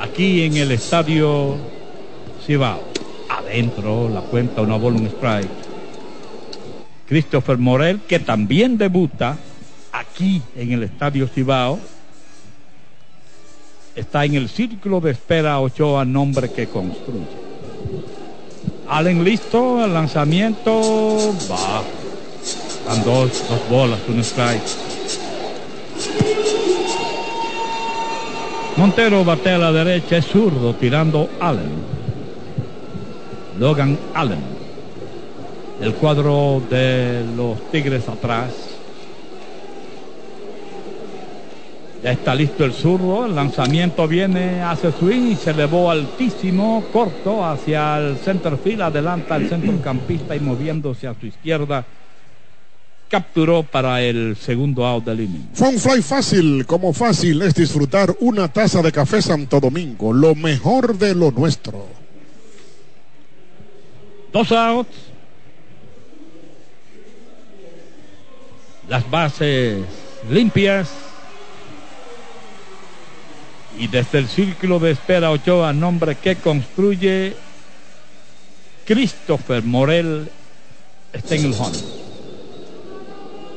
aquí 0.01 0.45
en 0.45 0.57
el 0.57 0.73
estadio 0.73 1.57
Cibao. 2.47 2.96
Adentro 3.57 4.11
la 4.11 4.21
cuenta 4.21 4.61
una 4.61 4.77
bola, 4.77 4.99
un 4.99 5.07
strike. 5.07 5.49
Christopher 7.09 7.57
Morel, 7.57 8.01
que 8.07 8.19
también 8.19 8.77
debuta 8.77 9.39
aquí 9.93 10.43
en 10.55 10.73
el 10.73 10.83
estadio 10.83 11.27
Cibao 11.27 11.79
está 13.95 14.27
en 14.27 14.35
el 14.35 14.51
círculo 14.51 15.01
de 15.01 15.13
espera 15.13 15.59
Ochoa, 15.59 16.05
nombre 16.05 16.51
que 16.51 16.67
construye. 16.67 17.25
Allen 18.91 19.25
listo, 19.25 19.83
el 19.83 19.95
lanzamiento 19.95 21.35
va. 21.51 21.83
Dan 22.87 23.05
dos, 23.05 23.43
dos 23.49 23.69
bolas, 23.71 24.01
un 24.07 24.21
strike. 24.21 24.61
Montero 28.77 29.25
bate 29.25 29.49
a 29.49 29.57
la 29.57 29.73
derecha, 29.73 30.19
es 30.19 30.27
zurdo, 30.27 30.75
tirando 30.75 31.31
Allen. 31.41 31.96
Logan 33.59 33.99
Allen. 34.15 34.41
El 35.81 35.95
cuadro 35.95 36.63
de 36.71 37.25
los 37.37 37.71
Tigres 37.71 38.09
atrás. 38.09 38.53
Ya 42.03 42.13
está 42.13 42.35
listo 42.35 42.65
el 42.65 42.73
zurdo, 42.73 43.27
el 43.27 43.35
lanzamiento 43.35 44.07
viene 44.07 44.63
hacia 44.63 44.93
swing 44.93 45.33
y 45.33 45.37
se 45.37 45.51
elevó 45.51 45.91
altísimo, 45.91 46.85
corto 46.93 47.45
hacia 47.45 47.99
el 47.99 48.17
center 48.19 48.59
field, 48.59 48.83
adelanta 48.83 49.37
el 49.37 49.49
centrocampista 49.49 50.37
y 50.37 50.41
moviéndose 50.41 51.09
a 51.09 51.19
su 51.19 51.27
izquierda, 51.27 51.85
capturó 53.09 53.63
para 53.65 54.03
el 54.03 54.37
segundo 54.37 54.87
out 54.87 55.05
del 55.05 55.23
inning. 55.23 55.49
Fue 55.55 55.69
un 55.69 55.79
fly 55.79 56.03
fácil, 56.03 56.67
como 56.67 56.93
fácil 56.93 57.43
es 57.43 57.55
disfrutar 57.55 58.15
una 58.21 58.49
taza 58.49 58.83
de 58.83 58.93
café 58.93 59.21
Santo 59.21 59.59
Domingo, 59.59 60.13
lo 60.13 60.35
mejor 60.35 60.97
de 60.99 61.15
lo 61.15 61.33
nuestro. 61.33 62.06
Dos 64.33 64.53
outs. 64.53 64.97
Las 68.89 69.09
bases 69.11 69.85
limpias. 70.31 70.91
Y 73.79 73.89
desde 73.89 74.19
el 74.21 74.29
círculo 74.29 74.79
de 74.79 74.93
espera 74.93 75.31
Ochoa, 75.31 75.73
nombre 75.73 76.15
que 76.15 76.37
construye 76.37 77.37
Christopher 78.87 79.63
Morel, 79.63 80.31
en 81.13 81.55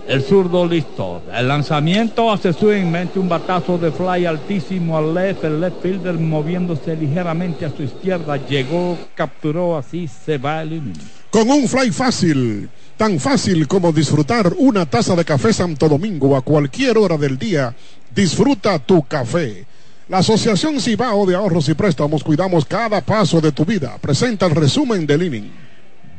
el 0.09 0.23
zurdo 0.23 0.65
listo. 0.65 1.21
El 1.31 1.47
lanzamiento 1.47 2.31
hace 2.31 2.51
swing, 2.51 2.85
mete 2.85 3.19
un 3.19 3.29
batazo 3.29 3.77
de 3.77 3.91
fly 3.91 4.25
altísimo 4.25 4.97
al 4.97 5.13
left. 5.13 5.43
El 5.43 5.61
left 5.61 5.83
fielder 5.83 6.15
moviéndose 6.15 6.95
ligeramente 6.95 7.63
a 7.63 7.69
su 7.69 7.83
izquierda. 7.83 8.37
Llegó, 8.37 8.97
capturó, 9.13 9.77
así 9.77 10.07
se 10.07 10.39
va 10.39 10.63
el 10.63 10.73
inning. 10.73 10.97
Con 11.29 11.47
un 11.51 11.67
fly 11.67 11.91
fácil, 11.91 12.67
tan 12.97 13.19
fácil 13.19 13.67
como 13.67 13.91
disfrutar 13.91 14.51
una 14.57 14.87
taza 14.87 15.15
de 15.15 15.23
café 15.23 15.53
Santo 15.53 15.87
Domingo 15.87 16.35
a 16.35 16.41
cualquier 16.41 16.97
hora 16.97 17.15
del 17.15 17.37
día. 17.37 17.75
Disfruta 18.13 18.79
tu 18.79 19.03
café. 19.03 19.67
La 20.07 20.17
Asociación 20.17 20.79
Cibao 20.81 21.27
de 21.27 21.35
Ahorros 21.35 21.69
y 21.69 21.75
Préstamos 21.75 22.23
cuidamos 22.23 22.65
cada 22.65 22.99
paso 23.01 23.39
de 23.41 23.51
tu 23.51 23.63
vida. 23.63 23.95
Presenta 24.01 24.47
el 24.47 24.55
resumen 24.55 25.05
del 25.05 25.21
inning. 25.21 25.51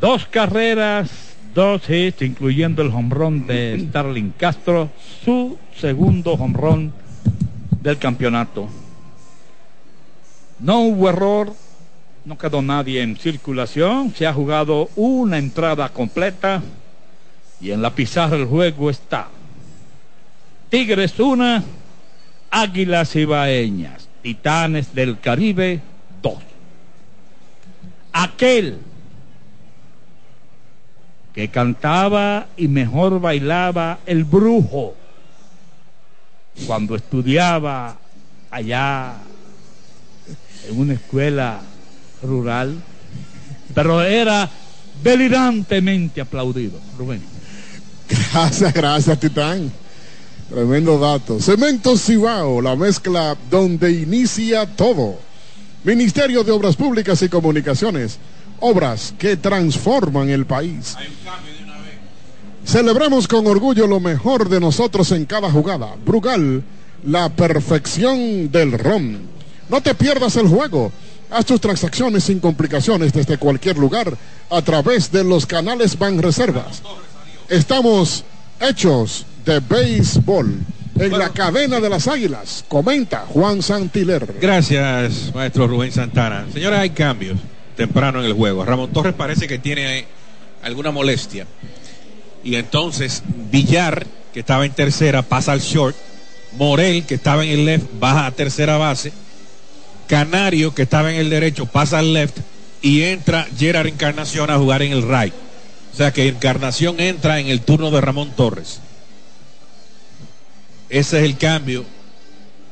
Dos 0.00 0.26
carreras, 0.26 1.10
dos 1.54 1.88
hits, 1.88 2.22
incluyendo 2.22 2.82
el 2.82 2.88
hombrón 2.88 3.46
de 3.46 3.86
Starling 3.88 4.32
Castro, 4.36 4.90
su 5.24 5.58
segundo 5.76 6.32
hombrón 6.34 6.92
del 7.80 7.98
campeonato. 7.98 8.68
No 10.58 10.80
hubo 10.80 11.08
error, 11.08 11.54
no 12.24 12.36
quedó 12.36 12.62
nadie 12.62 13.02
en 13.02 13.16
circulación, 13.16 14.14
se 14.14 14.26
ha 14.26 14.32
jugado 14.32 14.90
una 14.96 15.38
entrada 15.38 15.88
completa 15.88 16.62
y 17.60 17.70
en 17.70 17.82
la 17.82 17.94
pizarra 17.94 18.36
el 18.36 18.46
juego 18.46 18.90
está. 18.90 19.28
Tigres 20.68 21.18
una, 21.18 21.64
Águilas 22.50 23.16
Ibaeñas, 23.16 24.08
Titanes 24.22 24.94
del 24.94 25.18
Caribe, 25.18 25.80
dos. 26.22 26.38
Aquel 28.12 28.78
que 31.40 31.48
cantaba 31.48 32.48
y 32.58 32.68
mejor 32.68 33.18
bailaba 33.18 34.00
el 34.04 34.24
brujo 34.24 34.94
cuando 36.66 36.94
estudiaba 36.94 37.96
allá 38.50 39.14
en 40.68 40.78
una 40.78 40.92
escuela 40.92 41.62
rural, 42.22 42.74
pero 43.74 44.02
era 44.02 44.50
delirantemente 45.02 46.20
aplaudido. 46.20 46.78
Rubén. 46.98 47.22
Gracias, 48.06 48.74
gracias, 48.74 49.18
Titán. 49.18 49.72
Tremendo 50.50 50.98
dato. 50.98 51.40
Cemento 51.40 51.96
Cibao, 51.96 52.60
la 52.60 52.76
mezcla 52.76 53.34
donde 53.50 53.90
inicia 53.92 54.66
todo. 54.66 55.18
Ministerio 55.84 56.44
de 56.44 56.52
Obras 56.52 56.76
Públicas 56.76 57.22
y 57.22 57.30
Comunicaciones. 57.30 58.18
Obras 58.60 59.14
que 59.18 59.36
transforman 59.36 60.28
el 60.28 60.46
país. 60.46 60.96
Celebramos 62.64 63.26
con 63.26 63.46
orgullo 63.46 63.86
lo 63.86 64.00
mejor 64.00 64.48
de 64.48 64.60
nosotros 64.60 65.10
en 65.12 65.24
cada 65.24 65.50
jugada. 65.50 65.96
Brugal, 66.04 66.62
la 67.04 67.28
perfección 67.30 68.50
del 68.50 68.72
ron. 68.72 69.18
No 69.68 69.80
te 69.80 69.94
pierdas 69.94 70.36
el 70.36 70.46
juego. 70.46 70.92
Haz 71.30 71.46
tus 71.46 71.60
transacciones 71.60 72.24
sin 72.24 72.40
complicaciones 72.40 73.12
desde 73.12 73.38
cualquier 73.38 73.78
lugar 73.78 74.16
a 74.50 74.62
través 74.62 75.10
de 75.10 75.24
los 75.24 75.46
canales 75.46 75.98
Banreservas. 75.98 76.82
Estamos 77.48 78.24
hechos 78.60 79.24
de 79.44 79.60
béisbol 79.60 80.58
en 80.96 81.18
la 81.18 81.30
cadena 81.30 81.80
de 81.80 81.88
las 81.88 82.08
águilas. 82.08 82.64
Comenta 82.68 83.24
Juan 83.28 83.62
Santiler. 83.62 84.36
Gracias, 84.40 85.32
maestro 85.34 85.66
Rubén 85.66 85.92
Santana. 85.92 86.46
Señora, 86.52 86.80
hay 86.80 86.90
cambios 86.90 87.38
temprano 87.80 88.20
en 88.20 88.26
el 88.26 88.34
juego. 88.34 88.62
Ramón 88.62 88.92
Torres 88.92 89.14
parece 89.14 89.48
que 89.48 89.58
tiene 89.58 90.04
alguna 90.62 90.90
molestia. 90.90 91.46
Y 92.44 92.56
entonces 92.56 93.22
Villar, 93.50 94.06
que 94.34 94.40
estaba 94.40 94.66
en 94.66 94.72
tercera, 94.72 95.22
pasa 95.22 95.52
al 95.52 95.60
short. 95.60 95.96
Morel, 96.58 97.06
que 97.06 97.14
estaba 97.14 97.42
en 97.42 97.48
el 97.48 97.64
left, 97.64 97.86
baja 97.98 98.26
a 98.26 98.32
tercera 98.32 98.76
base. 98.76 99.14
Canario, 100.08 100.74
que 100.74 100.82
estaba 100.82 101.10
en 101.10 101.18
el 101.18 101.30
derecho, 101.30 101.64
pasa 101.64 102.00
al 102.00 102.12
left. 102.12 102.36
Y 102.82 103.00
entra 103.04 103.48
Gerard 103.56 103.86
Encarnación 103.86 104.50
a 104.50 104.58
jugar 104.58 104.82
en 104.82 104.92
el 104.92 105.02
right. 105.02 105.32
O 105.94 105.96
sea 105.96 106.12
que 106.12 106.28
Encarnación 106.28 107.00
entra 107.00 107.40
en 107.40 107.46
el 107.46 107.62
turno 107.62 107.90
de 107.90 108.02
Ramón 108.02 108.32
Torres. 108.36 108.80
Ese 110.90 111.18
es 111.20 111.24
el 111.24 111.38
cambio 111.38 111.86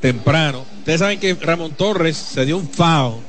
temprano. 0.01 0.65
Ustedes 0.77 0.99
saben 0.99 1.19
que 1.19 1.33
Ramón 1.33 1.71
Torres 1.71 2.15
se 2.15 2.45
dio 2.45 2.57
un 2.57 2.69
foul 2.69 3.23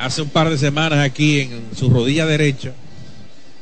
hace 0.00 0.22
un 0.22 0.30
par 0.30 0.48
de 0.48 0.56
semanas 0.56 0.98
aquí 1.00 1.40
en 1.40 1.62
su 1.76 1.90
rodilla 1.90 2.26
derecha. 2.26 2.72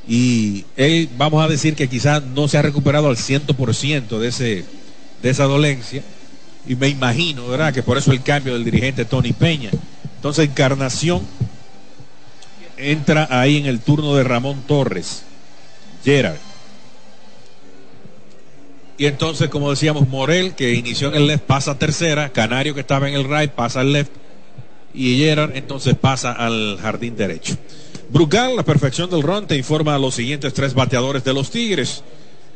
Y 0.06 0.64
él, 0.76 1.08
vamos 1.18 1.44
a 1.44 1.48
decir 1.48 1.74
que 1.74 1.88
quizás 1.88 2.22
no 2.22 2.48
se 2.48 2.56
ha 2.56 2.62
recuperado 2.62 3.08
al 3.08 3.16
100% 3.16 4.18
de, 4.18 4.28
ese, 4.28 4.64
de 5.20 5.30
esa 5.30 5.44
dolencia. 5.44 6.02
Y 6.66 6.76
me 6.76 6.88
imagino, 6.88 7.48
¿verdad? 7.48 7.74
Que 7.74 7.82
por 7.82 7.98
eso 7.98 8.12
el 8.12 8.22
cambio 8.22 8.54
del 8.54 8.64
dirigente 8.64 9.04
Tony 9.04 9.32
Peña. 9.32 9.70
Entonces, 10.16 10.48
Encarnación 10.48 11.22
entra 12.76 13.26
ahí 13.30 13.56
en 13.56 13.66
el 13.66 13.80
turno 13.80 14.14
de 14.14 14.24
Ramón 14.24 14.62
Torres. 14.66 15.24
Gerard. 16.04 16.36
Y 18.96 19.06
entonces, 19.06 19.48
como 19.48 19.70
decíamos, 19.70 20.08
Morel, 20.08 20.54
que 20.54 20.74
inició 20.74 21.08
en 21.08 21.16
el 21.16 21.26
left, 21.26 21.44
pasa 21.44 21.72
a 21.72 21.78
tercera. 21.78 22.30
Canario, 22.30 22.74
que 22.74 22.80
estaba 22.80 23.08
en 23.08 23.14
el 23.14 23.24
right, 23.24 23.50
pasa 23.50 23.80
al 23.80 23.92
left. 23.92 24.12
Y 24.94 25.18
Gerard, 25.18 25.56
entonces, 25.56 25.94
pasa 25.94 26.32
al 26.32 26.78
jardín 26.80 27.16
derecho. 27.16 27.56
Brugal, 28.10 28.56
la 28.56 28.64
perfección 28.64 29.10
del 29.10 29.22
ron, 29.22 29.46
te 29.46 29.56
informa 29.56 29.94
a 29.94 29.98
los 29.98 30.14
siguientes 30.14 30.54
tres 30.54 30.74
bateadores 30.74 31.24
de 31.24 31.34
los 31.34 31.50
Tigres. 31.50 32.02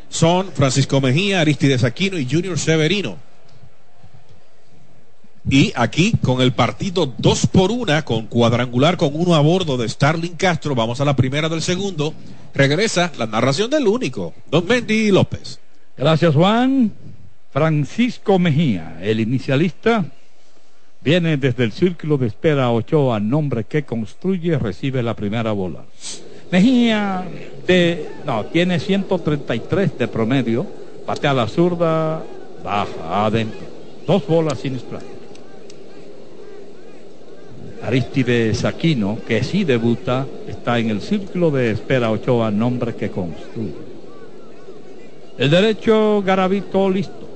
Son 0.08 0.50
Francisco 0.52 1.00
Mejía, 1.00 1.40
Aristides 1.40 1.84
Aquino 1.84 2.18
y 2.18 2.28
Junior 2.30 2.58
Severino. 2.58 3.16
Y 5.48 5.72
aquí 5.74 6.12
con 6.22 6.40
el 6.40 6.52
partido 6.52 7.12
2 7.18 7.46
por 7.48 7.72
1, 7.72 8.04
con 8.04 8.26
cuadrangular 8.26 8.96
con 8.96 9.10
uno 9.14 9.34
a 9.34 9.40
bordo 9.40 9.76
de 9.76 9.88
Starling 9.88 10.36
Castro, 10.36 10.74
vamos 10.74 11.00
a 11.00 11.04
la 11.04 11.16
primera 11.16 11.48
del 11.48 11.62
segundo. 11.62 12.14
Regresa 12.54 13.10
la 13.18 13.26
narración 13.26 13.68
del 13.68 13.88
único, 13.88 14.34
Don 14.50 14.66
Mendy 14.66 15.10
López. 15.10 15.58
Gracias 15.96 16.34
Juan. 16.34 16.92
Francisco 17.52 18.38
Mejía, 18.38 18.98
el 19.02 19.20
inicialista, 19.20 20.06
viene 21.04 21.36
desde 21.36 21.64
el 21.64 21.72
círculo 21.72 22.16
de 22.16 22.28
espera 22.28 22.70
Ochoa, 22.70 23.20
nombre 23.20 23.64
que 23.64 23.84
construye, 23.84 24.58
recibe 24.58 25.02
la 25.02 25.14
primera 25.14 25.52
bola. 25.52 25.84
Mejía 26.50 27.24
de, 27.66 28.08
no, 28.26 28.44
tiene 28.46 28.78
133 28.78 29.98
de 29.98 30.08
promedio, 30.08 30.66
patea 31.06 31.32
la 31.32 31.48
zurda, 31.48 32.22
baja 32.62 33.26
adentro. 33.26 33.60
Dos 34.06 34.26
bolas 34.26 34.58
sin 34.58 34.76
strike. 34.76 35.12
Aristides 37.82 38.64
Aquino, 38.64 39.18
que 39.26 39.42
sí 39.42 39.64
debuta, 39.64 40.26
está 40.46 40.78
en 40.78 40.90
el 40.90 41.00
círculo 41.00 41.50
de 41.50 41.72
espera 41.72 42.10
Ochoa, 42.10 42.50
nombre 42.50 42.94
que 42.94 43.10
construye. 43.10 43.92
El 45.38 45.50
derecho 45.50 46.22
Garavito 46.24 46.88
listo. 46.88 47.28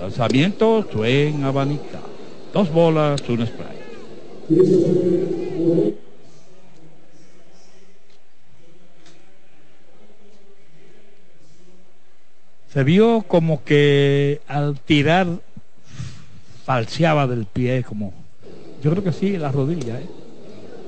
lanzamiento 0.00 0.86
Suen 0.90 1.44
Abanica. 1.44 2.07
Dos 2.52 2.72
bolas, 2.72 3.20
un 3.28 3.46
spray. 3.46 3.78
Se 12.72 12.84
vio 12.84 13.24
como 13.26 13.64
que 13.64 14.40
al 14.46 14.78
tirar 14.80 15.26
falseaba 16.64 17.26
del 17.26 17.46
pie, 17.46 17.82
como 17.82 18.12
yo 18.82 18.90
creo 18.90 19.02
que 19.02 19.12
sí, 19.12 19.36
la 19.36 19.50
rodilla, 19.50 19.98
¿eh? 19.98 20.06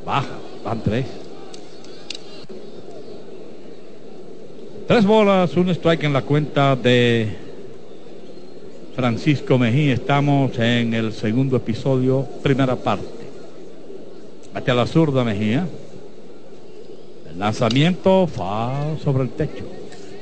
baja, 0.05 0.39
van 0.65 0.83
tres. 0.83 1.07
Tres 4.87 5.05
bolas, 5.05 5.57
un 5.57 5.71
strike 5.71 6.05
en 6.05 6.13
la 6.13 6.23
cuenta 6.23 6.77
de 6.77 7.50
Francisco 9.01 9.57
Mejía. 9.57 9.95
Estamos 9.95 10.59
en 10.59 10.93
el 10.93 11.15
segundo 11.15 11.57
episodio, 11.57 12.29
primera 12.43 12.77
parte. 12.77 13.31
Bate 14.53 14.71
a 14.71 14.75
la 14.75 14.87
zurda 14.87 15.25
Mejía. 15.25 15.67
El 17.31 17.39
lanzamiento, 17.39 18.27
foul 18.27 19.01
sobre 19.03 19.23
el 19.23 19.31
techo. 19.31 19.65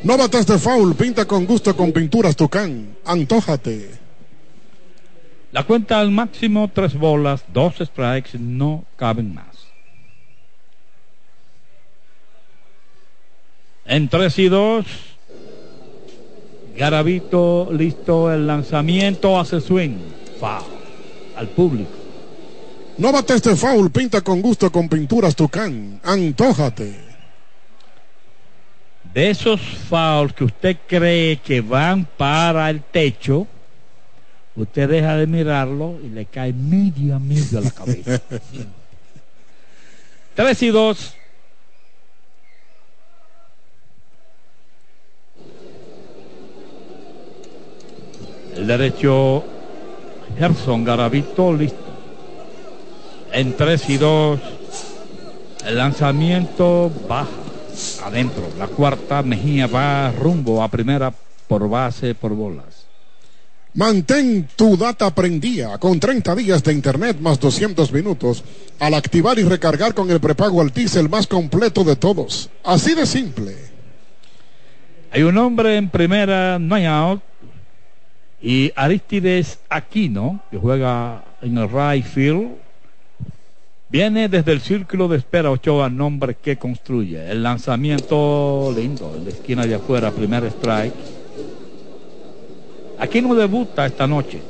No 0.04 0.16
batas 0.16 0.46
de 0.46 0.58
foul, 0.58 0.94
pinta 0.94 1.24
con 1.24 1.44
gusto 1.44 1.76
con 1.76 1.90
pinturas 1.90 2.36
Tucán. 2.36 2.94
Antójate. 3.04 3.90
La 5.50 5.64
cuenta 5.64 5.98
al 5.98 6.12
máximo, 6.12 6.70
tres 6.72 6.94
bolas, 6.94 7.42
dos 7.52 7.74
strikes, 7.80 8.38
no 8.38 8.84
caben 8.96 9.34
más. 9.34 9.66
En 13.86 14.08
3 14.08 14.38
y 14.38 14.48
2. 14.48 14.86
Garavito 16.78 17.68
listo 17.72 18.32
el 18.32 18.46
lanzamiento, 18.46 19.38
hace 19.38 19.60
swing. 19.60 19.96
Foul 20.38 20.62
al 21.36 21.48
público. 21.48 21.90
No 22.98 23.10
bate 23.10 23.34
este 23.34 23.56
foul, 23.56 23.90
pinta 23.90 24.20
con 24.20 24.40
gusto 24.40 24.70
con 24.70 24.88
pinturas 24.88 25.34
Tucán. 25.34 26.00
Antójate. 26.04 27.00
De 29.12 29.30
esos 29.30 29.60
fouls 29.60 30.32
que 30.32 30.44
usted 30.44 30.76
cree 30.86 31.38
que 31.38 31.60
van 31.60 32.06
para 32.16 32.70
el 32.70 32.82
techo, 32.82 33.48
usted 34.54 34.88
deja 34.88 35.16
de 35.16 35.26
mirarlo 35.26 35.98
y 36.04 36.10
le 36.10 36.26
cae 36.26 36.52
medio 36.52 37.16
a 37.16 37.18
medio 37.18 37.58
a 37.58 37.62
la 37.62 37.70
cabeza. 37.72 38.22
3 40.36 40.62
y 40.62 40.68
2. 40.68 41.17
El 48.58 48.66
derecho 48.66 49.44
Gerson 50.36 50.82
Garavito 50.82 51.52
listo. 51.52 51.78
En 53.32 53.56
3 53.56 53.90
y 53.90 53.96
2. 53.98 54.40
El 55.64 55.76
lanzamiento 55.76 56.90
baja 57.08 57.28
adentro. 58.04 58.48
La 58.58 58.66
cuarta 58.66 59.22
Mejía 59.22 59.68
va 59.68 60.10
rumbo 60.10 60.60
a 60.60 60.68
primera 60.68 61.14
por 61.46 61.68
base 61.68 62.16
por 62.16 62.34
bolas. 62.34 62.88
Mantén 63.74 64.48
tu 64.56 64.76
data 64.76 65.14
prendida 65.14 65.78
con 65.78 66.00
30 66.00 66.34
días 66.34 66.64
de 66.64 66.72
internet 66.72 67.20
más 67.20 67.38
200 67.38 67.92
minutos 67.92 68.42
al 68.80 68.94
activar 68.94 69.38
y 69.38 69.44
recargar 69.44 69.94
con 69.94 70.10
el 70.10 70.18
prepago 70.18 70.60
Altis 70.60 70.96
el 70.96 71.08
más 71.08 71.28
completo 71.28 71.84
de 71.84 71.94
todos. 71.94 72.50
Así 72.64 72.96
de 72.96 73.06
simple. 73.06 73.54
Hay 75.12 75.22
un 75.22 75.38
hombre 75.38 75.76
en 75.76 75.90
primera, 75.90 76.58
no 76.58 76.74
hay 76.74 76.86
out. 76.86 77.22
Y 78.40 78.72
Aristides 78.76 79.58
Aquino, 79.68 80.40
que 80.50 80.58
juega 80.58 81.24
en 81.42 81.58
el 81.58 81.68
right 81.68 82.04
field, 82.04 82.50
viene 83.88 84.28
desde 84.28 84.52
el 84.52 84.60
círculo 84.60 85.08
de 85.08 85.16
espera 85.16 85.50
Ochoa, 85.50 85.90
nombre 85.90 86.36
que 86.36 86.56
construye. 86.56 87.30
El 87.30 87.42
lanzamiento 87.42 88.72
lindo, 88.76 89.14
en 89.16 89.24
la 89.24 89.30
esquina 89.30 89.66
de 89.66 89.74
afuera, 89.74 90.12
primer 90.12 90.44
strike. 90.44 90.94
Aquino 92.98 93.34
debuta 93.34 93.86
esta 93.86 94.06
noche. 94.06 94.40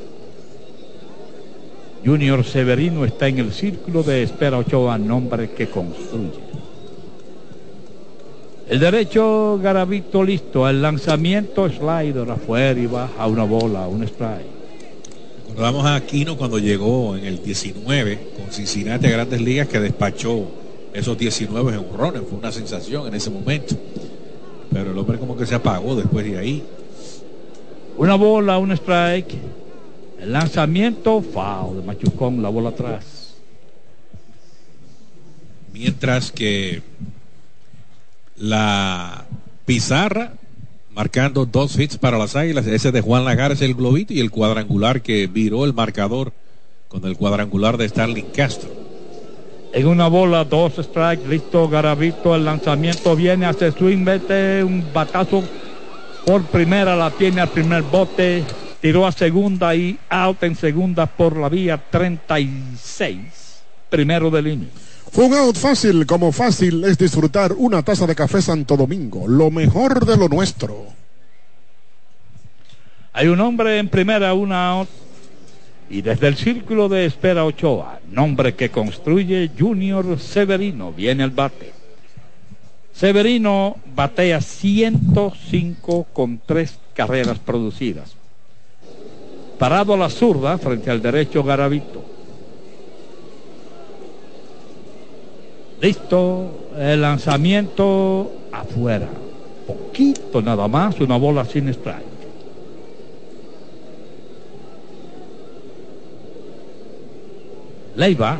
Junior 2.05 2.43
Severino 2.45 3.05
está 3.05 3.27
en 3.27 3.39
el 3.39 3.51
círculo 3.51 4.03
de 4.03 4.23
espera 4.23 4.57
Ochoa, 4.57 4.97
nombre 4.97 5.49
que 5.49 5.67
construye. 5.67 6.48
El 8.69 8.79
derecho 8.79 9.59
Garavito 9.61 10.23
listo. 10.23 10.69
El 10.69 10.83
lanzamiento 10.83 11.67
slider 11.67 12.29
afuera 12.29 12.79
y 12.79 12.85
baja 12.85 13.25
una 13.25 13.43
bola, 13.43 13.87
un 13.87 14.03
strike. 14.03 14.45
Recordamos 15.47 15.85
a 15.87 15.95
Aquino 15.95 16.37
cuando 16.37 16.59
llegó 16.59 17.15
en 17.15 17.25
el 17.25 17.41
19 17.41 18.29
con 18.37 18.51
Cincinnati 18.51 19.07
a 19.07 19.09
Grandes 19.09 19.41
Ligas 19.41 19.67
que 19.67 19.79
despachó 19.79 20.51
esos 20.93 21.17
19 21.17 21.73
en 21.73 21.79
un 21.79 21.97
runner. 21.97 22.21
Fue 22.21 22.37
una 22.37 22.51
sensación 22.51 23.07
en 23.07 23.15
ese 23.15 23.31
momento. 23.31 23.75
Pero 24.71 24.91
el 24.91 24.97
hombre 24.99 25.17
como 25.17 25.35
que 25.35 25.47
se 25.47 25.55
apagó 25.55 25.95
después 25.95 26.23
de 26.23 26.37
ahí. 26.37 26.63
Una 27.97 28.13
bola, 28.13 28.59
un 28.59 28.71
strike. 28.71 29.33
El 30.21 30.31
lanzamiento, 30.31 31.23
foul 31.23 31.77
de 31.77 31.87
Machucón, 31.87 32.43
la 32.43 32.49
bola 32.49 32.69
atrás. 32.69 33.33
mientras 35.73 36.31
que 36.31 36.81
la 38.39 39.25
pizarra 39.65 40.33
marcando 40.91 41.45
dos 41.45 41.77
hits 41.77 41.97
para 41.97 42.17
las 42.17 42.35
águilas, 42.35 42.65
ese 42.67 42.91
de 42.91 43.01
Juan 43.01 43.25
Lagares 43.25 43.61
el 43.61 43.75
globito 43.75 44.13
y 44.13 44.19
el 44.19 44.31
cuadrangular 44.31 45.01
que 45.01 45.27
viró 45.27 45.65
el 45.65 45.73
marcador 45.73 46.33
con 46.87 47.05
el 47.05 47.15
cuadrangular 47.15 47.77
de 47.77 47.87
Starling 47.87 48.31
Castro. 48.35 48.69
En 49.71 49.87
una 49.87 50.07
bola, 50.07 50.43
dos 50.43 50.73
strikes, 50.77 51.27
listo 51.27 51.69
Garavito, 51.69 52.35
el 52.35 52.43
lanzamiento 52.43 53.15
viene, 53.15 53.45
hace 53.45 53.71
swing, 53.71 53.99
mete 53.99 54.63
un 54.63 54.83
batazo 54.91 55.43
por 56.25 56.41
primera, 56.43 56.95
la 56.95 57.11
tiene 57.11 57.41
al 57.41 57.49
primer 57.49 57.83
bote, 57.83 58.43
tiró 58.81 59.05
a 59.05 59.11
segunda 59.11 59.75
y 59.75 59.97
out 60.09 60.41
en 60.43 60.55
segunda 60.55 61.05
por 61.05 61.37
la 61.37 61.49
vía 61.49 61.77
36, 61.91 63.61
primero 63.89 64.31
del 64.31 64.47
inning. 64.47 64.88
Fue 65.11 65.25
un 65.25 65.33
out 65.33 65.57
fácil, 65.57 66.05
como 66.05 66.31
fácil 66.31 66.83
es 66.85 66.97
disfrutar 66.97 67.53
una 67.53 67.81
taza 67.81 68.05
de 68.05 68.15
café 68.15 68.41
Santo 68.41 68.77
Domingo, 68.77 69.27
lo 69.27 69.49
mejor 69.49 70.05
de 70.05 70.15
lo 70.15 70.27
nuestro. 70.29 70.85
Hay 73.13 73.27
un 73.27 73.39
hombre 73.41 73.79
en 73.79 73.89
primera, 73.89 74.33
una 74.33 74.69
out 74.69 74.89
y 75.89 76.03
desde 76.03 76.27
el 76.27 76.37
círculo 76.37 76.87
de 76.87 77.05
espera 77.05 77.45
Ochoa, 77.45 77.99
nombre 78.11 78.53
que 78.53 78.69
construye 78.69 79.49
Junior 79.57 80.19
Severino, 80.19 80.93
viene 80.93 81.23
el 81.23 81.31
bate. 81.31 81.73
Severino 82.93 83.77
batea 83.95 84.41
105 84.41 86.07
con 86.13 86.39
tres 86.45 86.77
carreras 86.93 87.39
producidas. 87.39 88.13
Parado 89.57 89.95
a 89.95 89.97
la 89.97 90.09
zurda 90.09 90.57
frente 90.57 90.91
al 90.91 91.01
derecho 91.01 91.43
Garavito. 91.43 92.08
Listo, 95.81 96.71
el 96.77 97.01
lanzamiento 97.01 98.31
afuera. 98.51 99.07
Poquito 99.65 100.41
nada 100.41 100.67
más, 100.67 100.99
una 100.99 101.17
bola 101.17 101.45
sin 101.45 101.69
strike. 101.69 102.09
Leiva, 107.95 108.37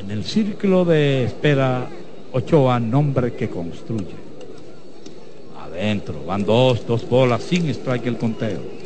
en 0.00 0.10
el 0.10 0.24
círculo 0.24 0.84
de 0.84 1.24
espera 1.24 1.88
Ochoa, 2.32 2.80
nombre 2.80 3.34
que 3.34 3.50
construye. 3.50 4.16
Adentro, 5.60 6.24
van 6.26 6.44
dos, 6.44 6.86
dos 6.86 7.06
bolas 7.08 7.42
sin 7.42 7.68
strike 7.68 8.06
el 8.06 8.16
conteo. 8.16 8.81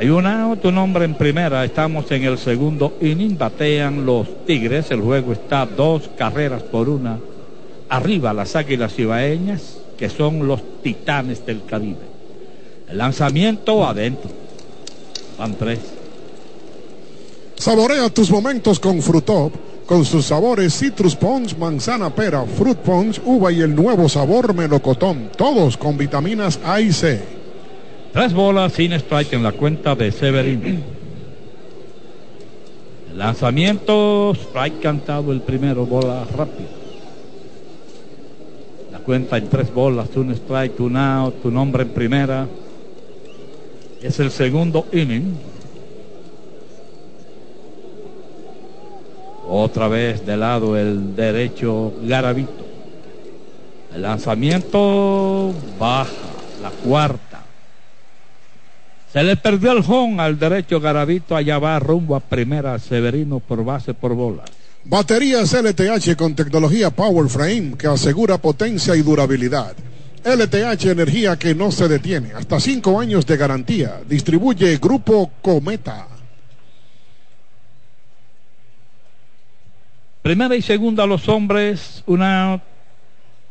Hay 0.00 0.08
otro 0.08 0.72
nombre 0.72 1.04
en 1.04 1.12
primera, 1.12 1.62
estamos 1.62 2.10
en 2.10 2.24
el 2.24 2.38
segundo 2.38 2.96
inning, 3.02 3.36
batean 3.36 4.06
los 4.06 4.46
Tigres, 4.46 4.90
el 4.92 5.02
juego 5.02 5.34
está 5.34 5.66
dos 5.66 6.08
carreras 6.16 6.62
por 6.62 6.88
una. 6.88 7.18
Arriba 7.90 8.32
las 8.32 8.56
Águilas 8.56 8.98
Ibaeñas, 8.98 9.76
que 9.98 10.08
son 10.08 10.48
los 10.48 10.62
titanes 10.82 11.44
del 11.44 11.66
Caribe. 11.66 11.98
El 12.88 12.96
lanzamiento 12.96 13.86
adentro, 13.86 14.30
van 15.38 15.54
tres. 15.56 15.80
Saborea 17.56 18.08
tus 18.08 18.30
momentos 18.30 18.80
con 18.80 19.02
Frutop, 19.02 19.52
con 19.84 20.06
sus 20.06 20.24
sabores 20.24 20.78
Citrus 20.78 21.14
Punch, 21.14 21.58
manzana 21.58 22.08
pera, 22.08 22.46
Fruit 22.46 22.78
Punch, 22.78 23.20
uva 23.26 23.52
y 23.52 23.60
el 23.60 23.74
nuevo 23.76 24.08
sabor 24.08 24.54
melocotón, 24.54 25.28
todos 25.36 25.76
con 25.76 25.98
vitaminas 25.98 26.58
A 26.64 26.80
y 26.80 26.90
C. 26.90 27.39
Tres 28.12 28.34
bolas 28.34 28.72
sin 28.72 28.92
strike 28.92 29.34
en 29.34 29.44
la 29.44 29.52
cuenta 29.52 29.94
de 29.94 30.10
Severin. 30.10 30.82
El 33.12 33.18
lanzamiento, 33.18 34.32
strike 34.34 34.80
cantado 34.80 35.30
el 35.30 35.40
primero, 35.42 35.86
bola 35.86 36.24
rápida. 36.36 36.68
La 38.90 38.98
cuenta 38.98 39.38
en 39.38 39.48
tres 39.48 39.72
bolas, 39.72 40.08
un 40.16 40.32
strike, 40.32 40.80
un 40.80 40.96
out, 40.96 41.40
tu 41.40 41.52
nombre 41.52 41.84
en 41.84 41.90
primera. 41.90 42.48
Es 44.02 44.18
el 44.18 44.32
segundo 44.32 44.86
inning. 44.92 45.36
Otra 49.48 49.86
vez 49.86 50.26
de 50.26 50.36
lado 50.36 50.76
el 50.76 51.14
derecho 51.14 51.92
Garavito. 52.02 52.66
El 53.94 54.02
lanzamiento 54.02 55.52
baja, 55.78 56.10
la 56.60 56.70
cuarta. 56.70 57.29
Se 59.12 59.24
le 59.24 59.36
perdió 59.36 59.72
el 59.72 59.84
home 59.86 60.22
al 60.22 60.38
derecho 60.38 60.78
Garavito, 60.78 61.34
allá 61.34 61.58
va 61.58 61.78
rumbo 61.80 62.14
a 62.14 62.20
primera 62.20 62.78
Severino 62.78 63.40
por 63.40 63.64
base 63.64 63.92
por 63.92 64.14
bola. 64.14 64.44
Baterías 64.84 65.52
LTH 65.52 66.16
con 66.16 66.36
tecnología 66.36 66.90
Power 66.90 67.28
Frame 67.28 67.76
que 67.76 67.88
asegura 67.88 68.38
potencia 68.38 68.94
y 68.94 69.02
durabilidad. 69.02 69.74
LTH 70.24 70.86
Energía 70.86 71.36
que 71.36 71.56
no 71.56 71.72
se 71.72 71.88
detiene. 71.88 72.32
Hasta 72.34 72.60
cinco 72.60 73.00
años 73.00 73.26
de 73.26 73.36
garantía. 73.36 74.00
Distribuye 74.08 74.76
Grupo 74.76 75.32
Cometa. 75.42 76.06
Primera 80.22 80.54
y 80.54 80.62
segunda 80.62 81.06
los 81.06 81.28
hombres, 81.28 82.04
una 82.06 82.62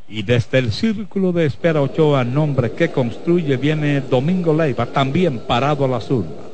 y 0.09 0.23
desde 0.23 0.57
el 0.57 0.71
círculo 0.71 1.31
de 1.31 1.45
espera 1.45 1.81
Ochoa, 1.81 2.23
nombre 2.23 2.71
que 2.71 2.89
construye, 2.89 3.57
viene 3.57 4.01
Domingo 4.01 4.53
Leiva, 4.53 4.87
también 4.87 5.39
parado 5.39 5.85
a 5.85 5.87
la 5.87 6.01
zurda. 6.01 6.49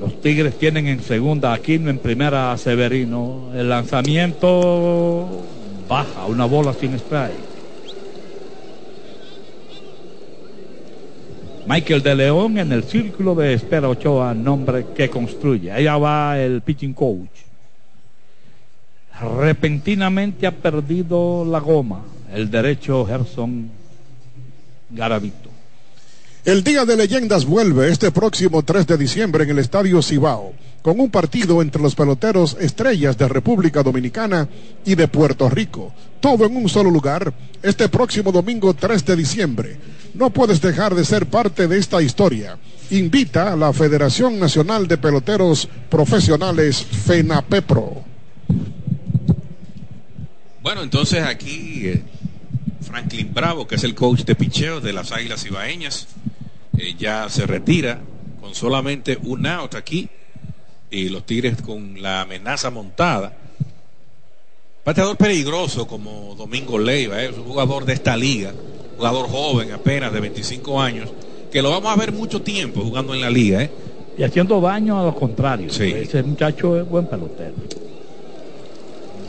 Los 0.00 0.20
Tigres 0.20 0.58
tienen 0.58 0.88
en 0.88 1.00
segunda 1.00 1.52
Aquino, 1.52 1.88
en 1.88 1.98
primera 1.98 2.52
a 2.52 2.58
Severino. 2.58 3.50
El 3.54 3.68
lanzamiento 3.68 5.26
baja, 5.88 6.26
una 6.26 6.44
bola 6.44 6.74
sin 6.74 6.94
strike. 6.94 7.56
Michael 11.66 12.02
de 12.02 12.14
León 12.14 12.58
en 12.58 12.72
el 12.72 12.84
círculo 12.84 13.34
de 13.34 13.54
espera 13.54 13.88
Ochoa, 13.88 14.34
nombre 14.34 14.86
que 14.94 15.08
construye. 15.08 15.72
Allá 15.72 15.96
va 15.96 16.38
el 16.38 16.60
pitching 16.62 16.92
coach. 16.92 17.45
Repentinamente 19.20 20.46
ha 20.46 20.52
perdido 20.52 21.44
la 21.44 21.58
goma 21.58 22.02
el 22.32 22.50
derecho 22.50 23.06
Gerson 23.06 23.70
Garavito. 24.90 25.50
El 26.44 26.62
Día 26.62 26.84
de 26.84 26.96
Leyendas 26.96 27.44
vuelve 27.44 27.90
este 27.90 28.12
próximo 28.12 28.62
3 28.62 28.86
de 28.86 28.98
diciembre 28.98 29.44
en 29.44 29.50
el 29.50 29.58
Estadio 29.58 30.00
Cibao, 30.02 30.52
con 30.82 31.00
un 31.00 31.10
partido 31.10 31.60
entre 31.60 31.82
los 31.82 31.94
peloteros 31.94 32.56
estrellas 32.60 33.18
de 33.18 33.26
República 33.26 33.82
Dominicana 33.82 34.48
y 34.84 34.94
de 34.94 35.08
Puerto 35.08 35.48
Rico. 35.48 35.92
Todo 36.20 36.46
en 36.46 36.56
un 36.56 36.68
solo 36.68 36.90
lugar, 36.90 37.32
este 37.62 37.88
próximo 37.88 38.30
domingo 38.30 38.74
3 38.74 39.04
de 39.04 39.16
diciembre. 39.16 39.76
No 40.14 40.30
puedes 40.30 40.60
dejar 40.60 40.94
de 40.94 41.04
ser 41.04 41.26
parte 41.26 41.66
de 41.66 41.78
esta 41.78 42.00
historia. 42.00 42.58
Invita 42.90 43.52
a 43.52 43.56
la 43.56 43.72
Federación 43.72 44.38
Nacional 44.38 44.86
de 44.86 44.98
Peloteros 44.98 45.68
Profesionales, 45.90 46.84
FENAPEPRO. 46.84 48.04
Bueno, 50.66 50.82
entonces 50.82 51.22
aquí 51.22 51.82
eh, 51.84 52.02
Franklin 52.80 53.32
Bravo, 53.32 53.68
que 53.68 53.76
es 53.76 53.84
el 53.84 53.94
coach 53.94 54.22
de 54.24 54.34
picheo 54.34 54.80
de 54.80 54.92
las 54.92 55.12
Águilas 55.12 55.46
Ibaeñas, 55.46 56.08
eh, 56.76 56.96
ya 56.98 57.28
se 57.28 57.46
retira 57.46 58.00
con 58.40 58.52
solamente 58.52 59.16
un 59.22 59.46
out 59.46 59.76
aquí 59.76 60.08
y 60.90 61.08
los 61.08 61.24
Tigres 61.24 61.62
con 61.62 62.02
la 62.02 62.22
amenaza 62.22 62.70
montada. 62.70 63.32
Pateador 64.82 65.16
peligroso 65.16 65.86
como 65.86 66.34
Domingo 66.34 66.80
Leiva, 66.80 67.22
eh, 67.22 67.26
es 67.26 67.38
un 67.38 67.44
jugador 67.44 67.84
de 67.84 67.92
esta 67.92 68.16
liga, 68.16 68.52
jugador 68.96 69.28
joven 69.28 69.70
apenas 69.70 70.12
de 70.12 70.18
25 70.18 70.82
años, 70.82 71.10
que 71.52 71.62
lo 71.62 71.70
vamos 71.70 71.92
a 71.92 71.94
ver 71.94 72.10
mucho 72.10 72.42
tiempo 72.42 72.80
jugando 72.80 73.14
en 73.14 73.20
la 73.20 73.30
liga. 73.30 73.62
¿eh? 73.62 73.70
Y 74.18 74.24
haciendo 74.24 74.60
daño 74.60 74.98
a 74.98 75.04
los 75.04 75.14
contrarios. 75.14 75.76
Sí. 75.76 75.92
Ese 75.92 76.24
muchacho 76.24 76.76
es 76.76 76.88
buen 76.88 77.06
pelotero. 77.06 77.54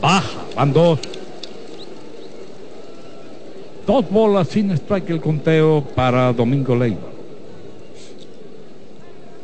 Baja, 0.00 0.44
van 0.56 0.72
dos. 0.72 0.98
Dos 3.88 4.10
bolas 4.10 4.48
sin 4.48 4.70
strike 4.72 5.08
el 5.08 5.20
conteo 5.22 5.82
para 5.94 6.30
Domingo 6.34 6.76
Leiva. 6.76 7.08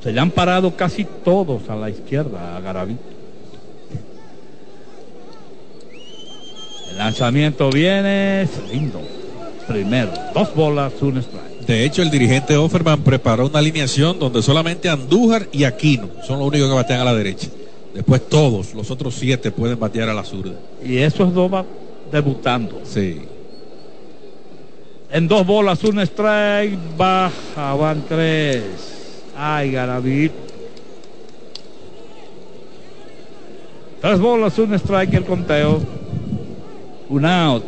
Se 0.03 0.12
le 0.12 0.20
han 0.20 0.30
parado 0.30 0.76
casi 0.76 1.07
todos 1.24 1.70
a 1.70 1.74
la 1.74 1.88
izquierda 1.88 2.55
a 2.55 2.61
Garavito. 2.61 3.01
El 6.90 6.99
lanzamiento 6.99 7.70
viene 7.70 8.47
lindo. 8.70 9.01
Primero, 9.66 10.12
dos 10.34 10.55
bolas, 10.55 10.92
un 11.01 11.16
strike. 11.16 11.66
De 11.66 11.86
hecho, 11.86 12.03
el 12.03 12.11
dirigente 12.11 12.55
Offerman 12.55 13.01
preparó 13.01 13.47
una 13.47 13.61
alineación 13.61 14.18
donde 14.18 14.42
solamente 14.42 14.90
Andújar 14.90 15.49
y 15.53 15.64
Aquino 15.64 16.11
son 16.26 16.40
los 16.40 16.49
únicos 16.49 16.68
que 16.68 16.74
batean 16.74 17.01
a 17.01 17.05
la 17.05 17.14
derecha. 17.14 17.49
Después 17.95 18.28
todos, 18.28 18.74
los 18.74 18.90
otros 18.90 19.14
siete 19.14 19.51
pueden 19.51 19.80
batear 19.80 20.11
a 20.11 20.14
la 20.14 20.22
zurda. 20.22 20.53
Y 20.84 20.99
esos 20.99 21.32
dos 21.32 21.51
van 21.51 21.64
debutando. 22.12 22.82
Sí. 22.84 23.22
En 25.15 25.29
dos 25.29 25.47
bolas, 25.47 25.85
un 25.85 26.01
strike, 26.01 26.77
baja, 26.97 27.75
van 27.75 28.03
tres. 28.03 29.23
Ay, 29.37 29.71
Garavito. 29.71 30.35
Tres 34.01 34.19
bolas, 34.19 34.59
un 34.59 34.75
strike 34.75 35.15
el 35.15 35.25
conteo. 35.25 35.81
Un 37.09 37.25
out. 37.27 37.62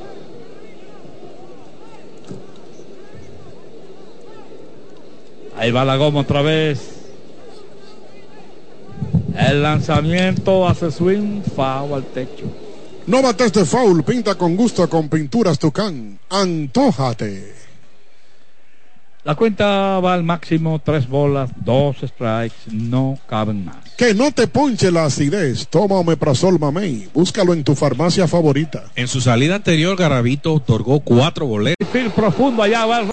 Ahí 5.56 5.70
va 5.70 5.84
la 5.84 5.94
goma 5.94 6.22
otra 6.22 6.42
vez. 6.42 7.06
El 9.38 9.62
lanzamiento 9.62 10.66
hace 10.66 10.90
swing, 10.90 11.42
foul 11.54 11.94
al 11.94 12.04
techo. 12.06 12.65
No 13.06 13.22
mates 13.22 13.52
de 13.52 13.64
foul, 13.64 14.02
pinta 14.02 14.34
con 14.34 14.56
gusto 14.56 14.88
con 14.88 15.08
pinturas 15.08 15.58
Tucán. 15.60 16.18
Antójate. 16.28 17.54
La 19.22 19.34
cuenta 19.34 20.00
va 20.00 20.14
al 20.14 20.24
máximo, 20.24 20.80
tres 20.84 21.08
bolas, 21.08 21.50
dos 21.64 21.96
strikes, 22.00 22.70
no 22.70 23.18
caben 23.28 23.64
más. 23.64 23.76
Que 23.96 24.12
no 24.14 24.30
te 24.32 24.48
ponche 24.48 24.90
la 24.90 25.04
acidez. 25.04 25.68
Toma 25.68 25.96
Omeprazol 25.96 26.58
Mamey. 26.58 27.08
Búscalo 27.14 27.52
en 27.52 27.62
tu 27.64 27.74
farmacia 27.74 28.26
favorita. 28.26 28.84
En 28.96 29.08
su 29.08 29.20
salida 29.20 29.54
anterior, 29.54 29.96
Garavito 29.96 30.54
otorgó 30.54 31.00
cuatro 31.00 31.46
boletos. 31.46 31.88
profundo 32.14 32.62
allá 32.62 32.86
va 32.86 33.04